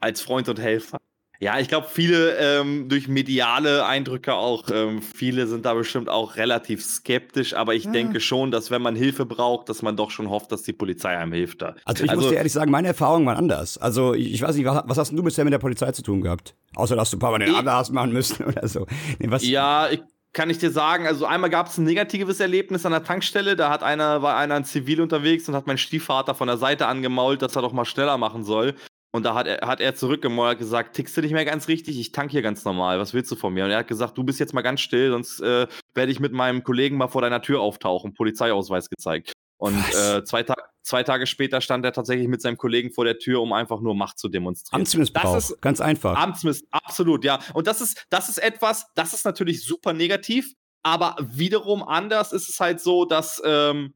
Als 0.00 0.20
Freund 0.20 0.48
und 0.48 0.60
Helfer. 0.60 0.98
Ja, 1.38 1.58
ich 1.58 1.68
glaube, 1.68 1.86
viele 1.90 2.36
ähm, 2.36 2.88
durch 2.88 3.08
mediale 3.08 3.84
Eindrücke 3.84 4.34
auch, 4.34 4.64
ähm, 4.72 5.02
viele 5.02 5.46
sind 5.46 5.66
da 5.66 5.74
bestimmt 5.74 6.08
auch 6.08 6.36
relativ 6.36 6.82
skeptisch, 6.82 7.54
aber 7.54 7.74
ich 7.74 7.84
ja. 7.84 7.92
denke 7.92 8.20
schon, 8.20 8.50
dass 8.50 8.70
wenn 8.70 8.80
man 8.80 8.96
Hilfe 8.96 9.26
braucht, 9.26 9.68
dass 9.68 9.82
man 9.82 9.96
doch 9.96 10.10
schon 10.10 10.30
hofft, 10.30 10.50
dass 10.52 10.62
die 10.62 10.72
Polizei 10.72 11.16
einem 11.16 11.32
hilft 11.32 11.62
da. 11.62 11.74
Also 11.84 12.04
ich 12.04 12.10
also, 12.10 12.22
muss 12.22 12.30
dir 12.30 12.36
ehrlich 12.36 12.52
sagen, 12.52 12.70
meine 12.70 12.88
Erfahrungen 12.88 13.26
waren 13.26 13.36
anders. 13.36 13.76
Also 13.78 14.14
ich, 14.14 14.32
ich 14.32 14.42
weiß 14.42 14.56
nicht, 14.56 14.64
was, 14.64 14.82
was, 14.86 14.98
hast 14.98 15.12
du 15.12 15.22
bisher 15.22 15.44
mit 15.44 15.52
der 15.52 15.58
Polizei 15.58 15.92
zu 15.92 16.02
tun 16.02 16.22
gehabt? 16.22 16.54
Außer, 16.74 16.96
dass 16.96 17.10
du 17.10 17.16
ein 17.16 17.20
paar 17.20 17.32
Mal 17.32 17.38
den 17.38 17.54
Aderhass 17.54 17.90
machen 17.90 18.12
müssen 18.12 18.44
oder 18.46 18.66
so. 18.66 18.86
Nee, 19.18 19.30
was? 19.30 19.46
Ja, 19.46 19.88
ich 19.90 20.00
kann 20.32 20.50
ich 20.50 20.58
dir 20.58 20.70
sagen, 20.70 21.06
also 21.06 21.24
einmal 21.24 21.48
gab 21.48 21.68
es 21.68 21.78
ein 21.78 21.84
negatives 21.84 22.40
Erlebnis 22.40 22.84
an 22.84 22.92
der 22.92 23.02
Tankstelle, 23.02 23.56
da 23.56 23.70
hat 23.70 23.82
einer, 23.82 24.20
war 24.20 24.36
einer 24.36 24.62
Zivil 24.64 25.00
unterwegs 25.00 25.48
und 25.48 25.54
hat 25.54 25.66
meinen 25.66 25.78
Stiefvater 25.78 26.34
von 26.34 26.46
der 26.46 26.58
Seite 26.58 26.86
angemault, 26.86 27.40
dass 27.40 27.56
er 27.56 27.62
doch 27.62 27.72
mal 27.72 27.86
schneller 27.86 28.18
machen 28.18 28.44
soll. 28.44 28.74
Und 29.16 29.22
da 29.22 29.34
hat 29.34 29.46
er, 29.46 29.66
hat 29.66 29.80
er 29.80 29.94
zurückgemeuert 29.94 30.58
gesagt, 30.58 30.94
tickst 30.94 31.16
du 31.16 31.22
nicht 31.22 31.32
mehr 31.32 31.46
ganz 31.46 31.68
richtig? 31.68 31.98
Ich 31.98 32.12
tank 32.12 32.30
hier 32.30 32.42
ganz 32.42 32.66
normal. 32.66 32.98
Was 32.98 33.14
willst 33.14 33.30
du 33.30 33.34
von 33.34 33.54
mir? 33.54 33.64
Und 33.64 33.70
er 33.70 33.78
hat 33.78 33.88
gesagt, 33.88 34.18
du 34.18 34.24
bist 34.24 34.38
jetzt 34.38 34.52
mal 34.52 34.60
ganz 34.60 34.82
still, 34.82 35.10
sonst 35.10 35.40
äh, 35.40 35.66
werde 35.94 36.12
ich 36.12 36.20
mit 36.20 36.34
meinem 36.34 36.62
Kollegen 36.62 36.98
mal 36.98 37.08
vor 37.08 37.22
deiner 37.22 37.40
Tür 37.40 37.62
auftauchen. 37.62 38.12
Polizeiausweis 38.12 38.90
gezeigt. 38.90 39.32
Und 39.56 39.82
äh, 39.94 40.22
zwei, 40.24 40.42
Ta 40.42 40.54
zwei 40.82 41.02
Tage 41.02 41.26
später 41.26 41.62
stand 41.62 41.86
er 41.86 41.92
tatsächlich 41.92 42.28
mit 42.28 42.42
seinem 42.42 42.58
Kollegen 42.58 42.90
vor 42.90 43.06
der 43.06 43.18
Tür, 43.18 43.40
um 43.40 43.54
einfach 43.54 43.80
nur 43.80 43.94
Macht 43.94 44.18
zu 44.18 44.28
demonstrieren. 44.28 44.82
Amtsmissbrauch, 44.82 45.32
das 45.32 45.50
ist, 45.52 45.62
ganz 45.62 45.80
einfach. 45.80 46.14
Amtsmissbrauch, 46.14 46.82
absolut, 46.82 47.24
ja. 47.24 47.38
Und 47.54 47.66
das 47.68 47.80
ist, 47.80 48.04
das 48.10 48.28
ist 48.28 48.36
etwas, 48.36 48.84
das 48.96 49.14
ist 49.14 49.24
natürlich 49.24 49.64
super 49.64 49.94
negativ, 49.94 50.52
aber 50.82 51.16
wiederum 51.20 51.82
anders 51.82 52.34
ist 52.34 52.50
es 52.50 52.60
halt 52.60 52.80
so, 52.80 53.06
dass 53.06 53.40
ähm, 53.46 53.94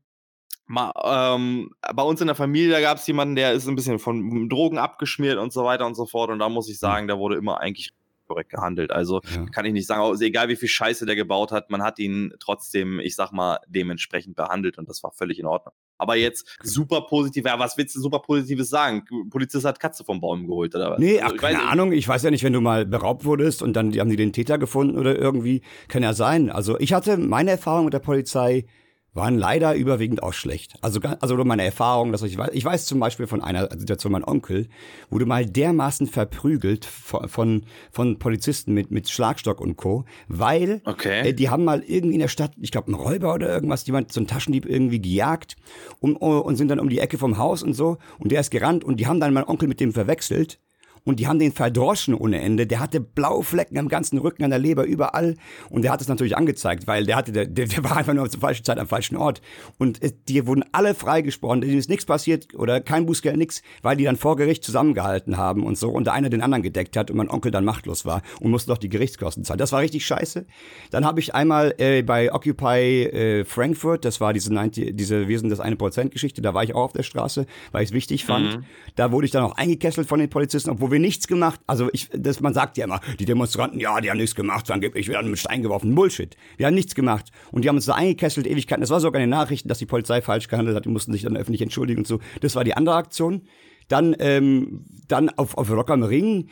mal, 0.71 0.93
ähm, 1.05 1.71
bei 1.95 2.03
uns 2.03 2.21
in 2.21 2.29
der 2.29 2.37
Familie 2.37 2.81
gab 2.81 2.99
es 2.99 3.07
jemanden, 3.07 3.35
der 3.35 3.53
ist 3.53 3.67
ein 3.67 3.75
bisschen 3.75 3.99
von 3.99 4.49
Drogen 4.49 4.79
abgeschmiert 4.79 5.39
und 5.39 5.53
so 5.53 5.65
weiter 5.65 5.87
und 5.87 5.95
so 5.95 6.07
fort. 6.07 6.31
Und 6.31 6.39
da 6.39 6.49
muss 6.49 6.69
ich 6.69 6.75
hm. 6.75 6.79
sagen, 6.79 7.09
da 7.09 7.19
wurde 7.19 7.37
immer 7.37 7.61
eigentlich 7.61 7.93
korrekt 8.29 8.51
gehandelt. 8.51 8.93
Also 8.93 9.21
ja. 9.35 9.45
kann 9.47 9.65
ich 9.65 9.73
nicht 9.73 9.89
sagen, 9.89 10.03
also 10.03 10.23
egal 10.23 10.49
wie 10.49 10.55
viel 10.55 10.69
Scheiße 10.69 11.05
der 11.05 11.17
gebaut 11.17 11.51
hat, 11.51 11.69
man 11.69 11.83
hat 11.83 11.99
ihn 11.99 12.33
trotzdem, 12.39 13.01
ich 13.01 13.17
sag 13.17 13.33
mal, 13.33 13.59
dementsprechend 13.67 14.37
behandelt 14.37 14.79
und 14.79 14.89
das 14.89 15.03
war 15.03 15.11
völlig 15.11 15.41
in 15.41 15.47
Ordnung. 15.47 15.75
Aber 15.99 16.15
jetzt 16.15 16.47
super 16.63 17.03
positiv, 17.03 17.45
ja, 17.45 17.59
was 17.59 17.77
willst 17.77 17.97
du 17.97 18.01
super 18.01 18.21
Positives 18.21 18.71
sagen? 18.71 19.05
Polizist 19.31 19.65
hat 19.65 19.81
Katze 19.81 20.05
vom 20.05 20.21
Baum 20.21 20.47
geholt 20.47 20.77
oder 20.77 20.93
was? 20.93 21.01
Nee, 21.01 21.19
ach, 21.19 21.25
also, 21.25 21.37
keine 21.39 21.59
weiß, 21.59 21.67
Ahnung, 21.67 21.91
ich 21.91 22.07
weiß 22.07 22.23
ja 22.23 22.31
nicht, 22.31 22.45
wenn 22.45 22.53
du 22.53 22.61
mal 22.61 22.87
beraubt 22.87 23.25
wurdest 23.25 23.63
und 23.63 23.73
dann 23.73 23.93
haben 23.99 24.11
die 24.11 24.17
den 24.17 24.33
Täter 24.33 24.59
gefunden 24.59 24.97
oder 24.97 25.19
irgendwie, 25.19 25.63
kann 25.89 26.05
ja 26.05 26.13
sein. 26.13 26.51
Also 26.51 26.79
ich 26.79 26.93
hatte 26.93 27.17
meine 27.17 27.51
Erfahrung 27.51 27.87
mit 27.87 27.95
der 27.95 27.99
Polizei 27.99 28.65
waren 29.13 29.39
leider 29.39 29.75
überwiegend 29.75 30.23
auch 30.23 30.33
schlecht. 30.33 30.75
Also, 30.83 31.01
also 31.21 31.37
meine 31.45 31.65
Erfahrung, 31.65 32.13
dass 32.13 32.23
ich 32.23 32.37
weiß, 32.39 32.51
ich 32.53 32.65
weiß 32.65 32.87
zum 32.87 33.01
Beispiel 33.01 33.27
von 33.27 33.43
einer 33.43 33.69
Situation, 33.77 34.13
mein 34.13 34.25
Onkel 34.25 34.69
wurde 35.11 35.27
mal 35.27 35.45
dermaßen 35.47 36.07
verprügelt 36.07 36.85
von, 36.85 37.29
von, 37.29 37.67
von 37.91 38.19
Polizisten 38.19 38.73
mit, 38.73 38.91
mit 38.91 39.09
Schlagstock 39.09 39.61
und 39.61 39.77
Co., 39.77 40.05
weil 40.29 40.81
okay. 40.85 41.29
äh, 41.29 41.33
die 41.33 41.51
haben 41.51 41.65
mal 41.65 41.83
irgendwie 41.83 42.15
in 42.15 42.21
der 42.21 42.29
Stadt, 42.29 42.53
ich 42.61 42.71
glaube, 42.71 42.89
einen 42.89 42.95
Räuber 42.95 43.35
oder 43.35 43.49
irgendwas, 43.49 43.87
jemand, 43.87 44.13
so 44.13 44.21
einen 44.21 44.29
Taschendieb 44.29 44.67
irgendwie 44.67 45.01
gejagt 45.01 45.57
und, 45.99 46.17
und 46.17 46.57
sind 46.57 46.69
dann 46.69 46.81
um 46.81 46.89
die 46.89 47.01
Ecke 47.01 47.19
vom 47.19 47.39
Haus 47.39 47.63
und 47.63 47.75
so 47.75 47.99
und 48.19 48.31
der 48.31 48.41
ist 48.41 48.51
gerannt 48.51 48.85
und 48.85 48.99
die 48.99 49.07
haben 49.07 49.21
dann 49.21 49.33
meinen 49.33 49.49
Onkel 49.49 49.69
mit 49.69 49.81
dem 49.81 49.93
verwechselt 49.93 50.61
und 51.05 51.21
die 51.21 51.27
haben 51.27 51.39
den 51.39 51.53
verdroschen 51.53 52.15
ohne 52.15 52.41
Ende. 52.41 52.67
Der 52.67 52.81
hatte 52.81 53.01
blaue 53.01 53.43
Flecken 53.43 53.79
am 53.79 53.89
ganzen 53.89 54.19
Rücken, 54.19 54.45
an 54.45 54.51
der 54.51 54.59
Leber, 54.59 54.85
überall. 54.85 55.37
Und 55.71 55.83
der 55.83 55.93
hat 55.93 56.01
es 56.01 56.09
natürlich 56.09 56.37
angezeigt, 56.37 56.87
weil 56.87 57.07
der 57.07 57.17
hatte, 57.17 57.33
der, 57.33 57.47
der 57.47 57.85
war 57.85 57.97
einfach 57.97 58.15
nur 58.15 58.29
zur 58.31 58.41
falschen 58.41 58.65
Zeit 58.65 58.79
am 58.79 58.87
falschen 58.87 59.17
Ort. 59.17 59.41
Und 59.79 60.01
die 60.29 60.47
wurden 60.47 60.65
alle 60.73 60.95
freigesprochen, 60.95 61.61
denen 61.63 61.79
ist 61.79 61.89
nichts 61.89 62.05
passiert 62.05 62.55
oder 62.55 62.81
kein 62.81 63.07
Bußgeld, 63.07 63.37
nix, 63.37 63.63
weil 63.83 63.97
die 63.97 64.05
dann 64.05 64.17
vor 64.17 64.37
Gericht 64.37 64.65
zusammengehalten 64.65 65.37
haben 65.37 65.65
und 65.65 65.79
so 65.79 65.91
und 65.91 66.05
der 66.05 66.15
eine 66.15 66.31
den 66.31 66.43
anderen 66.43 66.63
gedeckt 66.63 66.97
hat 66.97 67.11
und 67.11 67.17
mein 67.17 67.31
Onkel 67.31 67.51
dann 67.51 67.65
machtlos 67.65 68.05
war 68.05 68.23
und 68.41 68.51
musste 68.51 68.71
doch 68.71 68.79
die 68.79 68.89
Gerichtskosten 68.89 69.45
zahlen. 69.45 69.59
Das 69.59 69.73
war 69.73 69.81
richtig 69.81 70.07
scheiße. 70.07 70.47
Dann 70.91 71.05
habe 71.05 71.21
ich 71.21 71.35
einmal 71.35 71.75
äh, 71.79 72.03
bei 72.03 72.33
Occupy 72.33 73.05
äh, 73.05 73.45
Frankfurt, 73.45 74.05
das 74.05 74.21
war 74.21 74.33
diese 74.33 74.53
90, 74.53 74.97
diese 74.97 75.29
Wir 75.29 75.39
sind 75.39 75.51
das 75.51 75.61
eine 75.61 75.77
Prozent 75.77 76.13
Geschichte, 76.13 76.43
da 76.43 76.55
war 76.55 76.63
ich 76.65 76.75
auch 76.75 76.85
auf 76.85 76.93
der 76.93 77.03
Straße, 77.03 77.47
weil 77.73 77.83
ich 77.83 77.91
es 77.91 77.95
wichtig 77.95 78.25
fand. 78.25 78.59
Mhm. 78.59 78.65
Da 78.97 79.13
wurde 79.13 79.25
ich 79.25 79.31
dann 79.31 79.45
auch 79.45 79.57
eingekesselt 79.57 80.09
von 80.09 80.19
den 80.19 80.31
Polizisten, 80.31 80.71
obwohl 80.71 80.90
wir 80.91 80.99
nichts 80.99 81.27
gemacht. 81.27 81.61
Also 81.67 81.89
ich, 81.93 82.09
das, 82.13 82.41
man 82.41 82.55
sagt 82.55 82.77
ja 82.77 82.85
immer, 82.85 83.01
die 83.19 83.25
Demonstranten, 83.25 83.79
ja, 83.81 84.01
die 84.01 84.11
haben 84.11 84.19
nichts 84.19 84.35
gemacht, 84.35 84.69
dann 84.69 84.75
angeblich 84.75 85.09
werden 85.09 85.31
mit 85.31 85.39
Stein 85.39 85.63
geworfen. 85.63 85.95
Bullshit. 85.95 86.37
Wir 86.57 86.67
haben 86.67 86.75
nichts 86.75 86.95
gemacht. 86.95 87.31
Und 87.53 87.65
die 87.65 87.69
haben 87.69 87.77
uns 87.77 87.87
da 87.87 87.95
eingekesselt, 87.95 88.47
Ewigkeiten. 88.47 88.81
Das 88.81 88.91
war 88.91 89.01
sogar 89.01 89.21
in 89.21 89.29
den 89.29 89.39
Nachrichten, 89.39 89.69
dass 89.69 89.79
die 89.79 89.87
Polizei 89.87 90.23
falsch 90.23 90.49
gehandelt 90.49 90.77
hat. 90.77 90.85
Die 90.85 90.89
mussten 90.89 91.13
sich 91.13 91.23
dann 91.23 91.37
öffentlich 91.37 91.63
entschuldigen 91.63 92.01
und 92.01 92.07
so. 92.07 92.21
Das 92.41 92.55
war 92.55 92.65
die 92.65 92.77
andere 92.77 92.97
Aktion. 92.97 93.43
Dann, 93.91 94.15
ähm, 94.21 94.85
dann 95.09 95.31
auf, 95.31 95.59
auf 95.59 95.69
Rock 95.69 95.91
am 95.91 96.05
Ring, 96.05 96.47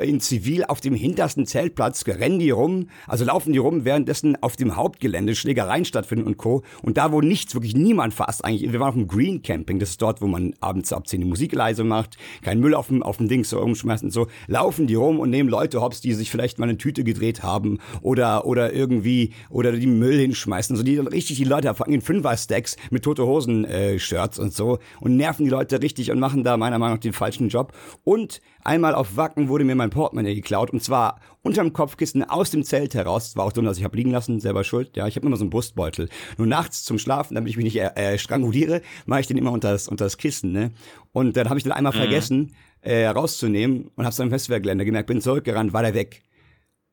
in 0.00 0.20
Zivil 0.20 0.64
auf 0.64 0.80
dem 0.80 0.94
hintersten 0.94 1.44
Zeltplatz 1.44 2.06
rennen 2.06 2.38
die 2.38 2.50
rum, 2.50 2.86
also 3.08 3.24
laufen 3.24 3.52
die 3.52 3.58
rum, 3.58 3.84
währenddessen 3.84 4.40
auf 4.40 4.54
dem 4.54 4.76
Hauptgelände 4.76 5.34
Schlägereien 5.34 5.84
stattfinden 5.84 6.24
und 6.24 6.36
Co. 6.36 6.62
Und 6.82 6.96
da, 6.96 7.10
wo 7.10 7.20
nichts, 7.20 7.52
wirklich 7.54 7.74
niemand 7.74 8.14
fast 8.14 8.44
eigentlich, 8.44 8.70
wir 8.72 8.78
waren 8.78 8.90
auf 8.90 8.94
dem 8.94 9.08
Green 9.08 9.42
Camping, 9.42 9.80
das 9.80 9.90
ist 9.90 10.02
dort, 10.02 10.22
wo 10.22 10.28
man 10.28 10.54
abends 10.60 10.92
ab 10.92 11.08
10 11.08 11.22
die 11.22 11.26
Musik 11.26 11.52
leise 11.52 11.82
macht, 11.82 12.16
kein 12.42 12.60
Müll 12.60 12.74
auf 12.74 12.86
dem, 12.86 13.02
auf 13.02 13.16
dem 13.16 13.26
Ding 13.26 13.42
so 13.42 13.60
umschmeißen 13.60 14.06
und 14.06 14.12
so, 14.12 14.28
laufen 14.46 14.86
die 14.86 14.94
rum 14.94 15.18
und 15.18 15.30
nehmen 15.30 15.48
Leute 15.48 15.80
hops, 15.80 16.00
die 16.00 16.14
sich 16.14 16.30
vielleicht 16.30 16.60
mal 16.60 16.68
eine 16.68 16.78
Tüte 16.78 17.02
gedreht 17.02 17.42
haben 17.42 17.78
oder, 18.02 18.46
oder 18.46 18.72
irgendwie, 18.72 19.32
oder 19.50 19.72
die 19.72 19.88
Müll 19.88 20.20
hinschmeißen, 20.20 20.76
so 20.76 20.84
die 20.84 20.94
dann 20.94 21.08
richtig 21.08 21.38
die 21.38 21.44
Leute 21.44 21.74
fangen 21.74 21.94
in 21.94 22.02
Fünfer-Stacks 22.02 22.76
mit 22.90 23.02
tote 23.02 23.26
Hosen-Shirts 23.26 24.38
äh, 24.38 24.40
und 24.40 24.52
so 24.52 24.78
und 25.00 25.16
nerven 25.16 25.44
die 25.44 25.50
Leute 25.50 25.82
richtig 25.82 26.12
und 26.12 26.20
machen 26.20 26.44
da 26.44 26.56
meiner 26.56 26.78
Meinung 26.78 26.83
nach 26.90 26.98
den 26.98 27.12
falschen 27.12 27.48
Job. 27.48 27.72
Und 28.04 28.40
einmal 28.62 28.94
auf 28.94 29.16
Wacken 29.16 29.48
wurde 29.48 29.64
mir 29.64 29.74
mein 29.74 29.90
Portemonnaie 29.90 30.34
geklaut 30.34 30.70
und 30.70 30.82
zwar 30.82 31.20
unterm 31.42 31.72
Kopfkissen 31.72 32.22
aus 32.24 32.50
dem 32.50 32.64
Zelt 32.64 32.94
heraus. 32.94 33.36
War 33.36 33.44
auch 33.44 33.52
dumm, 33.52 33.64
dass 33.64 33.78
ich 33.78 33.84
habe 33.84 33.96
liegen 33.96 34.10
lassen, 34.10 34.40
selber 34.40 34.64
schuld. 34.64 34.96
Ja, 34.96 35.06
ich 35.06 35.16
habe 35.16 35.26
immer 35.26 35.36
so 35.36 35.44
einen 35.44 35.50
Brustbeutel. 35.50 36.08
Nur 36.38 36.46
nachts 36.46 36.84
zum 36.84 36.98
Schlafen, 36.98 37.34
damit 37.34 37.50
ich 37.50 37.56
mich 37.56 37.64
nicht 37.64 37.76
äh, 37.76 38.18
stranguliere, 38.18 38.82
mache 39.06 39.20
ich 39.20 39.26
den 39.26 39.36
immer 39.36 39.52
unter 39.52 39.72
das, 39.72 39.88
unter 39.88 40.04
das 40.04 40.16
Kissen. 40.16 40.52
Ne? 40.52 40.72
Und 41.12 41.36
dann 41.36 41.48
habe 41.48 41.58
ich 41.58 41.64
den 41.64 41.72
einmal 41.72 41.92
mhm. 41.92 41.98
vergessen 41.98 42.52
äh, 42.84 43.06
rauszunehmen 43.06 43.90
und 43.96 44.04
habe 44.04 44.12
es 44.12 44.20
am 44.20 44.30
Festwehrgelände 44.30 44.84
gemerkt, 44.84 45.08
bin 45.08 45.20
zurückgerannt, 45.20 45.72
war 45.72 45.82
der 45.82 45.94
weg. 45.94 46.22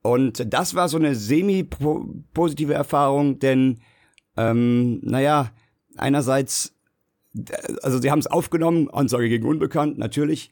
Und 0.01 0.51
das 0.51 0.73
war 0.73 0.89
so 0.89 0.97
eine 0.97 1.15
semi-positive 1.15 2.73
Erfahrung, 2.73 3.39
denn, 3.39 3.79
ähm, 4.35 4.99
naja, 5.03 5.51
einerseits 5.97 6.75
also 7.81 7.99
sie 7.99 8.11
haben 8.11 8.19
es 8.19 8.27
aufgenommen, 8.27 8.89
Ansage 8.89 9.29
gegen 9.29 9.47
Unbekannt, 9.47 9.97
natürlich, 9.97 10.51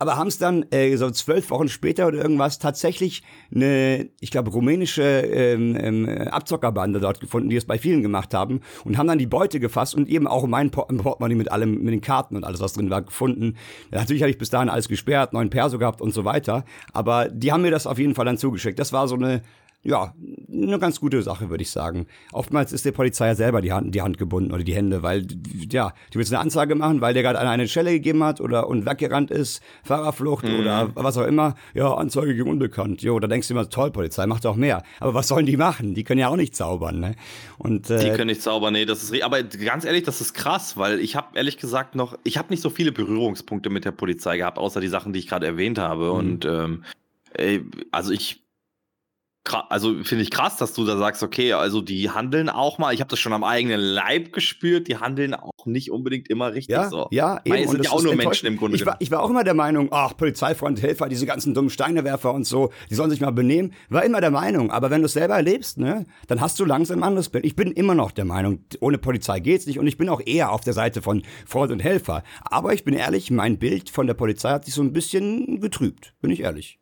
aber 0.00 0.16
haben 0.16 0.28
es 0.28 0.38
dann 0.38 0.64
äh, 0.70 0.94
so 0.96 1.10
zwölf 1.10 1.50
Wochen 1.50 1.68
später 1.68 2.06
oder 2.06 2.18
irgendwas 2.18 2.60
tatsächlich 2.60 3.24
eine, 3.52 4.08
ich 4.20 4.30
glaube, 4.30 4.50
rumänische 4.50 5.02
ähm, 5.02 5.76
ähm, 5.76 6.08
Abzockerbande 6.08 7.00
dort 7.00 7.18
gefunden, 7.18 7.48
die 7.48 7.56
es 7.56 7.64
bei 7.64 7.78
vielen 7.78 8.02
gemacht 8.02 8.32
haben 8.32 8.60
und 8.84 8.96
haben 8.96 9.08
dann 9.08 9.18
die 9.18 9.26
Beute 9.26 9.58
gefasst 9.58 9.96
und 9.96 10.08
eben 10.08 10.28
auch 10.28 10.46
mein 10.46 10.70
Portemonnaie 10.70 11.34
mit 11.34 11.50
allem, 11.50 11.82
mit 11.82 11.92
den 11.92 12.00
Karten 12.00 12.36
und 12.36 12.44
alles, 12.44 12.60
was 12.60 12.74
drin 12.74 12.90
war, 12.90 13.02
gefunden. 13.02 13.56
Natürlich 13.90 14.22
habe 14.22 14.30
ich 14.30 14.38
bis 14.38 14.50
dahin 14.50 14.68
alles 14.68 14.88
gesperrt, 14.88 15.32
neun 15.32 15.50
Perso 15.50 15.78
gehabt 15.78 16.00
und 16.00 16.14
so 16.14 16.24
weiter, 16.24 16.64
aber 16.92 17.28
die 17.28 17.50
haben 17.50 17.62
mir 17.62 17.72
das 17.72 17.86
auf 17.88 17.98
jeden 17.98 18.14
Fall 18.14 18.24
dann 18.24 18.38
zugeschickt. 18.38 18.78
Das 18.78 18.92
war 18.92 19.08
so 19.08 19.16
eine 19.16 19.42
ja, 19.82 20.12
eine 20.52 20.78
ganz 20.80 20.98
gute 20.98 21.22
Sache, 21.22 21.50
würde 21.50 21.62
ich 21.62 21.70
sagen. 21.70 22.06
Oftmals 22.32 22.72
ist 22.72 22.84
der 22.84 22.92
Polizei 22.92 23.28
ja 23.28 23.34
selber 23.36 23.62
die 23.62 23.72
Hand, 23.72 23.94
die 23.94 24.02
Hand 24.02 24.18
gebunden 24.18 24.52
oder 24.52 24.64
die 24.64 24.74
Hände, 24.74 25.04
weil, 25.04 25.26
ja, 25.70 25.92
du 26.10 26.18
willst 26.18 26.32
eine 26.32 26.40
Anzeige 26.40 26.74
machen, 26.74 27.00
weil 27.00 27.14
der 27.14 27.22
gerade 27.22 27.38
eine 27.38 27.68
Schelle 27.68 27.92
gegeben 27.92 28.24
hat 28.24 28.40
oder 28.40 28.68
und 28.68 28.86
weggerannt 28.86 29.30
ist, 29.30 29.62
Fahrerflucht 29.84 30.44
mhm. 30.44 30.60
oder 30.60 30.90
was 30.94 31.16
auch 31.16 31.26
immer. 31.26 31.54
Ja, 31.74 31.94
Anzeige 31.94 32.34
gegen 32.34 32.50
Unbekannt. 32.50 33.02
Jo, 33.02 33.20
da 33.20 33.28
denkst 33.28 33.48
du 33.48 33.54
immer, 33.54 33.70
toll, 33.70 33.92
Polizei 33.92 34.26
macht 34.26 34.46
auch 34.46 34.56
mehr. 34.56 34.82
Aber 34.98 35.14
was 35.14 35.28
sollen 35.28 35.46
die 35.46 35.56
machen? 35.56 35.94
Die 35.94 36.02
können 36.02 36.20
ja 36.20 36.28
auch 36.28 36.36
nicht 36.36 36.56
zaubern, 36.56 36.98
ne? 36.98 37.14
Und, 37.56 37.88
äh, 37.88 38.10
die 38.10 38.10
können 38.10 38.26
nicht 38.26 38.42
zaubern, 38.42 38.72
nee, 38.72 38.84
das 38.84 39.04
ist, 39.04 39.22
aber 39.22 39.42
ganz 39.44 39.84
ehrlich, 39.84 40.02
das 40.02 40.20
ist 40.20 40.34
krass, 40.34 40.76
weil 40.76 40.98
ich 40.98 41.14
habe 41.14 41.28
ehrlich 41.34 41.56
gesagt 41.56 41.94
noch, 41.94 42.18
ich 42.24 42.36
habe 42.36 42.50
nicht 42.50 42.62
so 42.62 42.70
viele 42.70 42.90
Berührungspunkte 42.90 43.70
mit 43.70 43.84
der 43.84 43.92
Polizei 43.92 44.38
gehabt, 44.38 44.58
außer 44.58 44.80
die 44.80 44.88
Sachen, 44.88 45.12
die 45.12 45.20
ich 45.20 45.28
gerade 45.28 45.46
erwähnt 45.46 45.78
habe. 45.78 46.06
Mhm. 46.06 46.10
Und, 46.10 46.44
ähm, 46.44 46.84
ey, 47.32 47.64
also 47.92 48.12
ich 48.12 48.47
also 49.54 50.02
finde 50.04 50.22
ich 50.22 50.30
krass, 50.30 50.56
dass 50.56 50.72
du 50.72 50.84
da 50.84 50.96
sagst, 50.96 51.22
okay, 51.22 51.52
also 51.52 51.80
die 51.80 52.10
handeln 52.10 52.48
auch 52.48 52.78
mal, 52.78 52.94
ich 52.94 53.00
habe 53.00 53.10
das 53.10 53.18
schon 53.18 53.32
am 53.32 53.44
eigenen 53.44 53.80
Leib 53.80 54.32
gespürt, 54.32 54.88
die 54.88 54.96
handeln 54.96 55.34
auch 55.34 55.66
nicht 55.66 55.90
unbedingt 55.90 56.28
immer 56.28 56.52
richtig 56.52 56.74
ja, 56.74 56.88
so. 56.88 57.08
Ja, 57.10 57.40
eben. 57.44 57.56
Meine, 57.56 57.68
sind 57.68 57.84
ja 57.84 57.90
auch 57.90 58.02
nur 58.02 58.14
Menschen 58.14 58.46
im 58.46 58.56
Grunde 58.56 58.76
ich 58.76 58.86
war, 58.86 58.96
ich 59.00 59.10
war 59.10 59.22
auch 59.22 59.30
immer 59.30 59.44
der 59.44 59.54
Meinung, 59.54 59.88
ach, 59.90 60.16
Polizeifreund, 60.16 60.82
Helfer, 60.82 61.08
diese 61.08 61.26
ganzen 61.26 61.54
dummen 61.54 61.70
Steinewerfer 61.70 62.32
und 62.32 62.44
so, 62.44 62.70
die 62.90 62.94
sollen 62.94 63.10
sich 63.10 63.20
mal 63.20 63.30
benehmen. 63.30 63.72
War 63.88 64.04
immer 64.04 64.20
der 64.20 64.30
Meinung, 64.30 64.70
aber 64.70 64.90
wenn 64.90 65.00
du 65.00 65.06
es 65.06 65.12
selber 65.12 65.34
erlebst, 65.34 65.78
ne, 65.78 66.06
dann 66.26 66.40
hast 66.40 66.58
du 66.60 66.64
langsam 66.64 67.00
ein 67.00 67.04
anderes 67.04 67.28
Bild. 67.28 67.44
Ich 67.44 67.56
bin 67.56 67.72
immer 67.72 67.94
noch 67.94 68.10
der 68.10 68.24
Meinung, 68.24 68.64
ohne 68.80 68.98
Polizei 68.98 69.40
geht's 69.40 69.66
nicht 69.66 69.78
und 69.78 69.86
ich 69.86 69.98
bin 69.98 70.08
auch 70.08 70.20
eher 70.24 70.52
auf 70.52 70.62
der 70.62 70.72
Seite 70.74 71.02
von 71.02 71.22
Freund 71.46 71.72
und 71.72 71.80
Helfer. 71.80 72.22
Aber 72.42 72.72
ich 72.72 72.84
bin 72.84 72.94
ehrlich, 72.94 73.30
mein 73.30 73.58
Bild 73.58 73.90
von 73.90 74.06
der 74.06 74.14
Polizei 74.14 74.50
hat 74.50 74.64
sich 74.64 74.74
so 74.74 74.82
ein 74.82 74.92
bisschen 74.92 75.60
getrübt, 75.60 76.14
bin 76.20 76.30
ich 76.30 76.40
ehrlich. 76.40 76.77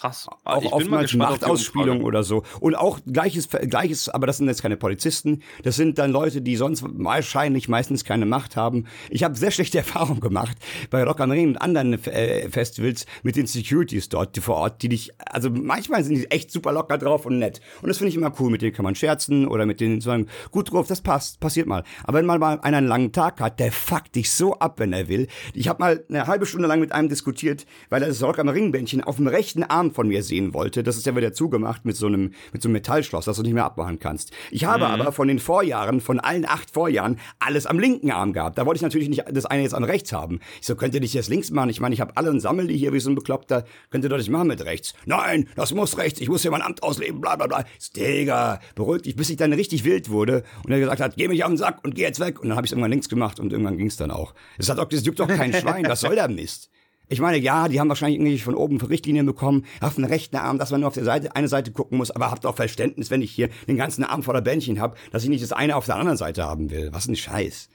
Krass. 0.00 0.28
Auch 0.44 0.62
ich 0.62 0.72
oftmals 0.72 1.12
Machtausspielung 1.14 2.04
oder 2.04 2.22
so. 2.22 2.44
Und 2.60 2.76
auch 2.76 3.00
gleiches, 3.04 3.48
gleiches, 3.48 4.08
aber 4.08 4.28
das 4.28 4.36
sind 4.36 4.46
jetzt 4.46 4.62
keine 4.62 4.76
Polizisten. 4.76 5.42
Das 5.64 5.74
sind 5.74 5.98
dann 5.98 6.12
Leute, 6.12 6.40
die 6.40 6.54
sonst 6.54 6.84
wahrscheinlich 6.86 7.68
meistens 7.68 8.04
keine 8.04 8.24
Macht 8.24 8.54
haben. 8.54 8.84
Ich 9.10 9.24
habe 9.24 9.36
sehr 9.36 9.50
schlechte 9.50 9.78
Erfahrungen 9.88 10.20
gemacht 10.20 10.56
bei 10.90 11.02
Rock 11.02 11.20
am 11.20 11.32
Ring 11.32 11.48
und 11.48 11.56
anderen 11.56 11.94
äh, 12.04 12.48
Festivals 12.48 13.06
mit 13.24 13.34
den 13.34 13.48
Securities 13.48 14.08
dort 14.08 14.38
vor 14.38 14.56
Ort, 14.56 14.82
die 14.82 14.88
dich, 14.88 15.12
also 15.18 15.50
manchmal 15.50 16.04
sind 16.04 16.14
die 16.14 16.30
echt 16.30 16.52
super 16.52 16.72
locker 16.72 16.96
drauf 16.96 17.26
und 17.26 17.38
nett. 17.40 17.60
Und 17.82 17.88
das 17.88 17.98
finde 17.98 18.10
ich 18.10 18.16
immer 18.16 18.32
cool. 18.38 18.50
Mit 18.50 18.62
denen 18.62 18.72
kann 18.72 18.84
man 18.84 18.94
scherzen 18.94 19.48
oder 19.48 19.66
mit 19.66 19.80
denen 19.80 20.00
sagen, 20.00 20.28
gut 20.52 20.72
drauf, 20.72 20.86
das 20.86 21.00
passt, 21.00 21.40
passiert 21.40 21.66
mal. 21.66 21.82
Aber 22.04 22.18
wenn 22.18 22.26
man 22.26 22.38
mal 22.38 22.60
einen 22.60 22.86
langen 22.86 23.12
Tag 23.12 23.40
hat, 23.40 23.58
der 23.58 23.72
fuckt 23.72 24.14
dich 24.14 24.30
so 24.30 24.54
ab, 24.60 24.78
wenn 24.78 24.92
er 24.92 25.08
will. 25.08 25.26
Ich 25.54 25.66
habe 25.66 25.80
mal 25.80 26.04
eine 26.08 26.28
halbe 26.28 26.46
Stunde 26.46 26.68
lang 26.68 26.78
mit 26.78 26.92
einem 26.92 27.08
diskutiert, 27.08 27.66
weil 27.88 28.02
er 28.02 28.08
das 28.08 28.22
Rock 28.22 28.38
am 28.38 28.48
Ring 28.48 28.70
Bändchen 28.70 29.02
auf 29.02 29.16
dem 29.16 29.26
rechten 29.26 29.64
Arm 29.64 29.87
Arm 29.88 29.94
von 29.94 30.08
mir 30.08 30.22
sehen 30.22 30.54
wollte. 30.54 30.82
Das 30.82 30.96
ist 30.96 31.06
ja 31.06 31.16
wieder 31.16 31.32
zugemacht 31.32 31.84
mit 31.84 31.96
so 31.96 32.06
einem, 32.06 32.32
mit 32.52 32.62
so 32.62 32.68
einem 32.68 32.74
Metallschloss, 32.74 33.24
das 33.24 33.36
du 33.36 33.42
nicht 33.42 33.54
mehr 33.54 33.64
abmachen 33.64 33.98
kannst. 33.98 34.32
Ich 34.50 34.64
habe 34.64 34.86
mhm. 34.86 35.00
aber 35.00 35.12
von 35.12 35.28
den 35.28 35.38
Vorjahren, 35.38 36.00
von 36.00 36.20
allen 36.20 36.46
acht 36.46 36.70
Vorjahren, 36.70 37.18
alles 37.38 37.66
am 37.66 37.78
linken 37.78 38.10
Arm 38.10 38.32
gehabt. 38.32 38.58
Da 38.58 38.66
wollte 38.66 38.78
ich 38.78 38.82
natürlich 38.82 39.08
nicht 39.08 39.24
das 39.30 39.46
eine 39.46 39.62
jetzt 39.62 39.74
am 39.74 39.84
rechts 39.84 40.12
haben. 40.12 40.40
Ich 40.60 40.66
so, 40.66 40.76
könnt 40.76 40.94
ihr 40.94 41.00
nicht 41.00 41.14
jetzt 41.14 41.28
links 41.28 41.50
machen? 41.50 41.70
Ich 41.70 41.80
meine, 41.80 41.94
ich 41.94 42.00
habe 42.00 42.16
alle 42.16 42.30
und 42.30 42.40
sammel 42.40 42.66
die 42.66 42.76
hier 42.76 42.92
wie 42.92 43.00
so 43.00 43.10
ein 43.10 43.14
Bekloppter. 43.14 43.64
Könnt 43.90 44.04
ihr 44.04 44.10
doch 44.10 44.18
nicht 44.18 44.30
machen 44.30 44.48
mit 44.48 44.64
rechts. 44.64 44.94
Nein, 45.06 45.48
das 45.56 45.72
muss 45.72 45.98
rechts. 45.98 46.20
Ich 46.20 46.28
muss 46.28 46.42
hier 46.42 46.50
mein 46.50 46.62
Amt 46.62 46.82
ausleben, 46.82 47.20
bla, 47.20 47.36
bla, 47.36 47.46
bla. 47.46 47.64
Digga, 47.96 48.60
beruhigt 48.74 49.06
dich, 49.06 49.16
bis 49.16 49.30
ich 49.30 49.36
dann 49.36 49.52
richtig 49.52 49.84
wild 49.84 50.10
wurde 50.10 50.44
und 50.64 50.72
er 50.72 50.78
gesagt 50.78 51.00
hat, 51.00 51.16
geh 51.16 51.28
mich 51.28 51.44
auf 51.44 51.50
den 51.50 51.56
Sack 51.56 51.84
und 51.84 51.94
geh 51.94 52.02
jetzt 52.02 52.20
weg. 52.20 52.40
Und 52.40 52.48
dann 52.48 52.56
habe 52.56 52.66
ich 52.66 52.72
irgendwann 52.72 52.90
links 52.90 53.08
gemacht 53.08 53.40
und 53.40 53.52
irgendwann 53.52 53.78
ging 53.78 53.86
es 53.86 53.96
dann 53.96 54.10
auch. 54.10 54.34
Es 54.58 54.68
hat 54.68 54.78
auch, 54.78 54.86
das 54.86 55.04
juckt 55.04 55.20
doch 55.20 55.28
kein 55.28 55.52
Schwein. 55.54 55.86
Was 55.88 56.00
soll 56.00 56.14
der 56.14 56.28
Mist? 56.28 56.70
Ich 57.08 57.20
meine, 57.20 57.38
ja, 57.38 57.68
die 57.68 57.80
haben 57.80 57.88
wahrscheinlich 57.88 58.18
irgendwie 58.18 58.38
von 58.38 58.54
oben 58.54 58.80
Richtlinien 58.80 59.24
bekommen, 59.24 59.64
auf 59.80 59.94
den 59.94 60.04
rechten 60.04 60.36
Arm, 60.36 60.58
dass 60.58 60.70
man 60.70 60.80
nur 60.80 60.88
auf 60.88 60.94
der 60.94 61.04
Seite, 61.04 61.34
eine 61.34 61.48
Seite 61.48 61.72
gucken 61.72 61.96
muss, 61.96 62.10
aber 62.10 62.30
habt 62.30 62.44
auch 62.44 62.56
Verständnis, 62.56 63.10
wenn 63.10 63.22
ich 63.22 63.30
hier 63.30 63.48
den 63.66 63.76
ganzen 63.76 64.04
Arm 64.04 64.22
voller 64.22 64.42
Bändchen 64.42 64.80
habe, 64.80 64.96
dass 65.10 65.22
ich 65.22 65.30
nicht 65.30 65.42
das 65.42 65.52
eine 65.52 65.76
auf 65.76 65.86
der 65.86 65.96
anderen 65.96 66.18
Seite 66.18 66.44
haben 66.44 66.70
will. 66.70 66.90
Was 66.92 67.08
ein 67.08 67.16
Scheiß. 67.16 67.70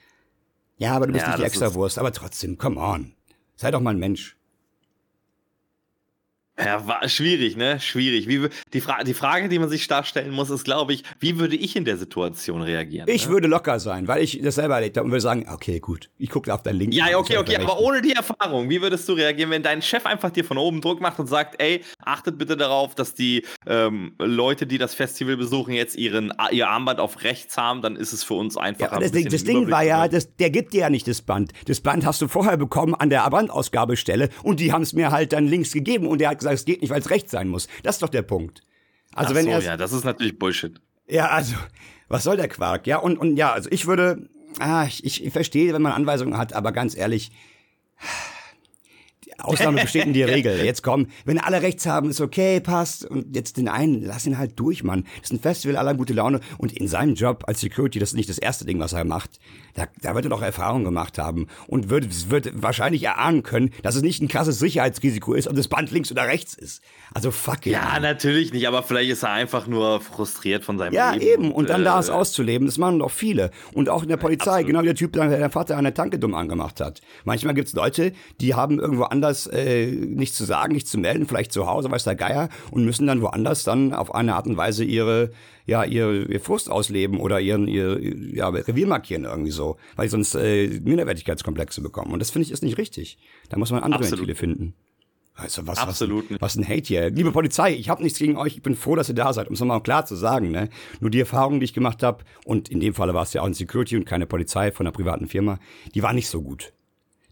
Ja, 0.78 0.96
aber 0.96 1.08
du 1.08 1.14
bist 1.14 1.26
ja, 1.26 1.32
nicht 1.32 1.40
die 1.40 1.46
Extrawurst, 1.46 1.98
aber 1.98 2.12
trotzdem, 2.12 2.58
come 2.58 2.80
on. 2.80 3.14
Sei 3.56 3.72
doch 3.72 3.82
mal 3.82 3.92
ein 3.92 4.00
Mensch. 4.00 4.38
Ja, 6.60 6.86
war 6.86 7.10
schwierig, 7.10 7.58
ne? 7.58 7.80
Schwierig. 7.80 8.28
Wie, 8.28 8.48
die, 8.74 8.82
Fra 8.82 9.04
die 9.04 9.16
Frage, 9.16 9.50
die 9.50 9.58
man 9.58 9.70
sich 9.70 9.88
darstellen 9.88 10.30
muss, 10.30 10.52
ist, 10.52 10.64
glaube 10.64 10.94
ich, 10.94 11.04
wie 11.20 11.40
würde 11.40 11.56
ich 11.56 11.76
in 11.76 11.84
der 11.84 11.98
Situation 11.98 12.62
reagieren? 12.62 13.08
Ich 13.10 13.26
ne? 13.26 13.34
würde 13.34 13.48
locker 13.48 13.80
sein, 13.80 14.08
weil 14.08 14.22
ich 14.22 14.40
das 14.40 14.56
selber 14.56 14.76
erlebt 14.76 14.98
habe 14.98 15.06
und 15.06 15.12
würde 15.12 15.22
sagen, 15.22 15.48
okay, 15.52 15.80
gut, 15.80 16.12
ich 16.20 16.30
gucke 16.30 16.54
auf 16.54 16.62
dein 16.62 16.76
Link. 16.76 16.94
Ja, 16.94 17.18
okay, 17.18 17.38
okay, 17.38 17.58
aber 17.58 17.80
ohne 17.80 18.04
die 18.04 18.12
Erfahrung, 18.12 18.70
wie 18.70 18.82
würdest 18.84 19.10
du 19.10 19.14
reagieren, 19.14 19.50
wenn 19.50 19.64
dein 19.64 19.82
Chef 19.82 20.06
einfach 20.06 20.30
dir 20.30 20.46
von 20.46 20.60
oben 20.60 20.80
Druck 20.80 21.02
macht 21.02 21.18
und 21.18 21.26
sagt, 21.26 21.60
ey, 21.60 21.82
achtet 22.06 22.38
bitte 22.38 22.56
darauf, 22.56 22.94
dass 22.94 23.16
die 23.16 23.44
ähm, 23.66 24.14
Leute, 24.20 24.68
die 24.68 24.78
das 24.78 24.94
Festival 24.94 25.38
besuchen, 25.38 25.74
jetzt 25.74 25.96
ihren, 25.96 26.32
ihr 26.52 26.70
Armband 26.70 27.00
auf 27.00 27.24
rechts 27.24 27.58
haben, 27.58 27.82
dann 27.82 27.96
ist 27.96 28.14
es 28.14 28.24
für 28.24 28.36
uns 28.36 28.58
einfacher. 28.58 28.94
Ja, 28.94 29.00
das, 29.00 29.12
Ding, 29.12 29.28
das 29.28 29.44
Ding 29.44 29.72
war 29.72 29.84
ja, 29.84 30.08
das, 30.08 30.36
der 30.36 30.52
gibt 30.52 30.74
dir 30.74 30.82
ja 30.82 30.90
nicht 30.92 31.08
das 31.08 31.24
Band. 31.24 31.52
Das 31.66 31.82
Band 31.82 32.06
hast 32.06 32.22
du 32.22 32.28
vorher 32.28 32.58
bekommen 32.58 32.94
an 32.94 33.10
der 33.10 33.28
Bandausgabestelle 33.28 34.30
und 34.44 34.60
die 34.60 34.72
haben 34.72 34.84
es 34.84 34.94
mir 34.94 35.10
halt 35.10 35.34
dann 35.34 35.48
links 35.48 35.72
gegeben 35.72 36.06
und 36.06 36.22
der 36.22 36.30
hat 36.30 36.43
gesagt, 36.44 36.60
es 36.60 36.66
geht 36.66 36.82
nicht, 36.82 36.92
weil 36.92 37.02
es 37.02 37.10
rechts 37.10 37.32
sein 37.32 37.48
muss. 37.48 37.68
Das 37.84 37.96
ist 37.96 38.02
doch 38.02 38.10
der 38.10 38.22
Punkt. 38.22 38.62
Also 39.14 39.32
Ach 39.32 39.36
wenn 39.36 39.46
so, 39.46 39.52
er 39.52 39.62
ja, 39.62 39.78
das 39.78 39.94
ist 39.94 40.04
natürlich 40.04 40.38
Bullshit. 40.40 40.80
Ja, 41.08 41.30
also 41.30 41.56
was 42.08 42.24
soll 42.24 42.38
der 42.38 42.48
Quark? 42.48 42.88
Ja 42.88 42.98
und 42.98 43.18
und 43.18 43.38
ja, 43.38 43.52
also 43.52 43.70
ich 43.72 43.88
würde, 43.88 44.30
ah, 44.60 44.86
ich, 44.86 45.24
ich 45.24 45.32
verstehe, 45.32 45.74
wenn 45.74 45.82
man 45.82 45.92
Anweisungen 45.92 46.38
hat, 46.38 46.54
aber 46.54 46.72
ganz 46.72 46.96
ehrlich. 46.96 47.32
Ausnahme 49.40 49.82
besteht 49.82 50.06
in 50.06 50.14
die 50.14 50.24
Regel. 50.24 50.64
Jetzt 50.64 50.84
komm, 50.84 51.08
wenn 51.26 51.40
alle 51.40 51.62
rechts 51.62 51.86
haben, 51.86 52.10
ist 52.10 52.22
okay, 52.22 52.60
passt. 52.60 53.06
Und 53.06 53.36
jetzt 53.36 53.58
den 53.58 53.68
einen, 53.68 54.04
lass 54.04 54.26
ihn 54.26 54.38
halt 54.38 54.60
durch, 54.60 54.84
Mann. 54.84 55.06
Das 55.22 55.32
ist 55.32 55.34
ein 55.34 55.40
Festival 55.40 55.78
aller 55.78 55.94
gute 55.94 56.14
Laune. 56.14 56.40
Und 56.58 56.74
in 56.74 56.88
seinem 56.88 57.16
Job 57.16 57.44
als 57.48 57.62
Security, 57.62 58.00
das 58.00 58.10
ist 58.10 58.16
nicht 58.16 58.30
das 58.30 58.38
erste 58.38 58.66
Ding, 58.66 58.80
was 58.80 58.94
er 58.94 59.06
macht. 59.06 59.40
Da, 59.76 59.86
da 60.02 60.14
wird 60.14 60.26
er 60.26 60.30
doch 60.30 60.42
Erfahrung 60.42 60.84
gemacht 60.84 61.18
haben 61.18 61.48
und 61.68 61.90
wird, 61.90 62.30
wird 62.30 62.52
wahrscheinlich 62.62 63.04
erahnen 63.04 63.42
können, 63.42 63.72
dass 63.82 63.96
es 63.96 64.04
nicht 64.04 64.22
ein 64.22 64.28
krasses 64.28 64.60
Sicherheitsrisiko 64.60 65.34
ist, 65.34 65.48
ob 65.48 65.56
das 65.56 65.68
Band 65.68 65.90
links 65.90 66.12
oder 66.12 66.28
rechts 66.28 66.54
ist. 66.54 66.84
Also 67.14 67.32
fuck 67.32 67.66
it. 67.66 67.74
Ja, 67.74 68.00
natürlich 68.00 68.54
nicht, 68.54 68.68
aber 68.68 68.84
vielleicht 68.84 69.10
ist 69.10 69.24
er 69.24 69.32
einfach 69.32 69.66
nur 69.66 70.00
frustriert 70.02 70.64
von 70.64 70.78
seinem 70.78 70.94
ja, 70.94 71.14
Leben. 71.14 71.26
Ja, 71.26 71.34
eben. 71.34 71.46
Und, 71.46 71.54
und 71.54 71.70
dann 71.70 71.82
äh, 71.82 71.86
da 71.86 72.00
es 72.00 72.10
auszuleben, 72.10 72.68
das 72.68 72.78
machen 72.78 73.00
doch 73.00 73.10
viele. 73.10 73.50
Und 73.74 73.90
auch 73.90 74.04
in 74.04 74.10
der 74.10 74.18
Polizei, 74.18 74.52
absolut. 74.52 74.68
genau 74.68 74.82
wie 74.82 74.86
der 74.86 74.96
Typ, 74.96 75.14
der 75.14 75.30
der 75.30 75.50
Vater 75.50 75.78
an 75.78 75.84
der 75.86 75.94
Tanke 75.94 76.20
dumm 76.20 76.36
angemacht 76.36 76.80
hat. 76.80 77.02
Manchmal 77.24 77.56
gibt's 77.56 77.74
Leute, 77.74 78.14
die 78.42 78.54
haben 78.54 78.80
irgendwo 78.80 79.04
anders 79.04 79.23
äh, 79.48 79.88
nichts 79.88 80.38
zu 80.38 80.46
sagen, 80.46 80.74
nichts 80.74 80.92
zu 80.92 80.98
melden, 80.98 81.28
vielleicht 81.28 81.52
zu 81.52 81.68
Hause, 81.68 81.90
weiß 81.90 82.04
der 82.04 82.16
Geier, 82.16 82.50
und 82.72 82.86
müssen 82.86 83.08
dann 83.08 83.22
woanders 83.22 83.64
dann 83.64 83.94
auf 83.94 84.14
eine 84.14 84.36
Art 84.36 84.48
und 84.48 84.58
Weise 84.58 84.84
ihre 84.84 85.32
ja 85.66 85.84
ihr, 85.84 86.30
ihr 86.30 86.40
Frust 86.42 86.70
ausleben 86.70 87.20
oder 87.20 87.40
ihren 87.40 87.68
ihr 87.68 88.00
ja, 88.36 88.50
Revier 88.50 88.88
markieren 88.88 89.24
irgendwie 89.24 89.52
so, 89.52 89.78
weil 89.96 90.08
sie 90.08 90.12
sonst 90.12 90.36
äh, 90.36 90.68
Minderwertigkeitskomplexe 90.68 91.82
bekommen. 91.82 92.12
Und 92.12 92.20
das 92.20 92.32
finde 92.32 92.46
ich 92.46 92.52
ist 92.52 92.64
nicht 92.64 92.78
richtig. 92.78 93.18
Da 93.50 93.58
muss 93.58 93.72
man 93.72 93.82
andere 93.82 94.02
Absolut. 94.02 94.20
Ventile 94.28 94.36
finden. 94.36 94.74
Also 95.36 95.66
was, 95.66 95.80
Absolut. 95.80 96.30
Was, 96.30 96.42
was 96.42 96.56
ein 96.58 96.68
Hate 96.68 96.88
hier. 96.88 97.10
Liebe 97.10 97.32
Polizei, 97.32 97.74
ich 97.74 97.90
habe 97.90 98.04
nichts 98.04 98.20
gegen 98.20 98.38
euch. 98.38 98.58
Ich 98.58 98.62
bin 98.62 98.76
froh, 98.76 98.96
dass 98.96 99.10
ihr 99.10 99.16
da 99.16 99.34
seid, 99.34 99.48
um 99.48 99.54
es 99.54 99.60
nochmal 99.60 99.82
klar 99.82 100.06
zu 100.06 100.16
sagen. 100.16 100.52
Ne? 100.52 100.70
Nur 101.00 101.10
die 101.10 101.20
Erfahrung, 101.20 101.60
die 101.60 101.64
ich 101.64 101.74
gemacht 101.74 102.04
habe, 102.04 102.24
und 102.46 102.70
in 102.70 102.80
dem 102.80 102.94
Falle 102.94 103.14
war 103.14 103.24
es 103.24 103.34
ja 103.34 103.42
auch 103.42 103.48
ein 103.48 103.56
Security 103.56 103.98
und 103.98 104.06
keine 104.06 104.28
Polizei 104.28 104.72
von 104.72 104.86
einer 104.86 104.94
privaten 104.94 105.28
Firma, 105.28 105.60
die 105.96 106.04
war 106.04 106.14
nicht 106.14 106.28
so 106.28 106.44
gut. 106.44 106.73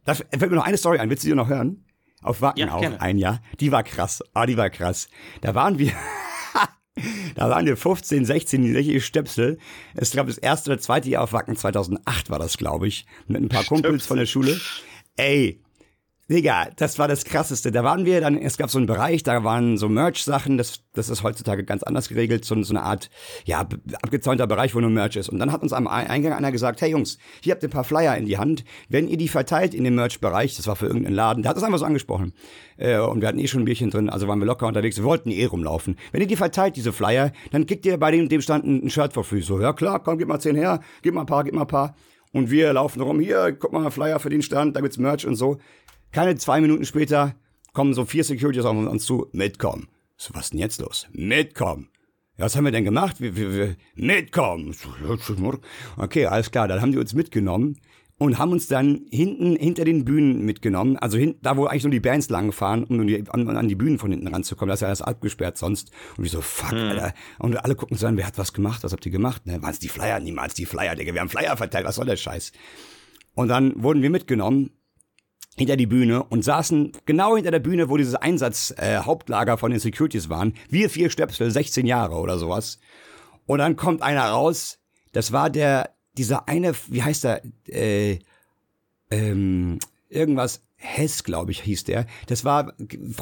Da 0.06 0.16
fällt 0.16 0.50
mir 0.50 0.56
noch 0.56 0.66
eine 0.66 0.78
Story 0.78 1.00
ein. 1.00 1.10
Willst 1.10 1.24
du 1.24 1.28
die 1.28 1.36
noch 1.36 1.50
hören? 1.50 1.86
Auf 2.22 2.42
Wacken 2.42 2.60
ja, 2.60 2.74
auch 2.74 2.82
gerne. 2.82 3.02
ein 3.02 3.18
Jahr. 3.18 3.42
Die 3.60 3.72
war 3.72 3.84
krass. 3.84 4.24
Ah, 4.34 4.46
die 4.46 4.58
war 4.58 4.70
krass. 4.70 5.08
Da 5.42 5.56
waren 5.56 5.80
wir, 5.80 5.92
Da 7.36 7.50
waren 7.50 7.66
wir 7.66 7.78
15, 7.78 8.26
16 8.26 8.64
jährige 8.64 9.02
Stöpsel. 9.02 9.58
Es 9.96 10.12
gab 10.12 10.28
das 10.28 10.38
erste 10.38 10.72
oder 10.72 10.80
zweite 10.80 11.10
Jahr 11.10 11.24
auf 11.24 11.34
Wacken, 11.34 11.56
2008 11.56 12.30
war 12.30 12.40
das, 12.40 12.58
glaube 12.58 12.88
ich, 12.88 13.06
mit 13.28 13.42
ein 13.42 13.50
paar 13.50 13.64
Stöpsel. 13.64 13.84
Kumpels 13.84 14.06
von 14.06 14.18
der 14.18 14.26
Schule. 14.26 14.60
Ey, 15.16 15.62
Digga, 16.32 16.70
das 16.78 16.98
war 16.98 17.10
das 17.10 17.26
Krasseste. 17.26 17.74
Da 17.74 17.84
waren 17.84 18.06
wir 18.06 18.22
dann, 18.22 18.38
es 18.38 18.58
gab 18.58 18.70
so 18.70 18.78
einen 18.78 18.88
Bereich, 18.88 19.22
da 19.22 19.44
waren 19.44 19.76
so 19.76 19.90
Merch-Sachen, 19.90 20.58
das, 20.58 20.80
das 20.94 21.10
ist 21.10 21.24
heutzutage 21.24 21.66
ganz 21.66 21.84
anders 21.84 22.08
geregelt, 22.08 22.46
so, 22.46 22.62
so 22.64 22.74
eine 22.74 22.84
Art, 22.84 23.10
ja, 23.44 23.68
abgezäunter 24.02 24.48
Bereich, 24.48 24.74
wo 24.74 24.80
nur 24.80 24.90
Merch 24.90 25.18
ist. 25.18 25.28
Und 25.28 25.40
dann 25.40 25.52
hat 25.52 25.62
uns 25.62 25.74
am 25.74 25.88
Eingang 25.88 26.32
einer 26.32 26.54
gesagt, 26.54 26.82
hey 26.82 26.92
Jungs, 26.92 27.18
hier 27.42 27.52
habt 27.52 27.64
ihr 27.64 27.70
ein 27.70 27.74
paar 27.74 27.84
Flyer 27.84 28.16
in 28.16 28.26
die 28.26 28.38
Hand. 28.38 28.64
Wenn 28.88 29.10
ihr 29.10 29.18
die 29.18 29.28
verteilt 29.28 29.74
in 29.74 29.84
dem 29.84 29.96
Merch-Bereich, 29.96 30.56
das 30.56 30.68
war 30.68 30.78
für 30.78 30.86
irgendeinen 30.86 31.16
Laden, 31.16 31.44
der 31.44 31.50
hat 31.50 31.58
das 31.58 31.64
einfach 31.64 31.80
so 31.80 31.86
angesprochen. 31.86 32.32
Äh, 32.78 33.00
und 33.00 33.20
wir 33.20 33.28
hatten 33.28 33.40
eh 33.40 33.48
schon 33.48 33.64
ein 33.64 33.66
Bierchen 33.66 33.90
drin, 33.90 34.10
also 34.10 34.30
waren 34.30 34.40
wir 34.40 34.46
locker 34.46 34.68
unterwegs, 34.68 34.96
wir 34.96 35.04
wollten 35.04 35.32
eh 35.32 35.44
rumlaufen. 35.44 35.98
Wenn 36.14 36.22
ihr 36.22 36.28
die 36.28 36.38
verteilt, 36.38 36.78
diese 36.78 36.94
Flyer, 36.94 37.34
dann 37.52 37.66
kriegt 37.66 37.86
ihr 37.86 37.98
bei 37.98 38.10
dem, 38.10 38.30
dem 38.30 38.42
Stand 38.42 38.66
ein 38.66 38.90
Shirt 38.90 39.12
for 39.12 39.26
free. 39.26 39.42
So, 39.42 39.60
ja 39.60 39.74
klar, 39.74 40.02
komm, 40.02 40.18
gib 40.18 40.30
mal 40.30 40.40
zehn 40.40 40.56
her, 40.56 40.80
gib 41.02 41.14
mal 41.14 41.22
ein 41.22 41.26
paar, 41.28 41.44
gib 41.44 41.54
mal 41.54 41.62
ein 41.62 41.68
paar. 41.68 41.94
Und 42.34 42.50
wir 42.50 42.72
laufen 42.72 43.02
rum, 43.02 43.20
hier, 43.20 43.52
guck 43.52 43.74
mal, 43.74 43.92
Flyer 43.92 44.20
für 44.20 44.30
den 44.30 44.42
Stand, 44.42 44.76
da 44.76 44.82
gibt's 44.82 44.98
Merch 44.98 45.28
und 45.28 45.36
so. 45.36 45.58
Keine 46.12 46.36
zwei 46.36 46.60
Minuten 46.60 46.86
später 46.86 47.36
kommen 47.74 47.94
so 47.94 48.06
vier 48.06 48.24
Securities 48.24 48.66
auf 48.66 48.76
uns 48.76 49.06
zu, 49.06 49.28
mitkommen. 49.32 49.88
So, 50.18 50.34
was 50.34 50.46
ist 50.46 50.54
denn 50.54 50.60
jetzt 50.60 50.82
los? 50.82 51.08
Mitkommen. 51.14 51.90
Ja, 52.38 52.46
was 52.46 52.56
haben 52.56 52.66
wir 52.66 52.72
denn 52.72 52.84
gemacht? 52.84 53.22
Wir, 53.22 53.36
wir, 53.36 53.54
wir, 53.54 53.76
mitkommen. 53.96 54.76
Okay, 55.98 56.26
alles 56.26 56.52
klar, 56.52 56.68
dann 56.68 56.82
haben 56.82 56.92
die 56.92 56.98
uns 56.98 57.14
mitgenommen 57.14 57.78
und 58.18 58.38
haben 58.38 58.52
uns 58.52 58.68
dann 58.68 59.06
hinten 59.10 59.56
hinter 59.56 59.86
den 59.86 60.06
Bühnen 60.06 60.46
mitgenommen, 60.46 60.98
also 60.98 61.18
hin, 61.18 61.36
da 61.42 61.58
wo 61.58 61.66
eigentlich 61.66 61.84
nur 61.86 61.92
die 61.92 62.00
Bands 62.00 62.30
lang 62.30 62.52
fahren, 62.52 62.84
um 62.84 63.08
die, 63.08 63.28
an, 63.30 63.50
an, 63.50 63.68
die 63.68 63.76
Bühnen 63.76 63.98
von 63.98 64.12
hinten 64.12 64.28
ranzukommen. 64.28 64.70
Das 64.70 64.78
ist 64.78 64.82
ja 64.82 64.88
alles 64.90 65.02
abgesperrt 65.02 65.58
sonst. 65.58 65.92
Und 66.18 66.26
wir 66.26 66.30
so, 66.30 66.42
fuck, 66.42 66.72
hm. 66.72 66.78
Alter. 66.78 67.14
Und 67.40 67.58
alle 67.64 67.76
gucken 67.76 67.98
so 67.98 68.06
an, 68.06 68.18
wer 68.18 68.28
hat 68.28 68.38
was 68.38 68.54
gemacht, 68.54 68.84
was 68.84 68.92
habt 68.92 69.06
ihr 69.06 69.12
gemacht? 69.12 69.48
Ne? 69.48 69.62
Waren 69.64 69.72
es 69.72 69.80
die 69.80 69.90
Flyer? 69.90 70.20
Niemals 70.20 70.54
die 70.54 70.66
Flyer, 70.66 70.96
Digga. 70.96 71.14
Wir 71.14 71.22
haben 71.22 71.30
Flyer 71.30 71.56
verteilt, 71.58 71.86
was 71.86 71.96
soll 71.96 72.06
der 72.06 72.18
Scheiß? 72.18 72.52
Und 73.34 73.48
dann 73.48 73.82
wurden 73.82 74.02
wir 74.02 74.10
mitgenommen 74.10 74.72
hinter 75.62 75.78
die 75.78 75.86
Bühne 75.86 76.24
und 76.24 76.44
saßen 76.44 76.92
genau 77.06 77.36
hinter 77.36 77.52
der 77.52 77.60
Bühne, 77.60 77.88
wo 77.88 77.96
dieses 77.96 78.16
Einsatz-Hauptlager 78.16 79.54
äh, 79.54 79.58
von 79.58 79.72
den 79.72 79.80
Securities 79.80 80.28
waren. 80.28 80.54
Wir 80.70 80.90
vier 80.90 81.10
Stöpsel, 81.10 81.52
16 81.52 81.86
Jahre 81.86 82.16
oder 82.16 82.40
sowas. 82.40 82.80
Und 83.46 83.60
dann 83.60 83.76
kommt 83.76 84.02
einer 84.02 84.26
raus, 84.26 84.80
das 85.12 85.32
war 85.32 85.50
der, 85.50 85.92
dieser 86.18 86.48
eine, 86.48 86.74
wie 86.88 87.04
heißt 87.04 87.24
der, 87.26 87.44
äh, 87.68 88.20
ähm, 89.12 89.78
irgendwas, 90.10 90.64
Hess, 90.78 91.24
glaube 91.24 91.52
ich, 91.52 91.62
hieß 91.62 91.84
der. 91.84 92.08
Das 92.26 92.44
war, 92.44 92.74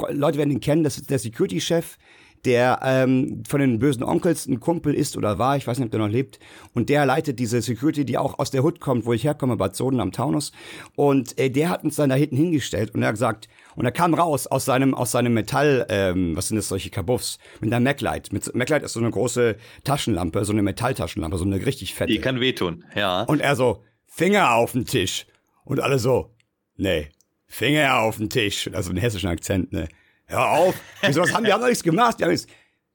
Leute 0.10 0.38
werden 0.38 0.52
ihn 0.52 0.62
kennen, 0.62 0.86
das 0.86 0.98
ist 0.98 1.10
der 1.10 1.20
Security-Chef 1.20 1.98
der 2.46 2.80
ähm, 2.84 3.44
von 3.48 3.60
den 3.60 3.80
bösen 3.80 4.04
Onkels 4.04 4.48
ein 4.48 4.60
Kumpel 4.60 4.94
ist 4.94 5.18
oder 5.18 5.40
war, 5.40 5.58
ich 5.58 5.68
weiß 5.68 5.78
nicht, 5.78 5.86
ob 5.86 5.92
der 5.92 6.00
noch 6.00 6.10
lebt. 6.10 6.40
Und 6.74 6.90
der 6.90 7.06
leitet 7.06 7.40
diese 7.40 7.62
Security, 7.62 8.06
die 8.06 8.18
auch 8.18 8.40
aus 8.40 8.52
der 8.52 8.64
Hood 8.64 8.80
kommt, 8.80 9.06
wo 9.06 9.14
ich 9.14 9.24
herkomme, 9.24 9.58
Bad 9.58 9.76
Soden 9.76 10.00
am 10.00 10.12
Taunus. 10.12 10.52
Und 10.96 11.38
äh, 11.40 11.50
der 11.50 11.70
hat 11.70 11.84
uns 11.84 11.96
dann 11.96 12.10
da 12.10 12.16
hinten 12.16 12.38
hingestellt 12.38 12.94
und 12.94 13.02
er 13.02 13.10
hat 13.10 13.16
gesagt, 13.16 13.48
und 13.76 13.86
er 13.86 13.92
kam 13.92 14.14
raus 14.14 14.48
aus 14.48 14.66
seinem, 14.66 14.94
aus 14.94 15.12
seinem 15.12 15.34
Metall, 15.34 15.86
ähm, 15.90 16.36
was 16.36 16.50
sind 16.50 16.58
das, 16.58 16.68
solche 16.68 16.90
Kabuffs, 16.90 17.40
mit 17.60 17.72
einer 17.72 17.80
Maglite. 17.80 18.34
Mit, 18.34 18.54
Maglite 18.56 18.86
ist 18.86 18.94
so 18.94 19.00
eine 19.00 19.12
große 19.12 19.56
Taschenlampe, 19.84 20.44
so 20.44 20.52
eine 20.52 20.64
Metalltaschenlampe, 20.64 21.38
so 21.38 21.46
eine 21.46 21.66
richtig 21.66 21.94
fette. 21.96 22.12
Die 22.12 22.20
kann 22.20 22.40
wehtun, 22.40 22.84
ja. 22.96 23.24
Und 23.24 23.40
er 23.42 23.56
so, 23.56 23.84
Finger 24.06 24.56
auf 24.56 24.74
den 24.74 24.86
Tisch. 24.86 25.28
Und 25.64 25.80
alle 25.80 26.00
so, 26.00 26.36
nee, 26.76 27.10
Finger 27.46 28.00
auf 28.00 28.18
den 28.18 28.30
Tisch. 28.30 28.70
Also 28.74 28.90
einen 28.90 29.00
hessischen 29.00 29.30
Akzent, 29.30 29.72
ne. 29.72 29.88
Hör 30.30 30.52
auf. 30.52 30.76
Wieso, 31.02 31.22
was 31.22 31.34
haben 31.34 31.44
wir 31.44 31.54
haben 31.54 31.62
doch 31.62 31.68
nichts 31.68 31.84
gemacht. 31.84 32.20
Die 32.20 32.24
haben 32.24 32.32
nichts. 32.32 32.48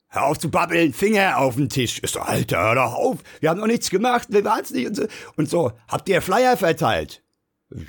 Hör 0.08 0.26
auf 0.26 0.38
zu 0.38 0.48
babbeln, 0.48 0.92
Finger 0.92 1.38
auf 1.38 1.56
den 1.56 1.68
Tisch. 1.68 1.98
Ist 1.98 2.14
doch, 2.14 2.26
Alter, 2.26 2.58
hör 2.60 2.74
doch 2.76 2.94
auf. 2.94 3.18
Wir 3.40 3.50
haben 3.50 3.58
doch 3.58 3.66
nichts 3.66 3.90
gemacht, 3.90 4.28
wir 4.30 4.44
waren's 4.44 4.70
nicht. 4.70 4.86
Und 4.86 4.94
so, 4.94 5.06
und 5.36 5.50
so, 5.50 5.72
habt 5.88 6.08
ihr 6.08 6.22
Flyer 6.22 6.56
verteilt? 6.56 7.24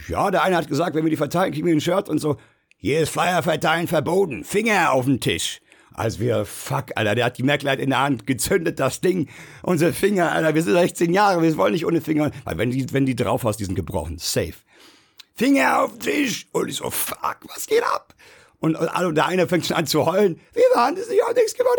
Ja, 0.08 0.32
der 0.32 0.41
eine 0.41 0.58
hat 0.58 0.68
gesagt, 0.68 0.96
wenn 0.96 1.04
wir 1.04 1.12
die 1.12 1.18
verteilen, 1.18 1.54
kriegen 1.54 1.68
wir 1.68 1.76
ein 1.76 1.82
Shirt 1.82 2.10
und 2.10 2.18
so. 2.18 2.38
Hier 2.78 3.02
ist 3.02 3.10
Flyer 3.10 3.43
verteilen 3.43 3.88
verboten. 3.88 4.43
Finger 4.43 4.91
auf 4.91 5.06
den 5.06 5.20
Tisch. 5.20 5.62
Als 5.93 6.20
wir, 6.20 6.46
fuck, 6.46 6.86
Alter, 6.96 7.14
der 7.14 7.26
hat 7.26 7.38
die 7.38 7.43
Merkleit 7.43 7.80
in 7.80 7.91
der 7.91 8.00
Hand 8.02 8.26
gezündet, 8.26 8.80
das 8.80 9.02
Ding. 9.02 9.30
Unsere 9.62 9.93
Finger, 9.93 10.32
Alter, 10.32 10.56
wir 10.56 10.64
sind 10.64 10.74
16 10.74 11.14
Jahre, 11.14 11.43
wir 11.43 11.56
wollen 11.58 11.74
nicht 11.74 11.86
ohne 11.86 12.02
Finger. 12.02 12.32
Weil 12.43 12.58
wenn 12.58 12.72
die, 12.72 12.91
wenn 12.91 13.06
die 13.06 13.16
drauf 13.16 13.43
hast, 13.43 13.58
die 13.58 13.66
sind 13.66 13.76
gebrochen. 13.76 14.18
Safe. 14.18 14.56
Finger 15.36 15.84
auf 15.84 15.91
den 15.91 16.00
Tisch. 16.00 16.48
Und 16.52 16.70
ich 16.70 16.78
so, 16.78 16.89
fuck, 16.89 17.38
was 17.54 17.68
geht 17.68 17.84
ab? 17.84 18.16
Und, 18.60 18.76
und 18.76 19.16
der 19.16 19.26
eine 19.26 19.47
fängt 19.47 19.66
schon 19.66 19.78
an 19.78 19.88
zu 19.88 20.06
heulen. 20.06 20.39
Wir 20.53 20.64
waren 20.76 20.95
das, 20.95 21.10
ich 21.10 21.22
hab 21.22 21.36
nichts 21.36 21.53
gemacht. 21.53 21.78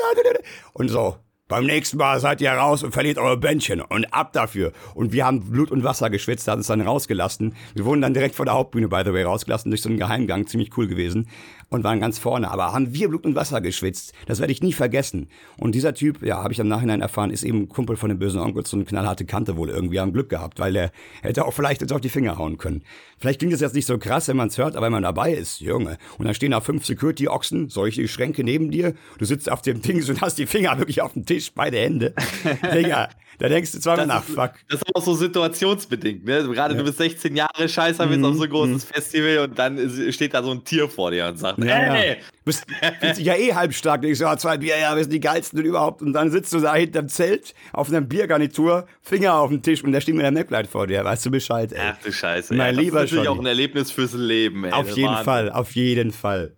Und 0.73 0.89
so, 0.89 1.17
beim 1.49 1.65
nächsten 1.65 1.97
Mal 1.97 2.19
seid 2.19 2.41
ihr 2.41 2.51
raus 2.51 2.83
und 2.83 2.93
verliert 2.93 3.19
eure 3.19 3.37
Bändchen 3.37 3.81
und 3.81 4.13
ab 4.13 4.33
dafür. 4.33 4.73
Und 4.95 5.13
wir 5.13 5.25
haben 5.25 5.51
Blut 5.51 5.71
und 5.71 5.85
Wasser 5.85 6.11
geschwitzt, 6.11 6.49
hat 6.49 6.57
uns 6.57 6.67
dann 6.67 6.81
rausgelassen. 6.81 7.55
Wir 7.75 7.85
wurden 7.85 8.01
dann 8.01 8.15
direkt 8.15 8.35
vor 8.35 8.45
der 8.45 8.55
Hauptbühne, 8.55 8.89
by 8.89 9.03
the 9.05 9.13
way, 9.13 9.23
rausgelassen 9.23 9.71
durch 9.71 9.83
so 9.83 9.89
einen 9.89 9.99
Geheimgang, 9.99 10.49
ziemlich 10.49 10.77
cool 10.77 10.89
gewesen 10.89 11.29
und 11.69 11.85
waren 11.85 12.01
ganz 12.01 12.19
vorne. 12.19 12.51
Aber 12.51 12.73
haben 12.73 12.95
wir 12.95 13.09
Blut 13.09 13.25
und 13.25 13.35
Wasser 13.35 13.61
geschwitzt? 13.61 14.13
Das 14.27 14.41
werde 14.41 14.53
ich 14.53 14.63
nie 14.63 14.73
vergessen. 14.73 15.29
Und 15.59 15.75
dieser 15.75 15.95
Typ, 15.95 16.23
ja, 16.23 16.43
habe 16.43 16.53
ich 16.53 16.59
im 16.59 16.69
Nachhinein 16.69 17.01
erfahren, 17.01 17.31
ist 17.31 17.43
eben 17.43 17.69
Kumpel 17.69 17.97
von 17.97 18.09
dem 18.09 18.19
bösen 18.19 18.41
Onkel, 18.41 18.65
so 18.67 18.77
eine 18.77 18.85
knallharte 18.85 19.25
Kante 19.25 19.57
wohl 19.57 19.71
irgendwie, 19.71 20.01
haben 20.01 20.13
Glück 20.13 20.29
gehabt, 20.29 20.59
weil 20.59 20.77
er 20.77 20.93
hätte 21.23 21.45
auch 21.45 21.53
vielleicht 21.53 21.81
jetzt 21.81 21.93
auf 21.93 22.01
die 22.01 22.09
Finger 22.09 22.39
hauen 22.39 22.59
können. 22.59 22.83
Vielleicht 23.19 23.41
klingt 23.41 23.55
das 23.55 23.61
jetzt 23.61 23.75
nicht 23.75 23.87
so 23.87 23.99
krass, 23.99 24.29
wenn 24.29 24.37
man 24.37 24.49
es 24.49 24.59
hört, 24.59 24.77
aber 24.77 24.87
wenn 24.87 24.93
man 24.93 25.03
dabei 25.03 25.33
ist, 25.33 25.61
Junge. 25.61 25.99
Und 26.19 26.27
dann 26.27 26.35
stehen 26.35 26.51
da 26.53 26.61
fünf 26.61 26.85
Security-Ochsen, 26.85 27.69
solche 27.69 28.07
Schränke 28.09 28.45
neben 28.45 28.71
dir, 28.71 28.95
du 29.19 29.25
sitzt 29.25 29.51
auf 29.51 29.63
dem 29.63 29.83
Ding 29.83 30.03
und 30.09 30.21
hast 30.21 30.39
die 30.39 30.47
Finger 30.47 30.79
wirklich 30.79 31.03
auf 31.03 31.15
dem 31.15 31.27
Tisch, 31.27 31.53
beide 31.55 31.79
Hände. 31.79 32.15
Digga, 32.75 33.09
da 33.39 33.49
denkst 33.49 33.73
du 33.73 33.81
zweimal 33.81 34.07
nach, 34.07 34.23
fuck. 34.23 34.53
Das 34.69 34.81
ist 34.81 34.95
auch 34.95 35.03
so 35.03 35.15
situationsbedingt, 35.15 36.25
ne? 36.25 36.45
Gerade 36.49 36.75
ja. 36.75 36.79
du 36.79 36.85
bist 36.85 36.99
16 36.99 37.37
Jahre 37.37 37.69
Scheißer, 37.69 38.07
bist 38.07 38.21
mhm. 38.21 38.25
auf 38.25 38.37
so 38.37 38.45
ein 38.45 38.51
großes 38.51 38.87
mhm. 38.87 38.93
Festival 38.95 39.39
und 39.39 39.59
dann 39.59 40.13
steht 40.13 40.35
da 40.35 40.43
so 40.43 40.53
ein 40.53 40.65
Tier 40.65 40.89
vor 40.89 41.11
dir 41.11 41.27
und 41.27 41.39
sagt, 41.39 41.56
ja, 41.65 41.75
hey! 41.75 42.11
Ja. 42.11 42.17
Bist, 42.45 42.67
fühlst 43.01 43.19
dich 43.19 43.27
ja 43.27 43.35
eh 43.35 43.55
halbstark, 43.55 44.03
denkst 44.03 44.21
ja, 44.21 44.37
zwei 44.37 44.59
Bier, 44.59 44.79
ja, 44.79 44.95
wir 44.95 45.03
sind 45.03 45.13
die 45.13 45.21
geilsten 45.21 45.59
und 45.59 45.65
überhaupt. 45.65 46.03
Und 46.03 46.13
dann 46.13 46.31
sitzt 46.31 46.53
du 46.53 46.61
da 46.61 46.75
hinterm 46.75 47.09
Zelt 47.09 47.55
auf 47.73 47.89
einer 47.89 48.01
Biergarnitur, 48.01 48.87
Finger 49.03 49.35
auf 49.35 49.51
dem 49.51 49.63
Tisch 49.63 49.83
und 49.83 49.93
da 49.93 50.01
steht 50.01 50.15
mir 50.15 50.23
der 50.23 50.33
Maplite 50.33 50.69
vor 50.69 50.87
dir, 50.87 51.05
weißt 51.05 51.27
du 51.27 51.31
Bescheid, 51.31 51.73
ey. 51.73 51.81
Ach 51.83 51.97
du 52.03 52.13
Scheiße, 52.13 52.55
mein 52.55 52.75
ja, 52.75 52.81
lieber 52.81 53.01
Das 53.01 53.11
ist 53.11 53.17
natürlich 53.17 53.29
auch 53.29 53.41
ein 53.41 53.47
Erlebnis 53.47 53.91
fürs 53.91 54.13
Leben, 54.13 54.65
ey. 54.65 54.73
Auf 54.73 54.91
jeden 54.91 55.09
Wahnsinn. 55.09 55.25
Fall, 55.25 55.51
auf 55.51 55.75
jeden 55.75 56.13
Fall. 56.13 56.57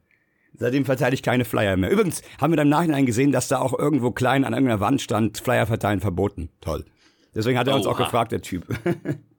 Seitdem 0.58 0.84
verteile 0.84 1.14
ich 1.14 1.22
keine 1.22 1.44
Flyer 1.44 1.76
mehr. 1.76 1.90
Übrigens 1.90 2.22
haben 2.40 2.52
wir 2.52 2.56
dann 2.56 2.66
im 2.66 2.70
Nachhinein 2.70 3.06
gesehen, 3.06 3.30
dass 3.30 3.46
da 3.46 3.58
auch 3.60 3.78
irgendwo 3.78 4.10
klein 4.10 4.44
an 4.44 4.52
irgendeiner 4.52 4.80
Wand 4.80 5.00
stand, 5.00 5.38
Flyer 5.38 5.66
verteilen 5.66 6.00
verboten. 6.00 6.50
Toll. 6.60 6.84
Deswegen 7.34 7.56
hat 7.58 7.68
er 7.68 7.76
uns 7.76 7.86
Oha. 7.86 7.94
auch 7.94 7.98
gefragt, 7.98 8.32
der 8.32 8.42
Typ. 8.42 8.66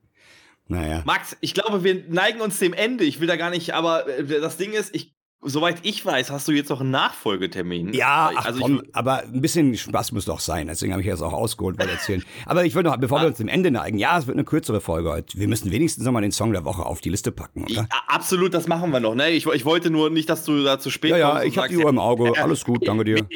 naja. 0.68 1.02
Max, 1.04 1.36
ich 1.40 1.52
glaube, 1.52 1.84
wir 1.84 2.04
neigen 2.08 2.40
uns 2.40 2.58
dem 2.58 2.72
Ende. 2.72 3.04
Ich 3.04 3.20
will 3.20 3.26
da 3.26 3.36
gar 3.36 3.50
nicht, 3.50 3.74
aber 3.74 4.08
äh, 4.08 4.24
das 4.24 4.56
Ding 4.56 4.72
ist, 4.72 4.94
ich 4.94 5.14
Soweit 5.42 5.78
ich 5.84 6.04
weiß, 6.04 6.30
hast 6.30 6.48
du 6.48 6.52
jetzt 6.52 6.68
noch 6.68 6.82
einen 6.82 6.90
Nachfolgetermin. 6.90 7.94
Ja, 7.94 8.30
ach, 8.36 8.44
also 8.44 8.60
komm, 8.60 8.82
aber 8.92 9.22
ein 9.22 9.40
bisschen 9.40 9.74
Spaß 9.74 10.12
muss 10.12 10.26
doch 10.26 10.38
sein. 10.38 10.66
Deswegen 10.66 10.92
habe 10.92 11.02
ich 11.02 11.08
das 11.08 11.22
auch 11.22 11.32
ausgeholt, 11.32 11.78
weil 11.78 11.88
erzählen. 11.88 12.22
aber 12.46 12.66
ich 12.66 12.74
würde 12.74 12.90
noch, 12.90 12.98
bevor 12.98 13.20
wir 13.22 13.28
uns 13.28 13.38
dem 13.38 13.48
Ende 13.48 13.70
neigen, 13.70 13.96
ja, 13.96 14.18
es 14.18 14.26
wird 14.26 14.36
eine 14.36 14.44
kürzere 14.44 14.82
Folge 14.82 15.08
heute. 15.10 15.38
Wir 15.38 15.48
müssen 15.48 15.72
wenigstens 15.72 16.04
noch 16.04 16.12
mal 16.12 16.20
den 16.20 16.32
Song 16.32 16.52
der 16.52 16.66
Woche 16.66 16.84
auf 16.84 17.00
die 17.00 17.08
Liste 17.08 17.32
packen, 17.32 17.64
oder? 17.64 17.72
Ja, 17.72 17.88
absolut, 18.06 18.52
das 18.52 18.68
machen 18.68 18.90
wir 18.90 19.00
noch. 19.00 19.14
Ne? 19.14 19.30
Ich, 19.30 19.46
ich 19.46 19.64
wollte 19.64 19.88
nur 19.88 20.10
nicht, 20.10 20.28
dass 20.28 20.44
du 20.44 20.62
da 20.62 20.78
zu 20.78 20.90
spät 20.90 21.12
ja, 21.12 21.16
ja, 21.16 21.30
kommst. 21.30 21.42
Ja, 21.42 21.48
ich 21.48 21.58
habe 21.58 21.68
die 21.68 21.78
Uhr 21.78 21.88
im 21.88 21.98
Auge. 21.98 22.32
Alles 22.42 22.62
gut, 22.62 22.86
danke 22.86 23.04
dir. 23.04 23.26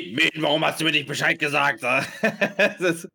Warum 0.40 0.62
hast 0.62 0.80
du 0.80 0.84
mir 0.84 0.92
nicht 0.92 1.08
Bescheid 1.08 1.38
gesagt? 1.38 1.82
das, 2.80 3.08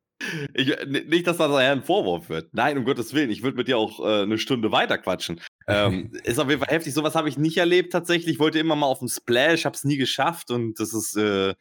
ich, 0.53 0.73
nicht, 0.85 1.27
dass 1.27 1.37
das 1.37 1.51
ein 1.51 1.83
Vorwurf 1.83 2.29
wird. 2.29 2.53
Nein, 2.53 2.77
um 2.77 2.85
Gottes 2.85 3.13
Willen. 3.13 3.29
Ich 3.29 3.43
würde 3.43 3.57
mit 3.57 3.67
dir 3.67 3.77
auch 3.77 3.99
äh, 3.99 4.23
eine 4.23 4.37
Stunde 4.37 4.71
weiter 4.71 4.97
quatschen. 4.97 5.41
Ähm, 5.67 6.11
ist 6.23 6.39
auf 6.39 6.49
jeden 6.49 6.61
Fall 6.61 6.73
heftig. 6.73 6.93
Sowas 6.93 7.15
habe 7.15 7.29
ich 7.29 7.37
nicht 7.37 7.57
erlebt 7.57 7.91
tatsächlich. 7.91 8.35
Ich 8.35 8.39
wollte 8.39 8.59
immer 8.59 8.75
mal 8.75 8.87
auf 8.87 8.99
dem 8.99 9.07
Splash, 9.07 9.65
habe 9.65 9.75
es 9.75 9.83
nie 9.83 9.97
geschafft 9.97 10.51
und 10.51 10.79
das 10.79 10.93
ist 10.93 11.15
äh, 11.15 11.53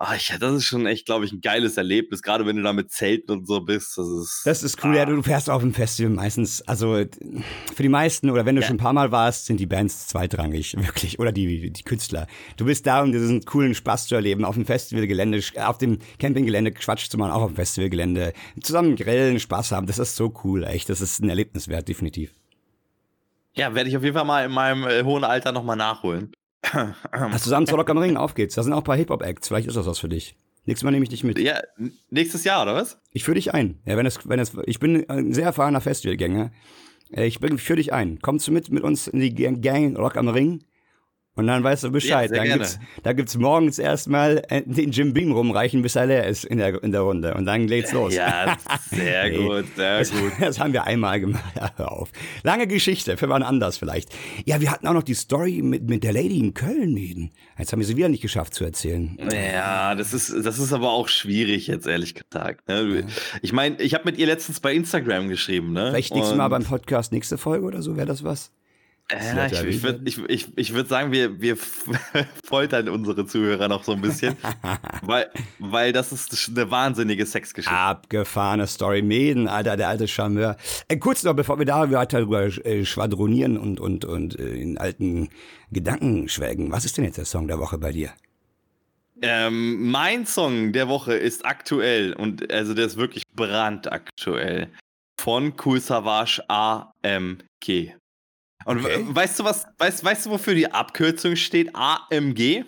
Ah, 0.00 0.14
ich, 0.14 0.32
das 0.38 0.54
ist 0.54 0.64
schon 0.64 0.86
echt, 0.86 1.06
glaube 1.06 1.24
ich, 1.24 1.32
ein 1.32 1.40
geiles 1.40 1.76
Erlebnis, 1.76 2.22
gerade 2.22 2.46
wenn 2.46 2.54
du 2.54 2.62
da 2.62 2.72
mit 2.72 2.92
Zelten 2.92 3.32
und 3.32 3.48
so 3.48 3.60
bist. 3.62 3.98
Das 3.98 4.06
ist, 4.06 4.42
das 4.44 4.62
ist 4.62 4.84
cool, 4.84 4.92
ah. 4.92 4.98
ja, 4.98 5.04
du 5.04 5.20
fährst 5.24 5.50
auf 5.50 5.60
dem 5.60 5.74
Festival 5.74 6.12
meistens, 6.12 6.62
also 6.68 7.04
für 7.74 7.82
die 7.82 7.88
meisten, 7.88 8.30
oder 8.30 8.46
wenn 8.46 8.54
du 8.54 8.62
ja. 8.62 8.68
schon 8.68 8.76
ein 8.76 8.80
paar 8.80 8.92
Mal 8.92 9.10
warst, 9.10 9.46
sind 9.46 9.58
die 9.58 9.66
Bands 9.66 10.06
zweitrangig, 10.06 10.76
wirklich, 10.78 11.18
oder 11.18 11.32
die, 11.32 11.72
die 11.72 11.82
Künstler. 11.82 12.28
Du 12.56 12.66
bist 12.66 12.86
da, 12.86 13.02
um 13.02 13.10
diesen 13.10 13.44
coolen 13.44 13.74
Spaß 13.74 14.06
zu 14.06 14.14
erleben, 14.14 14.44
auf 14.44 14.54
dem 14.54 14.66
Festivalgelände, 14.66 15.42
auf 15.56 15.78
dem 15.78 15.98
Campinggelände 16.20 16.70
quatschst 16.70 17.12
du 17.12 17.18
mal 17.18 17.32
auch 17.32 17.42
auf 17.42 17.50
dem 17.50 17.56
Festivalgelände, 17.56 18.34
zusammen 18.60 18.94
grillen, 18.94 19.40
Spaß 19.40 19.72
haben, 19.72 19.88
das 19.88 19.98
ist 19.98 20.14
so 20.14 20.32
cool, 20.44 20.62
echt, 20.62 20.88
das 20.90 21.00
ist 21.00 21.20
ein 21.20 21.28
Erlebnis 21.28 21.66
wert, 21.66 21.88
definitiv. 21.88 22.32
Ja, 23.54 23.74
werde 23.74 23.90
ich 23.90 23.96
auf 23.96 24.04
jeden 24.04 24.14
Fall 24.14 24.24
mal 24.24 24.44
in 24.44 24.52
meinem 24.52 24.84
äh, 24.86 25.02
hohen 25.02 25.24
Alter 25.24 25.50
nochmal 25.50 25.74
nachholen. 25.74 26.30
Was 26.62 27.42
zusammen 27.42 27.66
zu 27.66 27.76
Rock 27.76 27.90
am 27.90 27.98
Ring 27.98 28.16
aufgeht. 28.16 28.56
Da 28.56 28.62
sind 28.62 28.72
auch 28.72 28.78
ein 28.78 28.84
paar 28.84 28.96
Hip-Hop-Acts. 28.96 29.48
Vielleicht 29.48 29.68
ist 29.68 29.76
das 29.76 29.86
was 29.86 29.98
für 29.98 30.08
dich. 30.08 30.36
Nächstes 30.66 30.84
Mal 30.84 30.90
nehme 30.90 31.04
ich 31.04 31.08
dich 31.08 31.24
mit. 31.24 31.38
Ja, 31.38 31.60
nächstes 32.10 32.44
Jahr, 32.44 32.62
oder 32.62 32.74
was? 32.74 33.00
Ich 33.12 33.24
führe 33.24 33.36
dich 33.36 33.54
ein. 33.54 33.80
Ja, 33.86 33.96
wenn 33.96 34.06
es, 34.06 34.28
wenn 34.28 34.38
es, 34.38 34.52
ich 34.66 34.78
bin 34.78 35.08
ein 35.08 35.32
sehr 35.32 35.46
erfahrener 35.46 35.80
Festivalgänger. 35.80 36.50
Äh, 37.10 37.26
ich 37.26 37.38
führe 37.38 37.76
dich 37.76 37.92
ein. 37.92 38.20
Kommst 38.20 38.48
du 38.48 38.52
mit 38.52 38.70
mit 38.70 38.82
uns 38.82 39.08
in 39.08 39.20
die 39.20 39.34
Gang 39.34 39.96
Rock 39.96 40.16
am 40.16 40.28
Ring? 40.28 40.64
Und 41.38 41.46
dann 41.46 41.62
weißt 41.62 41.84
du 41.84 41.92
Bescheid. 41.92 42.32
Ja, 42.32 42.38
dann 42.38 42.48
gibt's, 42.48 42.80
da 43.04 43.12
gibt's 43.12 43.36
morgens 43.36 43.78
erstmal 43.78 44.42
äh, 44.48 44.62
den 44.66 44.90
Jim 44.90 45.14
Beam 45.14 45.30
rumreichen, 45.30 45.82
bis 45.82 45.94
er 45.94 46.06
leer 46.06 46.26
ist 46.26 46.44
in 46.44 46.58
der, 46.58 46.82
in 46.82 46.90
der 46.90 47.02
Runde. 47.02 47.34
Und 47.34 47.46
dann 47.46 47.68
geht's 47.68 47.92
los. 47.92 48.12
Ja, 48.12 48.56
sehr 48.90 49.30
gut, 49.38 49.66
sehr 49.76 50.00
das, 50.00 50.10
gut. 50.10 50.32
Das 50.40 50.58
haben 50.58 50.72
wir 50.72 50.82
einmal 50.82 51.20
gemacht. 51.20 51.44
Ja, 51.54 51.70
hör 51.76 51.92
auf. 51.92 52.10
Lange 52.42 52.66
Geschichte, 52.66 53.16
für 53.16 53.28
wann 53.28 53.44
anders 53.44 53.78
vielleicht. 53.78 54.08
Ja, 54.46 54.60
wir 54.60 54.72
hatten 54.72 54.88
auch 54.88 54.94
noch 54.94 55.04
die 55.04 55.14
Story 55.14 55.62
mit, 55.62 55.88
mit 55.88 56.02
der 56.02 56.12
Lady 56.12 56.40
in 56.40 56.54
Köln, 56.54 56.92
Mäden. 56.92 57.30
Jetzt 57.56 57.70
haben 57.70 57.78
wir 57.78 57.86
sie 57.86 57.96
wieder 57.96 58.08
nicht 58.08 58.22
geschafft 58.22 58.52
zu 58.54 58.64
erzählen. 58.64 59.16
Ja, 59.32 59.94
das 59.94 60.12
ist, 60.12 60.34
das 60.44 60.58
ist 60.58 60.72
aber 60.72 60.90
auch 60.90 61.06
schwierig, 61.06 61.68
jetzt 61.68 61.86
ehrlich 61.86 62.16
gesagt. 62.16 62.66
Ne? 62.66 63.06
Ich 63.42 63.52
meine, 63.52 63.80
ich 63.80 63.94
habe 63.94 64.06
mit 64.06 64.18
ihr 64.18 64.26
letztens 64.26 64.58
bei 64.58 64.74
Instagram 64.74 65.28
geschrieben. 65.28 65.72
Ne? 65.72 65.90
Vielleicht 65.90 66.16
nächstes 66.16 66.36
Mal 66.36 66.48
beim 66.48 66.64
Podcast, 66.64 67.12
nächste 67.12 67.38
Folge 67.38 67.64
oder 67.64 67.80
so, 67.80 67.96
wäre 67.96 68.08
das 68.08 68.24
was? 68.24 68.50
Ja, 69.10 69.46
ich, 69.46 69.64
ich 69.64 69.82
würde 69.82 70.02
ich, 70.04 70.18
ich, 70.28 70.48
ich 70.56 70.74
würd 70.74 70.88
sagen, 70.88 71.12
wir, 71.12 71.40
wir 71.40 71.56
foltern 72.44 72.90
unsere 72.90 73.24
Zuhörer 73.24 73.66
noch 73.66 73.82
so 73.82 73.92
ein 73.92 74.02
bisschen, 74.02 74.36
weil, 75.02 75.30
weil 75.58 75.92
das 75.92 76.12
ist 76.12 76.50
eine 76.50 76.70
wahnsinnige 76.70 77.24
Sexgeschichte. 77.24 77.74
Abgefahrene 77.74 78.66
Story. 78.66 79.00
Mäden, 79.00 79.48
Alter, 79.48 79.78
der 79.78 79.88
alte 79.88 80.06
Charmeur. 80.06 80.56
Äh, 80.88 80.98
kurz 80.98 81.22
noch, 81.22 81.34
bevor 81.34 81.58
wir 81.58 81.64
da 81.64 81.90
weiter 81.90 82.20
drüber 82.20 82.44
äh, 82.66 82.84
schwadronieren 82.84 83.56
und, 83.56 83.80
und, 83.80 84.04
und 84.04 84.38
äh, 84.38 84.54
in 84.54 84.76
alten 84.76 85.30
Gedanken 85.72 86.28
schwelgen. 86.28 86.70
Was 86.70 86.84
ist 86.84 86.98
denn 86.98 87.04
jetzt 87.04 87.16
der 87.16 87.24
Song 87.24 87.48
der 87.48 87.58
Woche 87.58 87.78
bei 87.78 87.92
dir? 87.92 88.10
Ähm, 89.22 89.90
mein 89.90 90.26
Song 90.26 90.72
der 90.72 90.88
Woche 90.88 91.14
ist 91.14 91.46
aktuell 91.46 92.12
und 92.12 92.52
also 92.52 92.74
der 92.74 92.86
ist 92.86 92.98
wirklich 92.98 93.22
brandaktuell. 93.34 94.68
Von 95.18 95.54
Cool 95.64 95.80
Savage 95.80 96.42
AMG. 96.48 97.94
Und 98.68 98.84
okay. 98.84 99.02
weißt 99.08 99.38
du 99.38 99.44
was, 99.44 99.66
weißt, 99.78 100.04
weißt 100.04 100.26
du, 100.26 100.30
wofür 100.30 100.54
die 100.54 100.70
Abkürzung 100.70 101.36
steht? 101.36 101.70
AMG? 101.74 102.64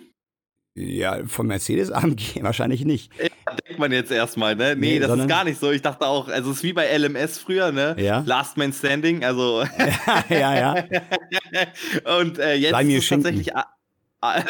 Ja, 0.73 1.23
von 1.27 1.45
Mercedes 1.45 1.91
AMG 1.91 2.37
wahrscheinlich 2.41 2.85
nicht. 2.85 3.11
Ja, 3.21 3.55
denkt 3.67 3.77
man 3.77 3.91
jetzt 3.91 4.09
erstmal, 4.09 4.55
ne? 4.55 4.75
Nee, 4.75 4.93
nee 4.93 4.99
das 4.99 5.15
ist 5.15 5.27
gar 5.27 5.43
nicht 5.43 5.59
so. 5.59 5.69
Ich 5.69 5.83
dachte 5.83 6.07
auch, 6.07 6.27
also 6.27 6.49
es 6.49 6.57
ist 6.57 6.63
wie 6.63 6.73
bei 6.73 6.97
LMS 6.97 7.37
früher, 7.37 7.71
ne? 7.71 7.95
Ja. 7.99 8.23
Last 8.25 8.57
Man 8.57 8.73
Standing, 8.73 9.23
also. 9.23 9.61
ja, 10.29 10.57
ja. 10.57 10.85
ja. 10.89 12.17
Und 12.19 12.39
äh, 12.39 12.55
jetzt 12.55 12.71
Leih 12.71 12.83
ist 12.85 12.97
es 12.97 13.05
Schinken. 13.05 13.23
tatsächlich. 13.23 13.53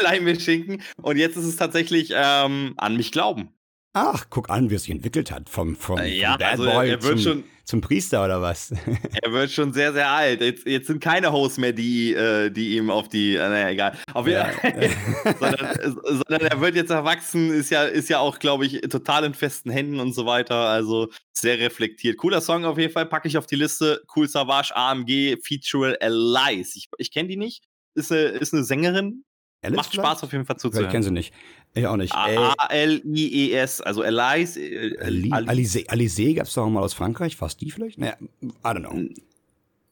Leih 0.03 0.19
mir 0.21 0.39
Schinken. 0.39 0.81
Und 1.01 1.17
jetzt 1.17 1.35
ist 1.35 1.45
es 1.45 1.57
tatsächlich 1.57 2.13
ähm, 2.15 2.75
an 2.77 2.95
mich 2.95 3.11
glauben. 3.11 3.49
Ach, 3.93 4.25
guck 4.29 4.49
an, 4.49 4.69
wie 4.69 4.75
es 4.75 4.83
sich 4.83 4.91
entwickelt 4.91 5.31
hat. 5.31 5.49
Vom, 5.49 5.75
vom, 5.75 5.97
Äh, 5.97 6.03
vom 6.11 6.13
ja, 6.19 6.37
Bad 6.37 6.51
also 6.51 6.63
Boy 6.65 6.89
er 6.91 7.03
wird 7.03 7.19
zum, 7.19 7.33
schon- 7.33 7.43
zum 7.65 7.81
Priester 7.81 8.23
oder 8.23 8.41
was? 8.41 8.71
Er 9.21 9.31
wird 9.33 9.51
schon 9.51 9.73
sehr, 9.73 9.91
sehr 9.93 10.09
alt. 10.09 10.39
Jetzt, 10.41 10.65
jetzt 10.65 10.87
sind 10.87 11.01
keine 11.01 11.31
Hosts 11.31 11.57
mehr, 11.57 11.73
die, 11.73 12.13
äh, 12.13 12.49
die 12.49 12.77
ihm 12.77 12.89
auf 12.89 13.09
die, 13.09 13.35
äh, 13.35 13.39
naja, 13.49 13.69
egal. 13.69 13.97
Auf 14.13 14.27
Ja. 14.27 14.49
sondern, 15.39 15.77
sondern 16.05 16.41
er 16.41 16.61
wird 16.61 16.75
jetzt 16.75 16.89
erwachsen, 16.89 17.51
ist 17.51 17.69
ja, 17.69 17.83
ist 17.83 18.09
ja 18.09 18.19
auch, 18.19 18.39
glaube 18.39 18.65
ich, 18.65 18.79
total 18.81 19.25
in 19.25 19.33
festen 19.33 19.69
Händen 19.69 19.99
und 19.99 20.13
so 20.13 20.25
weiter. 20.25 20.55
Also 20.55 21.09
sehr 21.33 21.59
reflektiert. 21.59 22.17
Cooler 22.17 22.39
Song 22.41 22.63
auf 22.65 22.77
jeden 22.77 22.93
Fall, 22.93 23.05
packe 23.05 23.27
ich 23.27 23.37
auf 23.37 23.45
die 23.45 23.55
Liste. 23.57 24.03
Cool 24.15 24.27
Savage, 24.27 24.73
AMG, 24.75 25.37
Feature 25.43 25.99
Elise. 25.99 26.77
Ich, 26.77 26.87
ich 26.97 27.11
kenne 27.11 27.27
die 27.29 27.37
nicht. 27.37 27.63
Ist 27.93 28.11
eine, 28.11 28.21
ist 28.21 28.53
eine 28.53 28.63
Sängerin. 28.63 29.25
Alice 29.63 29.75
Macht 29.77 29.91
vielleicht? 29.91 30.07
Spaß 30.07 30.23
auf 30.23 30.31
jeden 30.31 30.45
Fall 30.45 30.55
Ich 30.57 30.61
kenne 30.63 30.73
zuzuhören. 30.73 31.03
sie 31.03 31.11
nicht. 31.11 31.33
Ich 31.73 31.85
auch 31.87 31.95
nicht. 31.97 32.13
A-L-I-E-S, 32.15 33.81
also. 33.81 34.01
Äh, 34.03 34.07
Ali- 34.07 35.31
Ali- 35.31 35.47
Alizé, 35.49 35.87
Alizé 35.87 36.33
gab 36.33 36.47
es 36.47 36.53
doch 36.53 36.67
mal 36.69 36.81
aus 36.81 36.93
Frankreich. 36.93 37.39
Was 37.41 37.57
die 37.57 37.69
vielleicht? 37.71 37.97
Naja, 37.99 38.15
I 38.41 38.47
don't 38.63 38.79
know. 38.79 38.99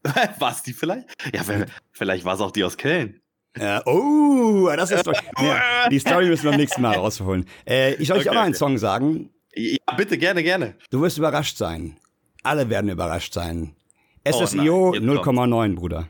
War 0.40 0.52
es 0.52 0.64
die 0.64 0.74
vielleicht? 0.74 1.08
Ja, 1.34 1.42
vielleicht 1.92 2.24
war 2.26 2.34
es 2.36 2.42
auch 2.42 2.52
die 2.52 2.64
aus 2.64 2.78
Köln. 2.78 3.20
Äh, 3.54 3.80
oh, 3.86 4.70
das 4.76 4.92
ist 4.92 5.06
doch. 5.06 5.14
Ja, 5.42 5.90
die 5.90 6.00
Story 6.00 6.28
müssen 6.28 6.44
wir 6.46 6.52
beim 6.52 6.60
nächsten 6.60 6.82
Mal 6.82 6.96
rausholen. 6.96 7.46
Äh, 7.68 7.96
ich 7.96 8.08
soll 8.08 8.18
euch 8.18 8.22
Okay, 8.22 8.30
auch 8.30 8.34
noch 8.36 8.42
einen. 8.44 8.54
Song 8.54 8.78
sagen. 8.78 9.30
Ja, 9.56 9.78
bitte, 9.98 10.18
gerne, 10.18 10.42
gerne. 10.44 10.76
Du 10.90 11.02
wirst 11.02 11.18
überrascht 11.18 11.58
sein. 11.58 11.98
Alle 12.44 12.70
werden 12.70 12.90
überrascht 12.90 13.34
sein. 13.34 13.76
Oh 14.26 14.46
SSIO 14.46 14.94
jetzt 14.94 15.04
0,9, 15.04 15.76
Bruder. 15.76 16.08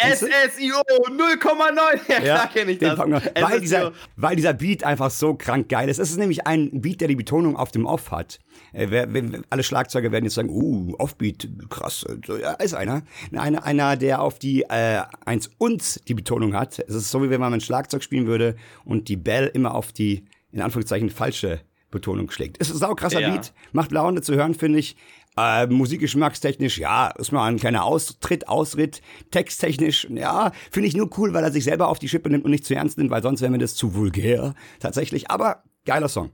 SSIO 0.00 0.82
0,9. 1.08 2.00
Ja, 2.08 2.20
klar 2.20 2.48
kenne 2.52 2.72
ich 2.72 2.78
das. 2.78 2.98
weil, 2.98 3.60
dieser, 3.60 3.92
weil 4.16 4.36
dieser 4.36 4.52
Beat 4.52 4.84
einfach 4.84 5.10
so 5.10 5.34
krank 5.34 5.68
geil 5.68 5.88
ist. 5.88 5.98
Es 5.98 6.10
ist 6.10 6.18
nämlich 6.18 6.46
ein 6.46 6.80
Beat, 6.80 7.00
der 7.00 7.08
die 7.08 7.16
Betonung 7.16 7.56
auf 7.56 7.70
dem 7.70 7.86
Off 7.86 8.10
hat. 8.10 8.38
Äh, 8.72 9.06
alle 9.50 9.62
Schlagzeuger 9.62 10.12
werden 10.12 10.24
jetzt 10.24 10.34
sagen, 10.34 10.50
uh, 10.50 10.94
Offbeat, 10.98 11.48
krass. 11.70 12.04
So, 12.26 12.36
Ja, 12.36 12.52
ist 12.52 12.74
einer. 12.74 13.02
Einer, 13.32 13.64
einer 13.64 13.96
der 13.96 14.20
auf 14.20 14.38
die 14.38 14.62
äh, 14.62 15.02
eins 15.24 15.50
und 15.58 16.06
die 16.08 16.14
Betonung 16.14 16.54
hat. 16.54 16.78
Es 16.78 16.94
ist 16.94 17.10
so, 17.10 17.22
wie 17.22 17.30
wenn 17.30 17.40
man 17.40 17.54
ein 17.54 17.60
Schlagzeug 17.60 18.02
spielen 18.02 18.26
würde 18.26 18.56
und 18.84 19.08
die 19.08 19.16
Bell 19.16 19.50
immer 19.52 19.74
auf 19.74 19.92
die, 19.92 20.26
in 20.52 20.60
Anführungszeichen, 20.60 21.10
falsche 21.10 21.60
Betonung 21.90 22.30
schlägt. 22.30 22.56
Es 22.60 22.68
ist 22.68 22.76
ein 22.76 22.80
saukrasser 22.80 23.20
Ja. 23.20 23.30
Beat. 23.30 23.52
Macht 23.72 23.92
Laune 23.92 24.20
zu 24.20 24.34
hören, 24.34 24.54
finde 24.54 24.78
ich. 24.78 24.96
Äh, 25.38 25.66
musikgeschmackstechnisch, 25.66 26.78
ja, 26.78 27.08
ist 27.08 27.30
mal 27.30 27.46
ein 27.46 27.58
kleiner 27.58 27.84
Austritt, 27.84 28.48
Ausritt. 28.48 29.02
Texttechnisch, 29.30 30.06
ja, 30.10 30.52
finde 30.70 30.88
ich 30.88 30.96
nur 30.96 31.10
cool, 31.18 31.34
weil 31.34 31.44
er 31.44 31.52
sich 31.52 31.64
selber 31.64 31.88
auf 31.88 31.98
die 31.98 32.08
Schippe 32.08 32.30
nimmt 32.30 32.44
und 32.44 32.50
nicht 32.50 32.64
zu 32.64 32.74
ernst 32.74 32.96
nimmt, 32.96 33.10
weil 33.10 33.22
sonst 33.22 33.42
wäre 33.42 33.50
mir 33.50 33.58
das 33.58 33.74
zu 33.74 33.94
vulgär, 33.94 34.54
tatsächlich. 34.80 35.30
Aber 35.30 35.62
geiler 35.84 36.08
Song. 36.08 36.30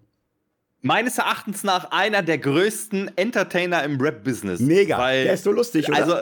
Meines 0.83 1.19
Erachtens 1.19 1.65
nach 1.65 1.91
einer 1.91 2.23
der 2.23 2.39
größten 2.39 3.17
Entertainer 3.17 3.83
im 3.85 4.01
Rap-Business. 4.01 4.61
Mega. 4.61 4.99
Weil, 4.99 5.25
der 5.25 5.35
ist 5.35 5.45
so 5.45 5.53
lustig, 5.53 5.89
oder? 5.89 5.97
Also, 5.97 6.17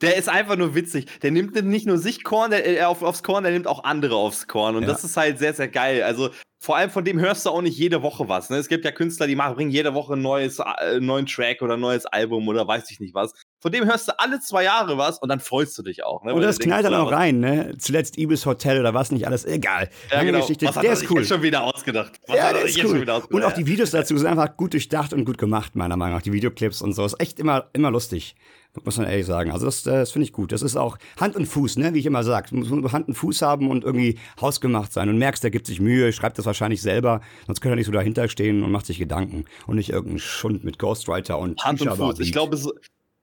der 0.00 0.16
ist 0.16 0.28
einfach 0.28 0.56
nur 0.56 0.74
witzig. 0.74 1.06
Der 1.22 1.30
nimmt 1.30 1.54
nicht 1.64 1.86
nur 1.86 1.98
sich 1.98 2.24
Korn 2.24 2.50
der, 2.50 2.66
äh, 2.66 2.82
auf, 2.82 3.02
aufs 3.02 3.22
Korn, 3.22 3.44
der 3.44 3.52
nimmt 3.52 3.66
auch 3.68 3.84
andere 3.84 4.16
aufs 4.16 4.48
Korn. 4.48 4.76
Und 4.76 4.82
Ja. 4.82 4.88
das 4.88 5.04
ist 5.04 5.16
halt 5.16 5.38
sehr, 5.38 5.54
sehr 5.54 5.68
geil. 5.68 6.02
Also, 6.02 6.30
vor 6.64 6.76
allem 6.76 6.90
von 6.90 7.04
dem 7.04 7.20
hörst 7.20 7.44
du 7.44 7.50
auch 7.50 7.60
nicht 7.60 7.76
jede 7.76 8.02
Woche 8.02 8.26
was. 8.26 8.48
Ne? 8.48 8.56
Es 8.56 8.68
gibt 8.68 8.86
ja 8.86 8.90
Künstler, 8.90 9.26
die 9.26 9.36
machen, 9.36 9.54
bringen 9.54 9.70
jede 9.70 9.92
Woche 9.92 10.14
ein 10.14 10.22
neues, 10.22 10.58
äh, 10.58 10.98
neuen 10.98 11.26
Track 11.26 11.60
oder 11.60 11.74
ein 11.74 11.80
neues 11.80 12.06
Album 12.06 12.48
oder 12.48 12.66
weiß 12.66 12.90
ich 12.90 13.00
nicht 13.00 13.14
was. 13.14 13.34
Von 13.60 13.70
dem 13.70 13.84
hörst 13.84 14.08
du 14.08 14.18
alle 14.18 14.40
zwei 14.40 14.64
Jahre 14.64 14.96
was 14.96 15.18
und 15.18 15.28
dann 15.28 15.40
freust 15.40 15.76
du 15.76 15.82
dich 15.82 16.04
auch. 16.04 16.24
Ne? 16.24 16.32
und 16.34 16.40
das 16.40 16.58
knallt 16.58 16.86
dann 16.86 16.94
auch 16.94 17.12
rein, 17.12 17.40
ne? 17.40 17.74
Zuletzt 17.78 18.16
Ibis 18.18 18.46
Hotel 18.46 18.80
oder 18.80 18.94
was 18.94 19.12
nicht 19.12 19.26
alles, 19.26 19.44
egal. 19.44 19.90
Ja, 20.10 20.16
Lange 20.16 20.32
genau. 20.32 20.40
Geschichte, 20.40 20.66
was 20.66 20.74
der 20.74 20.84
er 20.84 20.92
ist 20.92 21.10
cool. 21.10 21.18
jetzt 21.18 21.28
schon 21.28 21.42
wieder 21.42 21.64
ausgedacht? 21.64 22.12
Was 22.26 22.36
Ja, 22.36 22.46
er 22.48 22.52
der 22.54 22.62
ist 22.64 22.82
cool. 22.82 23.00
wieder 23.00 23.14
ausgedacht? 23.16 23.34
Und 23.34 23.44
auch 23.44 23.52
die 23.54 23.66
Videos 23.66 23.90
dazu 23.90 24.16
sind 24.16 24.26
einfach 24.26 24.56
gut 24.56 24.72
durchdacht 24.72 25.12
und 25.12 25.26
gut 25.26 25.36
gemacht, 25.36 25.76
meiner 25.76 25.96
Meinung 25.98 26.16
nach. 26.16 26.22
Die 26.22 26.32
Videoclips 26.32 26.80
und 26.80 26.94
so. 26.94 27.04
Ist 27.04 27.20
echt 27.20 27.38
immer, 27.38 27.68
immer 27.74 27.90
lustig. 27.90 28.34
Muss 28.82 28.98
man 28.98 29.06
ehrlich 29.06 29.26
sagen. 29.26 29.52
Also 29.52 29.66
das, 29.66 29.82
das 29.84 30.10
finde 30.10 30.24
ich 30.24 30.32
gut. 30.32 30.50
Das 30.50 30.62
ist 30.62 30.76
auch 30.76 30.98
Hand 31.20 31.36
und 31.36 31.46
Fuß, 31.46 31.76
ne? 31.76 31.94
Wie 31.94 32.00
ich 32.00 32.06
immer 32.06 32.24
sage. 32.24 32.54
Muss 32.56 32.92
Hand 32.92 33.06
und 33.06 33.14
Fuß 33.14 33.42
haben 33.42 33.70
und 33.70 33.84
irgendwie 33.84 34.18
hausgemacht 34.40 34.92
sein. 34.92 35.08
Und 35.08 35.18
merkst, 35.18 35.44
der 35.44 35.52
gibt 35.52 35.66
sich 35.66 35.80
Mühe, 35.80 36.12
schreibt 36.12 36.38
das 36.38 36.46
wahrscheinlich 36.46 36.82
selber. 36.82 37.20
Sonst 37.46 37.60
könnte 37.60 37.74
er 37.74 37.76
nicht 37.76 37.86
so 37.86 37.92
dahinter 37.92 38.28
stehen 38.28 38.64
und 38.64 38.72
macht 38.72 38.86
sich 38.86 38.98
Gedanken. 38.98 39.44
Und 39.66 39.76
nicht 39.76 39.90
irgendein 39.90 40.18
Schund 40.18 40.64
mit 40.64 40.78
Ghostwriter 40.78 41.38
und 41.38 41.64
Hand 41.64 41.82
und 41.82 41.96
Fuß. 41.96 42.18
Ich 42.18 42.32
glaube, 42.32 42.58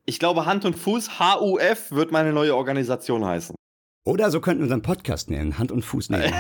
ich 0.05 0.19
glaube, 0.19 0.45
Hand 0.45 0.63
und 0.63 0.77
Fuß, 0.77 1.19
HUF, 1.19 1.91
wird 1.91 2.11
meine 2.11 2.31
neue 2.31 2.55
Organisation 2.55 3.25
heißen. 3.25 3.55
Oder 4.03 4.31
so 4.31 4.39
könnten 4.39 4.61
wir 4.61 4.65
unseren 4.65 4.81
Podcast 4.81 5.29
nennen. 5.29 5.57
Hand 5.59 5.71
und 5.71 5.83
Fuß 5.83 6.09
nehmen. 6.09 6.33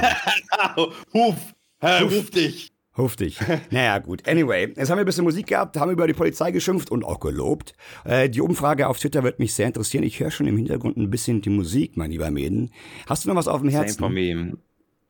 Huf, 1.13 1.35
Herr, 1.79 2.03
ruf 2.03 2.31
dich. 2.31 2.70
Huftig. 2.97 3.39
Naja, 3.71 3.99
gut. 3.99 4.27
Anyway, 4.27 4.73
jetzt 4.75 4.89
haben 4.89 4.97
wir 4.97 5.03
ein 5.03 5.05
bisschen 5.05 5.23
Musik 5.23 5.47
gehabt, 5.47 5.77
haben 5.77 5.91
über 5.91 6.07
die 6.07 6.13
Polizei 6.13 6.51
geschimpft 6.51 6.91
und 6.91 7.05
auch 7.05 7.19
gelobt. 7.19 7.73
Äh, 8.03 8.29
die 8.29 8.41
Umfrage 8.41 8.87
auf 8.87 8.99
Twitter 8.99 9.23
wird 9.23 9.39
mich 9.39 9.53
sehr 9.53 9.67
interessieren. 9.67 10.03
Ich 10.03 10.19
höre 10.19 10.31
schon 10.31 10.47
im 10.47 10.57
Hintergrund 10.57 10.97
ein 10.97 11.09
bisschen 11.09 11.41
die 11.41 11.49
Musik, 11.49 11.95
mein 11.95 12.11
lieber 12.11 12.29
Mäden. 12.31 12.71
Hast 13.07 13.23
du 13.23 13.29
noch 13.29 13.35
was 13.35 13.47
auf 13.47 13.61
dem 13.61 13.69
Herzen? 13.69 13.99
Same 13.99 14.07
for 14.07 14.09
me. 14.09 14.57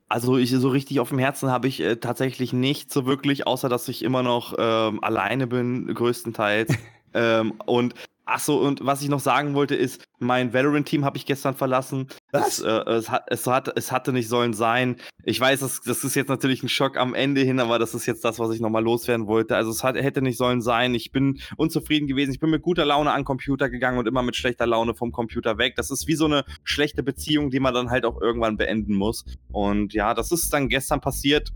Also 0.10 0.38
ich 0.38 0.52
so 0.52 0.70
richtig 0.70 1.00
auf 1.00 1.10
dem 1.10 1.20
Herzen 1.20 1.50
habe 1.50 1.68
ich 1.68 1.80
äh, 1.80 1.96
tatsächlich 1.96 2.54
nicht 2.54 2.92
so 2.92 3.06
wirklich, 3.06 3.48
außer 3.48 3.70
dass 3.70 3.88
ich 3.88 4.04
immer 4.04 4.24
noch 4.24 4.54
ähm, 4.60 5.04
alleine 5.04 5.48
bin, 5.48 5.88
größtenteils. 5.88 6.74
ähm, 7.14 7.54
und 7.66 7.96
ach 8.32 8.40
so, 8.40 8.60
und 8.60 8.86
was 8.86 9.02
ich 9.02 9.10
noch 9.10 9.20
sagen 9.20 9.54
wollte 9.54 9.76
ist, 9.76 10.04
mein 10.20 10.54
Valorant-Team 10.54 11.04
habe 11.04 11.18
ich 11.18 11.26
gestern 11.26 11.54
verlassen. 11.56 12.08
Was? 12.32 12.60
Es, 12.60 12.64
äh, 12.64 12.70
es, 12.90 13.10
hat, 13.10 13.24
es, 13.28 13.48
hat, 13.48 13.78
es 13.78 13.92
hatte 13.92 14.14
nicht 14.14 14.30
sollen 14.30 14.54
sein. 14.54 14.96
Ich 15.24 15.40
weiß, 15.40 15.60
das, 15.60 15.82
das 15.82 16.04
ist 16.04 16.16
jetzt 16.16 16.30
natürlich 16.30 16.64
ein 16.64 16.70
Schock 16.70 16.98
am 16.98 17.14
Ende 17.14 17.42
hin, 17.42 17.60
aber 17.60 17.78
das 17.78 17.94
ist 17.94 18.06
jetzt 18.06 18.24
das, 18.24 18.40
was 18.40 18.52
ich 18.52 18.62
nochmal 18.62 18.84
loswerden 18.84 19.28
wollte. 19.28 19.56
Also 19.56 19.72
es 19.72 19.84
hat, 19.84 19.96
hätte 19.96 20.22
nicht 20.22 20.38
sollen 20.38 20.62
sein. 20.62 20.96
Ich 20.96 21.12
bin 21.12 21.40
unzufrieden 21.58 22.08
gewesen. 22.08 22.32
Ich 22.32 22.40
bin 22.40 22.50
mit 22.50 22.62
guter 22.62 22.86
Laune 22.86 23.12
an 23.12 23.22
den 23.22 23.26
Computer 23.26 23.70
gegangen 23.70 23.98
und 23.98 24.08
immer 24.08 24.24
mit 24.24 24.36
schlechter 24.36 24.66
Laune 24.66 24.94
vom 24.94 25.12
Computer 25.12 25.58
weg. 25.58 25.76
Das 25.76 25.92
ist 25.92 26.08
wie 26.08 26.16
so 26.16 26.26
eine 26.26 26.46
schlechte 26.64 27.04
Beziehung, 27.04 27.50
die 27.50 27.60
man 27.60 27.74
dann 27.74 27.90
halt 27.90 28.06
auch 28.06 28.22
irgendwann 28.22 28.58
beenden 28.58 28.96
muss. 28.96 29.26
Und 29.52 29.94
ja, 29.94 30.14
das 30.14 30.32
ist 30.32 30.54
dann 30.54 30.70
gestern 30.70 31.02
passiert. 31.02 31.52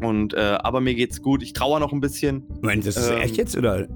Und 0.00 0.34
äh, 0.34 0.58
aber 0.60 0.80
mir 0.80 0.94
geht's 0.94 1.22
gut. 1.22 1.42
Ich 1.42 1.54
trauere 1.54 1.80
noch 1.80 1.92
ein 1.92 2.00
bisschen. 2.00 2.44
Moment, 2.60 2.86
das 2.86 2.98
ist 2.98 3.10
Ähm, 3.10 3.18
echt 3.18 3.36
jetzt 3.38 3.56
oder 3.56 3.88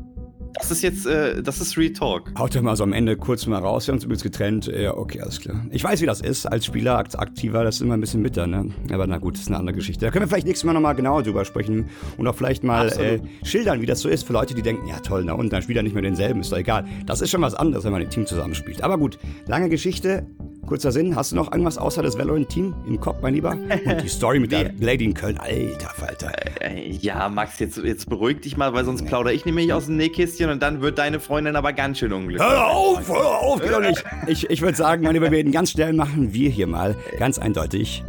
Das 0.54 0.70
ist 0.70 0.82
jetzt, 0.82 1.06
äh, 1.06 1.42
das 1.42 1.60
ist 1.60 1.76
Real 1.76 1.92
Talk. 1.92 2.32
haut 2.38 2.54
doch 2.54 2.62
mal 2.62 2.76
so 2.76 2.82
am 2.84 2.92
Ende 2.92 3.16
kurz 3.16 3.46
mal 3.46 3.58
raus? 3.58 3.86
Wir 3.86 3.92
haben 3.92 3.96
uns 3.96 4.04
übrigens 4.04 4.22
getrennt. 4.22 4.66
Ja, 4.66 4.96
okay, 4.96 5.20
alles 5.20 5.40
klar. 5.40 5.64
Ich 5.70 5.82
weiß, 5.82 6.00
wie 6.00 6.06
das 6.06 6.20
ist. 6.20 6.46
Als 6.46 6.66
Spieler, 6.66 6.98
als 6.98 7.16
Aktiver, 7.16 7.64
das 7.64 7.76
ist 7.76 7.80
immer 7.82 7.94
ein 7.94 8.00
bisschen 8.00 8.22
bitter, 8.22 8.46
ne? 8.46 8.70
Aber 8.92 9.06
na 9.06 9.18
gut, 9.18 9.34
das 9.34 9.42
ist 9.42 9.48
eine 9.48 9.58
andere 9.58 9.76
Geschichte. 9.76 10.04
Da 10.04 10.10
können 10.10 10.24
wir 10.24 10.28
vielleicht 10.28 10.46
nächstes 10.46 10.64
Mal 10.64 10.72
nochmal 10.72 10.94
genauer 10.94 11.22
drüber 11.22 11.44
sprechen 11.44 11.86
und 12.16 12.26
auch 12.26 12.34
vielleicht 12.34 12.64
mal 12.64 12.88
äh, 12.88 13.20
schildern, 13.44 13.80
wie 13.80 13.86
das 13.86 14.00
so 14.00 14.08
ist 14.08 14.24
für 14.24 14.32
Leute, 14.32 14.54
die 14.54 14.62
denken, 14.62 14.86
ja 14.86 14.98
toll, 15.00 15.24
na 15.24 15.32
und 15.32 15.52
dann 15.52 15.62
spielt 15.62 15.76
er 15.76 15.82
nicht 15.82 15.94
mehr 15.94 16.02
denselben, 16.02 16.40
ist 16.40 16.52
doch 16.52 16.58
egal. 16.58 16.84
Das 17.06 17.20
ist 17.20 17.30
schon 17.30 17.42
was 17.42 17.54
anderes, 17.54 17.84
wenn 17.84 17.92
man 17.92 18.02
im 18.02 18.10
Team 18.10 18.26
zusammenspielt. 18.26 18.82
Aber 18.82 18.98
gut, 18.98 19.18
lange 19.46 19.68
Geschichte. 19.68 20.26
Kurzer 20.66 20.92
Sinn, 20.92 21.16
hast 21.16 21.32
du 21.32 21.36
noch 21.36 21.50
irgendwas 21.50 21.78
außer 21.78 22.02
das 22.02 22.16
Valorant-Team 22.16 22.74
im 22.86 23.00
Kopf, 23.00 23.18
mein 23.22 23.34
Lieber? 23.34 23.50
Und 23.52 24.02
die 24.04 24.08
Story 24.08 24.38
mit 24.38 24.52
der 24.52 24.72
Lady 24.78 25.04
in 25.04 25.14
Köln, 25.14 25.36
alter 25.38 25.88
Falter. 25.90 26.30
Äh, 26.62 26.90
Ja, 27.00 27.28
Max, 27.28 27.58
jetzt, 27.58 27.78
jetzt 27.78 28.08
beruhig 28.08 28.40
dich 28.40 28.56
mal, 28.56 28.72
weil 28.72 28.84
sonst 28.84 29.04
plaudere 29.04 29.32
ich 29.34 29.44
nämlich 29.44 29.72
aus 29.72 29.86
dem 29.86 29.96
Nähkästchen 29.96 30.48
und 30.50 30.62
dann 30.62 30.80
wird 30.80 30.98
deine 30.98 31.18
Freundin 31.18 31.56
aber 31.56 31.72
ganz 31.72 31.98
schön 31.98 32.12
unglücklich. 32.12 32.46
Hör 32.48 32.68
auf, 32.70 33.08
hör 33.08 33.38
auf, 33.40 33.60
geht 33.60 33.72
doch 33.72 33.80
nicht. 33.80 34.04
Ich, 34.26 34.48
ich 34.48 34.60
würde 34.60 34.76
sagen, 34.76 35.02
meine 35.02 35.14
Lieber, 35.14 35.26
wir 35.30 35.38
werden 35.38 35.50
ganz 35.50 35.70
schnell 35.72 35.92
machen 35.92 36.32
wir 36.32 36.50
hier 36.50 36.66
mal 36.66 36.94
ganz 37.18 37.38
eindeutig 37.38 38.04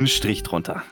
Ein 0.00 0.06
Strich 0.06 0.42
drunter. 0.44 0.82